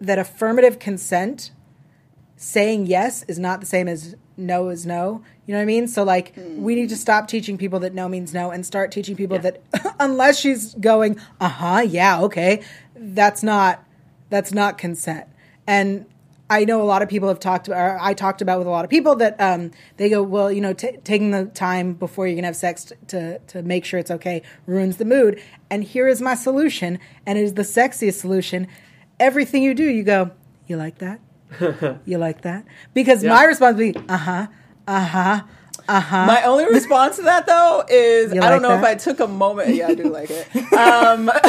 that 0.01 0.17
affirmative 0.17 0.79
consent, 0.79 1.51
saying 2.35 2.87
yes, 2.87 3.23
is 3.23 3.37
not 3.37 3.59
the 3.59 3.65
same 3.65 3.87
as 3.87 4.15
no 4.37 4.69
is 4.69 4.85
no. 4.85 5.21
You 5.45 5.53
know 5.53 5.59
what 5.59 5.63
I 5.63 5.65
mean? 5.65 5.87
So 5.87 6.03
like, 6.03 6.33
we 6.37 6.73
need 6.75 6.89
to 6.89 6.95
stop 6.95 7.27
teaching 7.27 7.57
people 7.57 7.79
that 7.81 7.93
no 7.93 8.07
means 8.07 8.33
no 8.33 8.49
and 8.51 8.65
start 8.65 8.91
teaching 8.91 9.15
people 9.15 9.35
Yeah. 9.37 9.51
that 9.73 9.95
unless 9.99 10.39
she's 10.39 10.73
going, 10.75 11.19
uh 11.41 11.49
huh, 11.49 11.79
yeah, 11.81 12.21
okay, 12.21 12.61
that's 12.95 13.43
not 13.43 13.83
that's 14.29 14.53
not 14.53 14.77
consent. 14.77 15.25
And 15.67 16.05
I 16.49 16.65
know 16.65 16.81
a 16.81 16.83
lot 16.83 17.01
of 17.01 17.09
people 17.09 17.27
have 17.27 17.39
talked, 17.39 17.69
or 17.69 17.97
I 18.01 18.13
talked 18.13 18.41
about 18.41 18.57
with 18.57 18.67
a 18.67 18.71
lot 18.71 18.83
of 18.83 18.89
people 18.89 19.15
that 19.17 19.39
um, 19.39 19.71
they 19.97 20.09
go, 20.09 20.23
well, 20.23 20.51
you 20.51 20.61
know, 20.61 20.73
t- 20.73 20.97
taking 21.03 21.29
the 21.31 21.45
time 21.45 21.93
before 21.93 22.25
you're 22.25 22.35
gonna 22.35 22.47
have 22.47 22.55
sex 22.55 22.85
t- 22.85 22.95
to 23.07 23.39
to 23.39 23.61
make 23.61 23.85
sure 23.85 23.99
it's 23.99 24.09
okay 24.11 24.41
ruins 24.65 24.97
the 24.97 25.05
mood. 25.05 25.41
And 25.69 25.83
here 25.83 26.07
is 26.07 26.21
my 26.21 26.33
solution, 26.33 26.97
and 27.25 27.37
it 27.37 27.43
is 27.43 27.53
the 27.53 27.61
sexiest 27.61 28.19
solution. 28.19 28.67
Everything 29.19 29.61
you 29.61 29.73
do, 29.75 29.83
you 29.83 30.03
go, 30.03 30.31
you 30.65 30.75
like 30.77 30.97
that, 30.99 31.19
you 32.05 32.17
like 32.17 32.41
that, 32.41 32.65
because 32.93 33.23
my 33.23 33.43
response 33.43 33.77
would 33.77 33.93
be, 33.93 33.99
uh 34.09 34.17
huh, 34.17 34.47
uh 34.87 35.05
huh, 35.05 35.41
uh 35.89 36.01
huh. 36.01 36.25
My 36.27 36.43
only 36.43 36.65
response 36.67 37.17
to 37.17 37.23
that 37.23 37.47
though 37.47 37.83
is 37.89 38.33
You 38.33 38.41
I 38.41 38.49
don't 38.49 38.61
like 38.61 38.61
know 38.63 38.75
if? 38.75 38.83
I 38.85 38.95
took 38.95 39.19
a 39.21 39.27
moment. 39.27 39.75
Yeah, 39.75 39.89
I 39.89 39.95
do 39.95 40.09
like 40.09 40.31
it. 40.31 40.47
Um, 40.73 41.29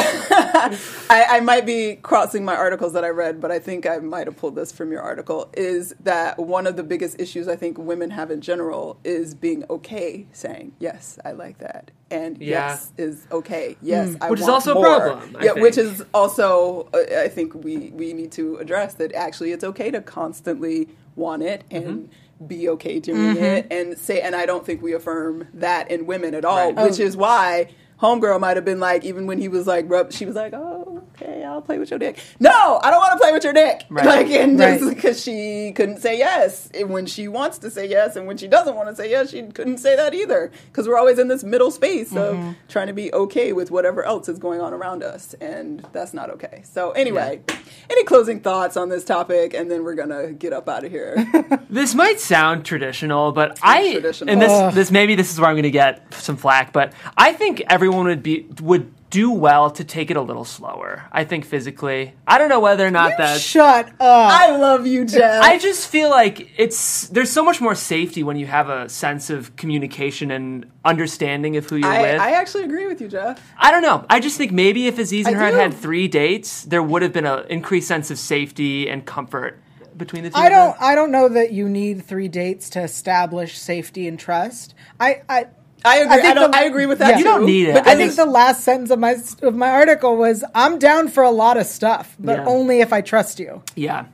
I, 1.09 1.25
I 1.37 1.39
might 1.41 1.65
be 1.65 1.95
crossing 1.97 2.45
my 2.45 2.55
articles 2.55 2.93
that 2.93 3.05
I 3.05 3.09
read, 3.09 3.41
but 3.41 3.51
I 3.51 3.59
think 3.59 3.85
I 3.87 3.99
might 3.99 4.27
have 4.27 4.37
pulled 4.37 4.55
this 4.55 4.71
from 4.71 4.91
your 4.91 5.01
article. 5.01 5.49
Is 5.55 5.95
that 6.01 6.39
one 6.39 6.67
of 6.67 6.75
the 6.77 6.83
biggest 6.83 7.19
issues 7.19 7.47
I 7.47 7.55
think 7.55 7.77
women 7.77 8.11
have 8.11 8.31
in 8.31 8.41
general 8.41 8.99
is 9.03 9.35
being 9.35 9.63
okay 9.69 10.27
saying 10.33 10.73
yes, 10.79 11.19
I 11.25 11.31
like 11.33 11.59
that, 11.59 11.91
and 12.11 12.37
Yeah. 12.39 12.69
yes 12.69 12.91
is 12.97 13.27
okay. 13.31 13.77
Yes, 13.81 14.17
I 14.21 14.29
Which 14.31 14.39
is 14.41 14.43
want 14.45 14.55
also 14.55 14.71
a 14.77 14.81
problem, 14.81 15.35
I 15.39 15.45
yeah, 15.45 15.51
which 15.53 15.75
think. 15.75 15.87
is 15.87 16.05
also 16.13 16.89
uh, 16.93 17.21
I 17.21 17.29
think 17.29 17.53
we 17.55 17.91
we 17.91 18.13
need 18.13 18.31
to 18.33 18.57
address 18.57 18.95
that. 18.95 19.13
Actually, 19.13 19.51
it's 19.53 19.63
okay 19.63 19.91
to 19.91 20.01
constantly 20.01 20.89
want 21.15 21.43
it 21.43 21.63
and 21.71 21.85
Mm-hmm. 21.85 22.05
Be 22.47 22.69
okay 22.69 22.99
doing 22.99 23.35
mm-hmm. 23.35 23.43
it 23.43 23.67
and 23.71 23.97
say. 23.97 24.21
And 24.21 24.35
I 24.35 24.45
don't 24.45 24.65
think 24.65 24.81
we 24.81 24.93
affirm 24.93 25.47
that 25.53 25.91
in 25.91 26.05
women 26.05 26.33
at 26.33 26.45
all, 26.45 26.73
Right. 26.73 26.89
which 26.89 26.99
oh. 26.99 27.03
is 27.03 27.17
why. 27.17 27.69
Homegirl 28.01 28.39
might 28.39 28.57
have 28.57 28.65
been 28.65 28.79
like, 28.79 29.05
even 29.05 29.27
when 29.27 29.37
he 29.39 29.47
was 29.47 29.67
like, 29.67 29.85
rub, 29.87 30.11
she 30.11 30.25
was 30.25 30.35
like, 30.35 30.53
"Oh, 30.53 31.03
okay, 31.13 31.43
I'll 31.43 31.61
play 31.61 31.77
with 31.77 31.91
your 31.91 31.99
dick." 31.99 32.17
No, 32.39 32.79
I 32.81 32.89
don't 32.89 32.99
want 32.99 33.13
to 33.13 33.19
play 33.19 33.31
with 33.31 33.43
your 33.43 33.53
dick. 33.53 33.83
Right. 33.89 34.05
Like, 34.05 34.27
and 34.27 34.59
Right. 34.59 34.79
just 34.79 34.95
because 34.95 35.21
she 35.21 35.71
couldn't 35.75 35.99
say 36.01 36.17
yes, 36.17 36.69
and 36.73 36.89
when 36.89 37.05
she 37.05 37.27
wants 37.27 37.59
to 37.59 37.69
say 37.69 37.87
yes, 37.87 38.15
and 38.15 38.25
when 38.25 38.37
she 38.37 38.47
doesn't 38.47 38.75
want 38.75 38.89
to 38.89 38.95
say 38.95 39.09
yes, 39.09 39.29
she 39.29 39.43
couldn't 39.43 39.77
say 39.77 39.95
that 39.95 40.15
either. 40.15 40.51
Because 40.71 40.87
we're 40.87 40.97
always 40.97 41.19
in 41.19 41.27
this 41.27 41.43
middle 41.43 41.69
space 41.69 42.11
of 42.15 42.35
mm-hmm. 42.35 42.51
trying 42.67 42.87
to 42.87 42.93
be 42.93 43.13
okay 43.13 43.53
with 43.53 43.69
whatever 43.69 44.03
else 44.03 44.27
is 44.27 44.39
going 44.39 44.61
on 44.61 44.73
around 44.73 45.03
us, 45.03 45.35
and 45.39 45.85
that's 45.93 46.13
not 46.13 46.31
okay. 46.31 46.63
So, 46.63 46.91
anyway, 46.91 47.41
any 47.89 48.03
closing 48.03 48.39
thoughts 48.39 48.77
on 48.77 48.89
this 48.89 49.05
topic, 49.05 49.53
and 49.53 49.69
then 49.69 49.83
we're 49.83 49.95
gonna 49.95 50.31
get 50.31 50.53
up 50.53 50.67
out 50.67 50.83
of 50.83 50.91
here. 50.91 51.15
This 51.71 51.95
might 51.95 52.19
sound 52.19 52.65
traditional, 52.65 53.31
but 53.31 53.57
I 53.63 53.93
traditional. 53.93 54.33
and 54.33 54.41
this 54.41 54.51
Ugh. 54.51 54.73
this 54.73 54.91
maybe 54.91 55.15
this 55.15 55.31
is 55.31 55.39
where 55.39 55.47
I'm 55.49 55.55
going 55.55 55.63
to 55.63 55.71
get 55.71 56.13
some 56.13 56.35
flack, 56.35 56.73
but 56.73 56.91
I 57.15 57.31
think 57.31 57.61
everyone 57.69 57.90
would 57.91 58.23
be 58.23 58.47
would 58.61 58.91
do 59.11 59.29
well 59.29 59.69
to 59.69 59.83
take 59.83 60.09
it 60.09 60.17
a 60.17 60.21
little 60.21 60.45
slower. 60.45 61.03
I 61.11 61.25
think 61.25 61.45
physically. 61.45 62.13
I 62.25 62.37
don't 62.37 62.49
know 62.49 62.61
whether 62.61 62.87
or 62.87 62.91
not 62.91 63.17
that's 63.17 63.41
Shut 63.41 63.89
up. 63.89 63.95
I 63.99 64.55
love 64.55 64.87
you, 64.87 65.05
Jeff. 65.05 65.43
I 65.43 65.57
just 65.57 65.89
feel 65.89 66.09
like 66.09 66.49
it's 66.57 67.07
there's 67.09 67.29
so 67.29 67.43
much 67.43 67.61
more 67.61 67.75
safety 67.75 68.23
when 68.23 68.37
you 68.37 68.47
have 68.47 68.69
a 68.69 68.89
sense 68.89 69.29
of 69.29 69.55
communication 69.57 70.31
and 70.31 70.65
understanding 70.85 71.57
of 71.57 71.69
who 71.69 71.75
you're 71.75 71.91
I, 71.91 72.01
with. 72.01 72.21
I 72.21 72.31
actually 72.31 72.63
agree 72.63 72.87
with 72.87 73.01
you, 73.01 73.09
Jeff. 73.09 73.39
I 73.57 73.69
don't 73.69 73.83
know. 73.83 74.05
I 74.09 74.19
just 74.19 74.37
think 74.37 74.51
maybe 74.51 74.87
if 74.87 74.97
Aziz 74.97 75.27
and 75.27 75.35
I 75.35 75.39
her 75.39 75.45
had 75.45 75.51
do. 75.51 75.57
had 75.57 75.73
three 75.73 76.07
dates, 76.07 76.63
there 76.63 76.81
would 76.81 77.01
have 77.01 77.13
been 77.13 77.25
an 77.25 77.45
increased 77.49 77.89
sense 77.89 78.09
of 78.11 78.17
safety 78.17 78.89
and 78.89 79.05
comfort 79.05 79.61
between 79.97 80.23
the 80.23 80.29
two. 80.29 80.37
I 80.37 80.45
of 80.45 80.51
them. 80.51 80.67
don't. 80.67 80.81
I 80.81 80.95
don't 80.95 81.11
know 81.11 81.27
that 81.27 81.51
you 81.51 81.67
need 81.67 82.05
three 82.05 82.29
dates 82.29 82.69
to 82.71 82.81
establish 82.81 83.57
safety 83.57 84.07
and 84.07 84.17
trust. 84.17 84.73
I. 84.99 85.23
I 85.27 85.47
I 85.83 85.97
agree. 85.97 86.13
I, 86.17 86.21
think 86.21 86.35
don't, 86.35 86.51
the- 86.51 86.57
I 86.57 86.61
agree 86.63 86.85
with 86.85 86.99
that. 86.99 87.11
yeah. 87.11 87.17
You 87.17 87.23
don't 87.23 87.45
need 87.45 87.67
it. 87.69 87.73
But 87.73 87.87
I 87.87 87.93
I 87.93 87.95
think 87.95 88.15
the 88.15 88.25
last 88.25 88.63
sentence 88.63 88.91
of 88.91 88.99
my 88.99 89.15
of 89.41 89.55
my 89.55 89.69
article 89.69 90.15
was, 90.15 90.43
"I'm 90.53 90.77
down 90.79 91.07
for 91.07 91.23
a 91.23 91.31
lot 91.31 91.57
of 91.57 91.65
stuff, 91.65 92.15
but 92.19 92.37
Yeah. 92.39 92.45
only 92.45 92.81
if 92.81 92.93
I 92.93 93.01
trust 93.01 93.39
you." 93.39 93.63
Yeah. 93.75 94.05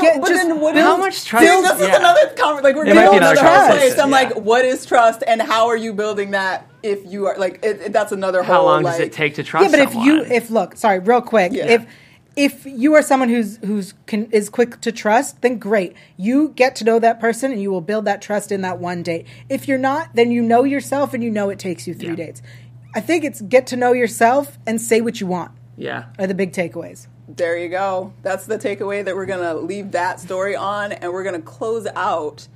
Get- 0.00 0.20
but 0.20 0.28
just 0.28 0.46
then 0.48 0.60
what 0.60 0.74
How 0.76 0.94
is- 0.94 0.98
much 1.00 1.24
trust- 1.24 1.44
See, 1.46 1.60
this 1.62 1.72
is 1.80 1.88
Yeah. 1.88 1.96
another 1.98 2.26
conversation. 2.28 2.62
Like 2.64 2.76
we're 2.76 2.82
It 2.84 2.94
getting 2.94 3.02
might 3.04 3.10
be 3.12 3.18
to 3.18 3.26
another 3.30 3.40
another 3.40 3.56
place. 3.58 3.68
conversation, 3.68 4.00
I'm 4.00 4.10
yeah. 4.10 4.16
like, 4.16 4.36
what 4.36 4.64
is 4.64 4.86
trust, 4.86 5.24
and 5.26 5.42
how 5.42 5.66
are 5.68 5.76
you 5.76 5.92
building 5.92 6.30
that? 6.32 6.66
If 6.82 7.00
you 7.04 7.26
are 7.26 7.36
like, 7.36 7.58
it, 7.64 7.80
it- 7.86 7.92
that's 7.92 8.12
another 8.12 8.42
whole? 8.42 8.54
How 8.54 8.60
whole. 8.62 8.70
long 8.70 8.82
like, 8.84 8.94
does 8.98 9.00
it 9.06 9.12
take 9.12 9.34
to 9.36 9.42
trust 9.42 9.64
yeah, 9.64 9.70
but 9.70 9.80
if 9.80 9.94
you 9.94 10.22
if 10.24 10.50
look, 10.50 10.76
sorry, 10.76 10.98
real 11.00 11.20
quick, 11.20 11.52
Yeah. 11.52 11.66
if 11.66 11.86
if 12.36 12.64
you 12.66 12.94
are 12.94 13.02
someone 13.02 13.28
who's 13.28 13.58
who's 13.58 13.94
can, 14.06 14.30
is 14.30 14.48
quick 14.48 14.80
to 14.80 14.92
trust, 14.92 15.42
then 15.42 15.58
great. 15.58 15.94
You 16.16 16.50
get 16.56 16.74
to 16.76 16.84
know 16.84 16.98
that 16.98 17.20
person, 17.20 17.52
and 17.52 17.60
you 17.60 17.70
will 17.70 17.80
build 17.80 18.04
that 18.06 18.22
trust 18.22 18.50
in 18.52 18.62
that 18.62 18.78
one 18.78 19.02
date. 19.02 19.26
If 19.48 19.68
you're 19.68 19.78
not, 19.78 20.14
then 20.14 20.30
you 20.30 20.42
know 20.42 20.64
yourself, 20.64 21.12
and 21.14 21.22
you 21.22 21.30
know 21.30 21.50
it 21.50 21.58
takes 21.58 21.86
you 21.86 21.94
three 21.94 22.10
Yeah. 22.10 22.14
dates. 22.16 22.42
I 22.94 23.00
think 23.00 23.24
it's 23.24 23.40
get 23.42 23.66
to 23.68 23.76
know 23.76 23.92
yourself 23.92 24.58
and 24.66 24.80
say 24.80 25.00
what 25.00 25.20
you 25.20 25.26
want. 25.26 25.52
yeah. 25.76 26.04
Are 26.18 26.26
the 26.26 26.34
big 26.34 26.52
takeaways. 26.52 27.06
There 27.28 27.56
you 27.56 27.68
go. 27.70 28.12
That's 28.22 28.44
the 28.46 28.58
takeaway 28.58 29.02
that 29.04 29.14
we're 29.16 29.26
gonna 29.26 29.54
leave 29.54 29.92
that 29.92 30.20
story 30.20 30.54
on, 30.54 30.92
and 30.92 31.12
we're 31.12 31.24
gonna 31.24 31.40
close 31.40 31.86
out. 31.96 32.46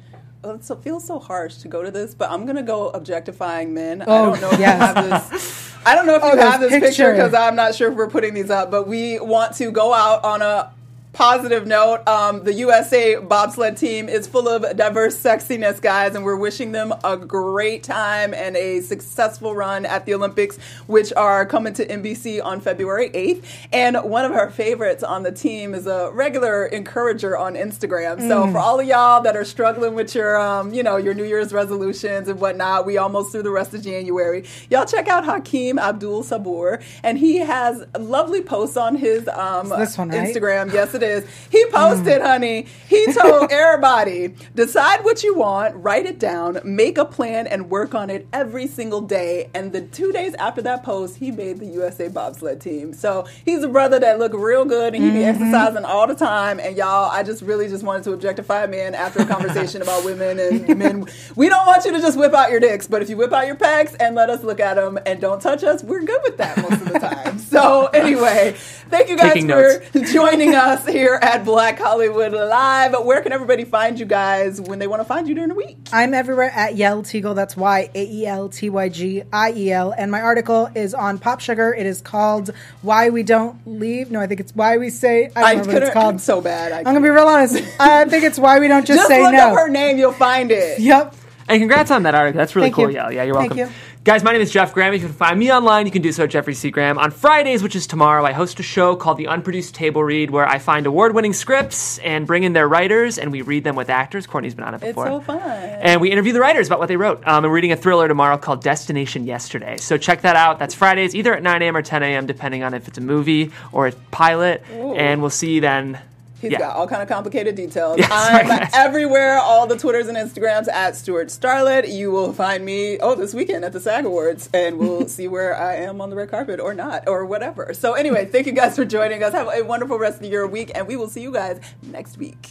Oh, 0.45 0.51
it's- 0.51 0.71
it 0.71 0.79
feels 0.83 1.05
so 1.07 1.19
harsh 1.19 1.57
to 1.59 1.69
go 1.69 1.83
to 1.83 1.91
this, 1.91 2.15
but 2.15 2.31
I'm 2.31 2.45
gonna 2.47 2.63
go 2.63 2.89
objectifying 2.91 3.73
men. 3.75 4.03
I 4.03 4.05
Oh, 4.07 4.27
don't 4.33 4.41
know 4.43 4.51
if 4.53 4.61
yes. 4.61 4.79
you 4.79 4.87
have 4.87 5.31
this. 5.33 5.73
I 5.87 5.95
don't 5.95 6.07
know 6.07 6.17
if 6.17 6.23
Oh, 6.25 6.31
you 6.31 6.37
this 6.37 6.45
have 6.45 6.61
this 6.61 6.71
picture 6.71 6.87
picture. 6.89 7.13
because 7.13 7.33
I'm 7.33 7.55
not 7.57 7.75
sure 7.75 7.91
if 7.91 7.97
we're 7.97 8.09
putting 8.11 8.35
these 8.35 8.51
up, 8.51 8.71
but 8.71 8.87
we 8.89 9.19
want 9.21 9.55
to 9.57 9.71
go 9.71 9.95
out 9.95 10.25
on 10.25 10.43
a 10.43 10.71
positive 11.17 11.67
note. 11.67 12.07
Um, 12.07 12.45
the 12.45 12.53
USA 12.53 13.17
bobsled 13.17 13.79
team 13.79 14.07
is 14.07 14.27
full 14.27 14.47
of 14.47 14.77
diverse 14.77 15.17
sexiness, 15.17 15.81
guys, 15.81 16.15
and 16.15 16.27
we're 16.27 16.37
wishing 16.37 16.73
them 16.73 16.93
a 17.05 17.17
great 17.17 17.83
time 17.83 18.35
and 18.35 18.55
a 18.55 18.83
successful 18.83 19.55
run 19.55 19.87
at 19.87 20.05
the 20.05 20.13
Olympics, 20.13 20.59
which 20.87 21.15
are 21.15 21.47
coming 21.47 21.73
to 21.73 21.87
NBC 21.87 22.45
on 22.45 22.61
February 22.61 23.09
8th. 23.09 23.45
And 23.73 23.97
one 24.05 24.27
of 24.27 24.33
our 24.33 24.51
favorites 24.51 25.03
on 25.03 25.23
the 25.23 25.33
team 25.33 25.75
is 25.75 25.87
a 25.87 26.11
regular 26.13 26.67
encourager 26.67 27.35
on 27.35 27.55
Instagram. 27.55 28.21
So 28.29 28.53
for 28.53 28.59
all 28.59 28.79
of 28.79 28.87
y'all 28.87 29.23
that 29.23 29.37
are 29.37 29.45
struggling 29.45 29.95
with 29.95 30.15
your, 30.15 30.39
um, 30.39 30.75
you 30.75 30.83
know, 30.83 30.99
your 30.99 31.15
New 31.15 31.25
Year's 31.25 31.51
resolutions 31.51 32.29
and 32.29 32.39
whatnot, 32.39 32.85
we 32.85 32.99
almost 32.99 33.33
through 33.33 33.45
the 33.45 33.51
rest 33.51 33.73
of 33.73 33.83
January. 33.83 34.45
Y'all 34.69 34.85
check 34.85 35.09
out 35.09 35.25
Hakeem 35.25 35.79
Abdul 35.79 36.25
Saboor, 36.25 36.81
and 37.03 37.17
he 37.17 37.39
has 37.39 37.85
lovely 37.99 38.43
posts 38.43 38.77
on 38.77 38.97
his 38.97 39.27
um, 39.29 39.71
this 39.71 39.97
one, 39.97 40.11
right? 40.11 40.35
Instagram. 40.35 40.71
Yes, 40.75 40.95
it 40.95 41.03
is. 41.03 41.06
He 41.51 41.65
posted, 41.67 42.21
mm. 42.21 42.27
honey. 42.27 42.67
He 42.89 43.13
told 43.13 43.49
everybody, 43.51 44.35
decide 44.55 45.05
what 45.05 45.23
you 45.23 45.37
want, 45.37 45.75
write 45.77 46.07
it 46.07 46.19
down, 46.19 46.61
make 46.65 46.99
a 46.99 47.05
plan, 47.05 47.47
and 47.47 47.71
work 47.71 47.95
on 47.95 48.11
it 48.11 48.27
every 48.33 48.67
single 48.67 49.01
day. 49.01 49.51
And 49.55 49.73
the 49.73 49.83
two 49.83 50.13
days 50.13 50.35
after 50.35 50.63
that 50.63 50.83
post, 50.83 51.17
he 51.17 51.31
made 51.31 51.59
the 51.59 51.67
USA 51.67 52.09
bobsled 52.09 52.61
team. 52.61 52.93
So 52.93 53.27
he's 53.45 53.63
a 53.63 53.69
brother 53.69 53.99
that 54.01 54.19
look 54.19 54.33
real 54.35 54.65
good, 54.65 54.95
and 54.95 55.03
he 55.05 55.11
be 55.11 55.19
mm-hmm. 55.19 55.43
exercising 55.43 55.85
all 55.85 56.07
the 56.07 56.15
time. 56.15 56.61
And 56.61 56.77
y'all, 56.77 57.11
I 57.11 57.23
just 57.23 57.43
really 57.43 57.69
just 57.69 57.85
wanted 57.85 58.05
to 58.05 58.13
objectify 58.13 58.67
men 58.67 58.95
after 58.95 59.23
a 59.23 59.27
conversation 59.27 59.83
about 59.83 60.05
women 60.05 60.39
and 60.39 60.79
men. 60.79 61.07
We 61.35 61.49
don't 61.49 61.67
want 61.67 61.85
you 61.85 61.93
to 61.93 62.01
just 62.01 62.19
whip 62.19 62.35
out 62.35 62.51
your 62.51 62.61
dicks, 62.61 62.87
but 62.87 63.03
if 63.03 63.11
you 63.11 63.17
whip 63.17 63.33
out 63.33 63.47
your 63.47 63.57
pecs 63.57 63.97
and 64.01 64.15
let 64.15 64.31
us 64.31 64.43
look 64.43 64.61
at 64.61 64.75
them 64.75 64.99
and 65.07 65.21
don't 65.21 65.41
touch 65.41 65.65
us, 65.65 65.83
we're 65.83 66.03
good 66.03 66.21
with 66.23 66.37
that 66.39 66.57
most 66.59 66.83
of 66.83 66.93
the 66.93 66.99
time. 66.99 67.39
So 67.47 67.87
anyway, 67.87 68.55
thank 68.91 69.09
you 69.09 69.17
guys 69.17 69.33
Taking 69.33 69.49
for 69.49 69.83
notes. 69.95 70.13
joining 70.13 70.55
us 70.55 70.87
here 70.97 71.19
at 71.21 71.45
Black 71.45 71.79
Hollywood 71.79 72.33
Live. 72.33 72.95
Where 73.05 73.21
can 73.23 73.33
everybody 73.33 73.65
find 73.65 73.99
you 73.99 74.07
guys 74.07 74.61
when 74.61 74.79
they 74.79 74.87
want 74.87 75.01
to 75.01 75.05
find 75.05 75.29
you 75.29 75.35
during 75.35 75.51
the 75.51 75.55
week? 75.55 75.77
I'm 75.93 76.15
everywhere 76.15 76.51
at 76.51 76.75
Yael 76.75 77.03
Tygiel. 77.03 77.35
That's 77.35 77.57
Y 77.57 77.91
A 77.95 78.05
E 78.05 78.27
L 78.27 78.49
T 78.49 78.71
Y 78.71 78.89
G 78.89 79.23
I 79.33 79.53
E 79.53 79.71
L. 79.73 79.93
And 79.97 80.11
my 80.11 80.21
article 80.23 80.71
is 80.75 80.95
on 80.95 81.19
Pop 81.19 81.41
Sugar. 81.41 81.75
It 81.75 81.85
is 81.87 82.01
called 82.01 82.51
"Why 82.83 83.11
We 83.11 83.23
Don't 83.23 83.59
Leave." 83.67 84.11
No, 84.11 84.21
I 84.21 84.27
think 84.27 84.41
it's 84.41 84.53
"Why 84.55 84.79
We 84.79 84.89
Say." 84.91 85.31
I 85.37 85.41
don't 85.41 85.45
I 85.45 85.53
know 85.53 85.59
what 85.59 85.67
couldn't. 85.67 85.83
it's 85.83 85.93
called. 85.93 86.21
so 86.21 86.41
bad. 86.41 86.73
I 86.73 86.79
I'm 86.79 86.85
gonna 86.85 87.01
be 87.03 87.09
real 87.11 87.27
honest. 87.29 87.57
I 87.79 88.07
think 88.07 88.25
it's 88.25 88.39
"Why 88.39 88.59
We 88.59 88.69
Don't 88.69 88.87
Just, 88.87 88.99
just 88.99 89.09
Say 89.09 89.23
look 89.23 89.33
No." 89.33 89.49
up 89.51 89.55
her 89.57 89.69
name. 89.69 89.99
You'll 89.99 90.13
find 90.13 90.51
it. 90.51 90.79
Yep. 90.81 91.15
And 91.49 91.61
congrats 91.61 91.91
on 91.91 92.03
that 92.05 92.15
article. 92.15 92.39
That's 92.39 92.57
really 92.57 92.67
Thank 92.67 92.75
cool. 92.77 92.89
you. 92.91 92.97
Yeah, 92.97 93.11
yeah, 93.11 93.23
you're 93.25 93.35
Thank 93.37 93.55
welcome. 93.55 93.75
Guys, 94.07 94.23
my 94.23 94.31
name 94.31 94.41
is 94.41 94.53
Jeff 94.53 94.73
Graham. 94.73 94.95
If 94.95 95.03
You 95.03 95.09
can 95.09 95.17
find 95.17 95.37
me 95.37 95.53
online. 95.53 95.85
You 95.85 95.91
can 95.91 96.01
do 96.01 96.13
so 96.13 96.23
at 96.23 96.31
Jeffrey 96.31 96.55
C. 96.55 96.71
Graham. 96.71 96.97
On 96.97 97.11
Fridays, 97.11 97.61
which 97.61 97.75
is 97.75 97.89
tomorrow, 97.89 98.25
I 98.25 98.31
host 98.31 98.61
a 98.61 98.63
show 98.63 98.95
called 98.95 99.17
The 99.19 99.25
Unproduced 99.25 99.75
Table 99.75 100.05
Read, 100.05 100.31
where 100.31 100.47
I 100.47 100.61
find 100.61 100.87
award 100.87 101.13
winning 101.13 101.33
scripts 101.33 101.99
and 101.99 102.25
bring 102.25 102.45
in 102.45 102.53
their 102.53 102.69
writers, 102.69 103.19
and 103.19 103.33
we 103.33 103.43
read 103.43 103.65
them 103.65 103.75
with 103.75 103.91
actors. 103.91 104.25
Courtney's 104.29 104.55
been 104.55 104.63
on 104.63 104.75
it 104.75 104.81
before. 104.81 105.09
It's 105.09 105.13
so 105.13 105.21
fun. 105.23 105.41
And 105.41 106.01
we 106.01 106.13
interview 106.13 106.33
the 106.33 106.39
writers 106.39 106.69
about 106.69 106.79
what 106.79 106.87
they 106.87 106.97
wrote. 106.97 107.19
Um, 107.27 107.43
and 107.43 107.51
we're 107.51 107.57
reading 107.57 107.73
a 107.73 107.77
thriller 107.77 108.07
tomorrow 108.07 108.39
called 108.39 108.63
Destination 108.63 109.27
Yesterday. 109.27 109.77
So 109.79 109.99
check 109.99 110.21
that 110.21 110.37
out. 110.37 110.61
That's 110.61 110.73
Fridays, 110.73 111.17
either 111.17 111.35
at 111.35 111.43
9 111.43 111.63
a.m. 111.63 111.77
or 111.77 111.83
10 111.83 112.05
a.m., 112.05 112.27
depending 112.27 112.63
on 112.63 112.75
if 112.75 112.87
it's 112.87 112.99
a 112.99 113.01
movie 113.01 113.51
or 113.73 113.89
a 113.89 113.93
pilot. 114.13 114.63
And 114.71 115.21
we'll 115.21 115.31
see 115.31 115.55
you 115.57 115.61
then. 115.61 115.99
He's 116.41 116.53
yeah. 116.53 116.59
got 116.59 116.77
all 116.77 116.87
kind 116.87 117.03
of 117.03 117.09
complicated 117.09 117.55
details. 117.55 117.99
Yes, 117.99 118.11
I'm 118.13 118.49
right. 118.49 118.69
everywhere, 118.75 119.39
all 119.39 119.67
the 119.67 119.77
Twitters 119.77 120.07
and 120.07 120.17
Instagrams 120.19 120.69
at 120.69 120.95
Stuart 120.95 121.29
Starlet. 121.29 121.91
You 121.91 122.11
will 122.11 122.33
find 122.35 122.65
me 122.65 122.99
oh 122.99 123.15
this 123.15 123.33
weekend 123.33 123.65
at 123.65 123.73
the 123.73 123.81
SAG 123.81 124.05
Awards, 124.05 124.51
and 124.53 124.79
we'll 124.79 125.09
see 125.17 125.29
where 125.29 125.57
I 125.57 125.77
am 125.77 126.01
on 126.01 126.11
the 126.11 126.17
red 126.17 126.31
carpet 126.31 126.61
or 126.61 126.75
not 126.75 127.09
or 127.09 127.25
whatever. 127.25 127.73
So 127.73 127.95
anyway, 127.95 128.27
thank 128.27 128.47
you 128.47 128.53
guys 128.53 128.77
for 128.77 128.85
joining 128.85 129.23
us. 129.23 129.33
Have 129.33 129.49
a 129.53 129.63
wonderful 129.63 129.99
rest 129.99 130.23
of 130.23 130.31
your 130.31 130.47
week, 130.47 130.71
and 130.75 130.87
we 130.87 130.97
will 130.97 131.09
see 131.09 131.23
you 131.23 131.33
guys 131.33 131.59
next 131.83 132.19
week. 132.19 132.51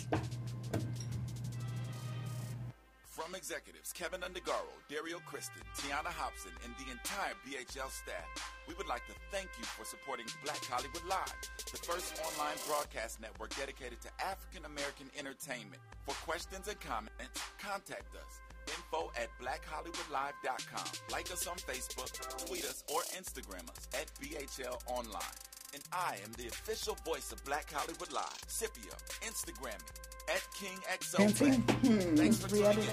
From 3.06 3.36
executives 3.36 3.94
Kevin 3.94 4.22
Undergaro, 4.22 4.75
Dario 4.96 5.20
Kristen, 5.26 5.60
Tiana 5.76 6.08
Hobson, 6.08 6.52
and 6.64 6.72
the 6.80 6.90
entire 6.90 7.36
BHL 7.44 7.92
staff, 7.92 8.32
we 8.66 8.74
would 8.76 8.88
like 8.88 9.06
to 9.08 9.14
thank 9.30 9.50
you 9.60 9.66
for 9.66 9.84
supporting 9.84 10.26
Black 10.42 10.64
Hollywood 10.64 11.04
Live, 11.04 11.36
the 11.70 11.84
first 11.84 12.16
online 12.24 12.56
broadcast 12.66 13.20
network 13.20 13.54
dedicated 13.58 14.00
to 14.08 14.10
African 14.24 14.64
American 14.64 15.12
entertainment. 15.20 15.84
For 16.08 16.16
questions 16.24 16.70
and 16.70 16.80
comments, 16.80 17.44
contact 17.60 18.16
us. 18.16 18.40
Info 18.72 19.12
at 19.20 19.28
blackhollywoodlive.com. 19.36 20.88
Like 21.12 21.30
us 21.30 21.46
on 21.46 21.58
Facebook, 21.58 22.48
tweet 22.48 22.64
us, 22.64 22.86
or 22.88 23.02
Instagram 23.20 23.68
us 23.68 23.90
at 24.00 24.08
BHL 24.24 24.80
Online. 24.88 25.36
And 25.76 25.84
I 25.92 26.16
am 26.24 26.32
the 26.38 26.48
official 26.48 26.96
voice 27.04 27.34
of 27.34 27.44
Black 27.44 27.70
Hollywood 27.70 28.10
Live, 28.10 28.40
Scipio. 28.48 28.94
Instagram 29.28 29.76
me 29.76 30.34
at 30.34 30.42
KingXO. 30.56 31.18
Fancy. 31.18 31.52
Hmm, 31.52 32.16
Thanks 32.16 32.38
for 32.38 32.48
tuning 32.48 32.78
in. 32.80 32.88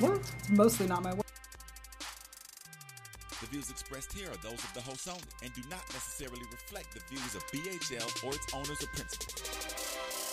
Well, 0.00 0.14
it's 0.14 0.48
mostly 0.48 0.86
not 0.86 1.02
my 1.02 1.12
work. 1.12 1.26
The 3.42 3.46
views 3.48 3.68
expressed 3.68 4.14
here 4.14 4.28
are 4.30 4.36
those 4.42 4.54
of 4.64 4.72
the 4.72 4.80
host 4.80 5.06
only 5.06 5.20
and 5.42 5.52
do 5.52 5.60
not 5.68 5.82
necessarily 5.92 6.40
reflect 6.50 6.94
the 6.94 7.00
views 7.10 7.34
of 7.34 7.44
BHL 7.48 8.24
or 8.26 8.34
its 8.34 8.54
owners 8.54 8.82
or 8.82 8.86
principals. 8.96 10.23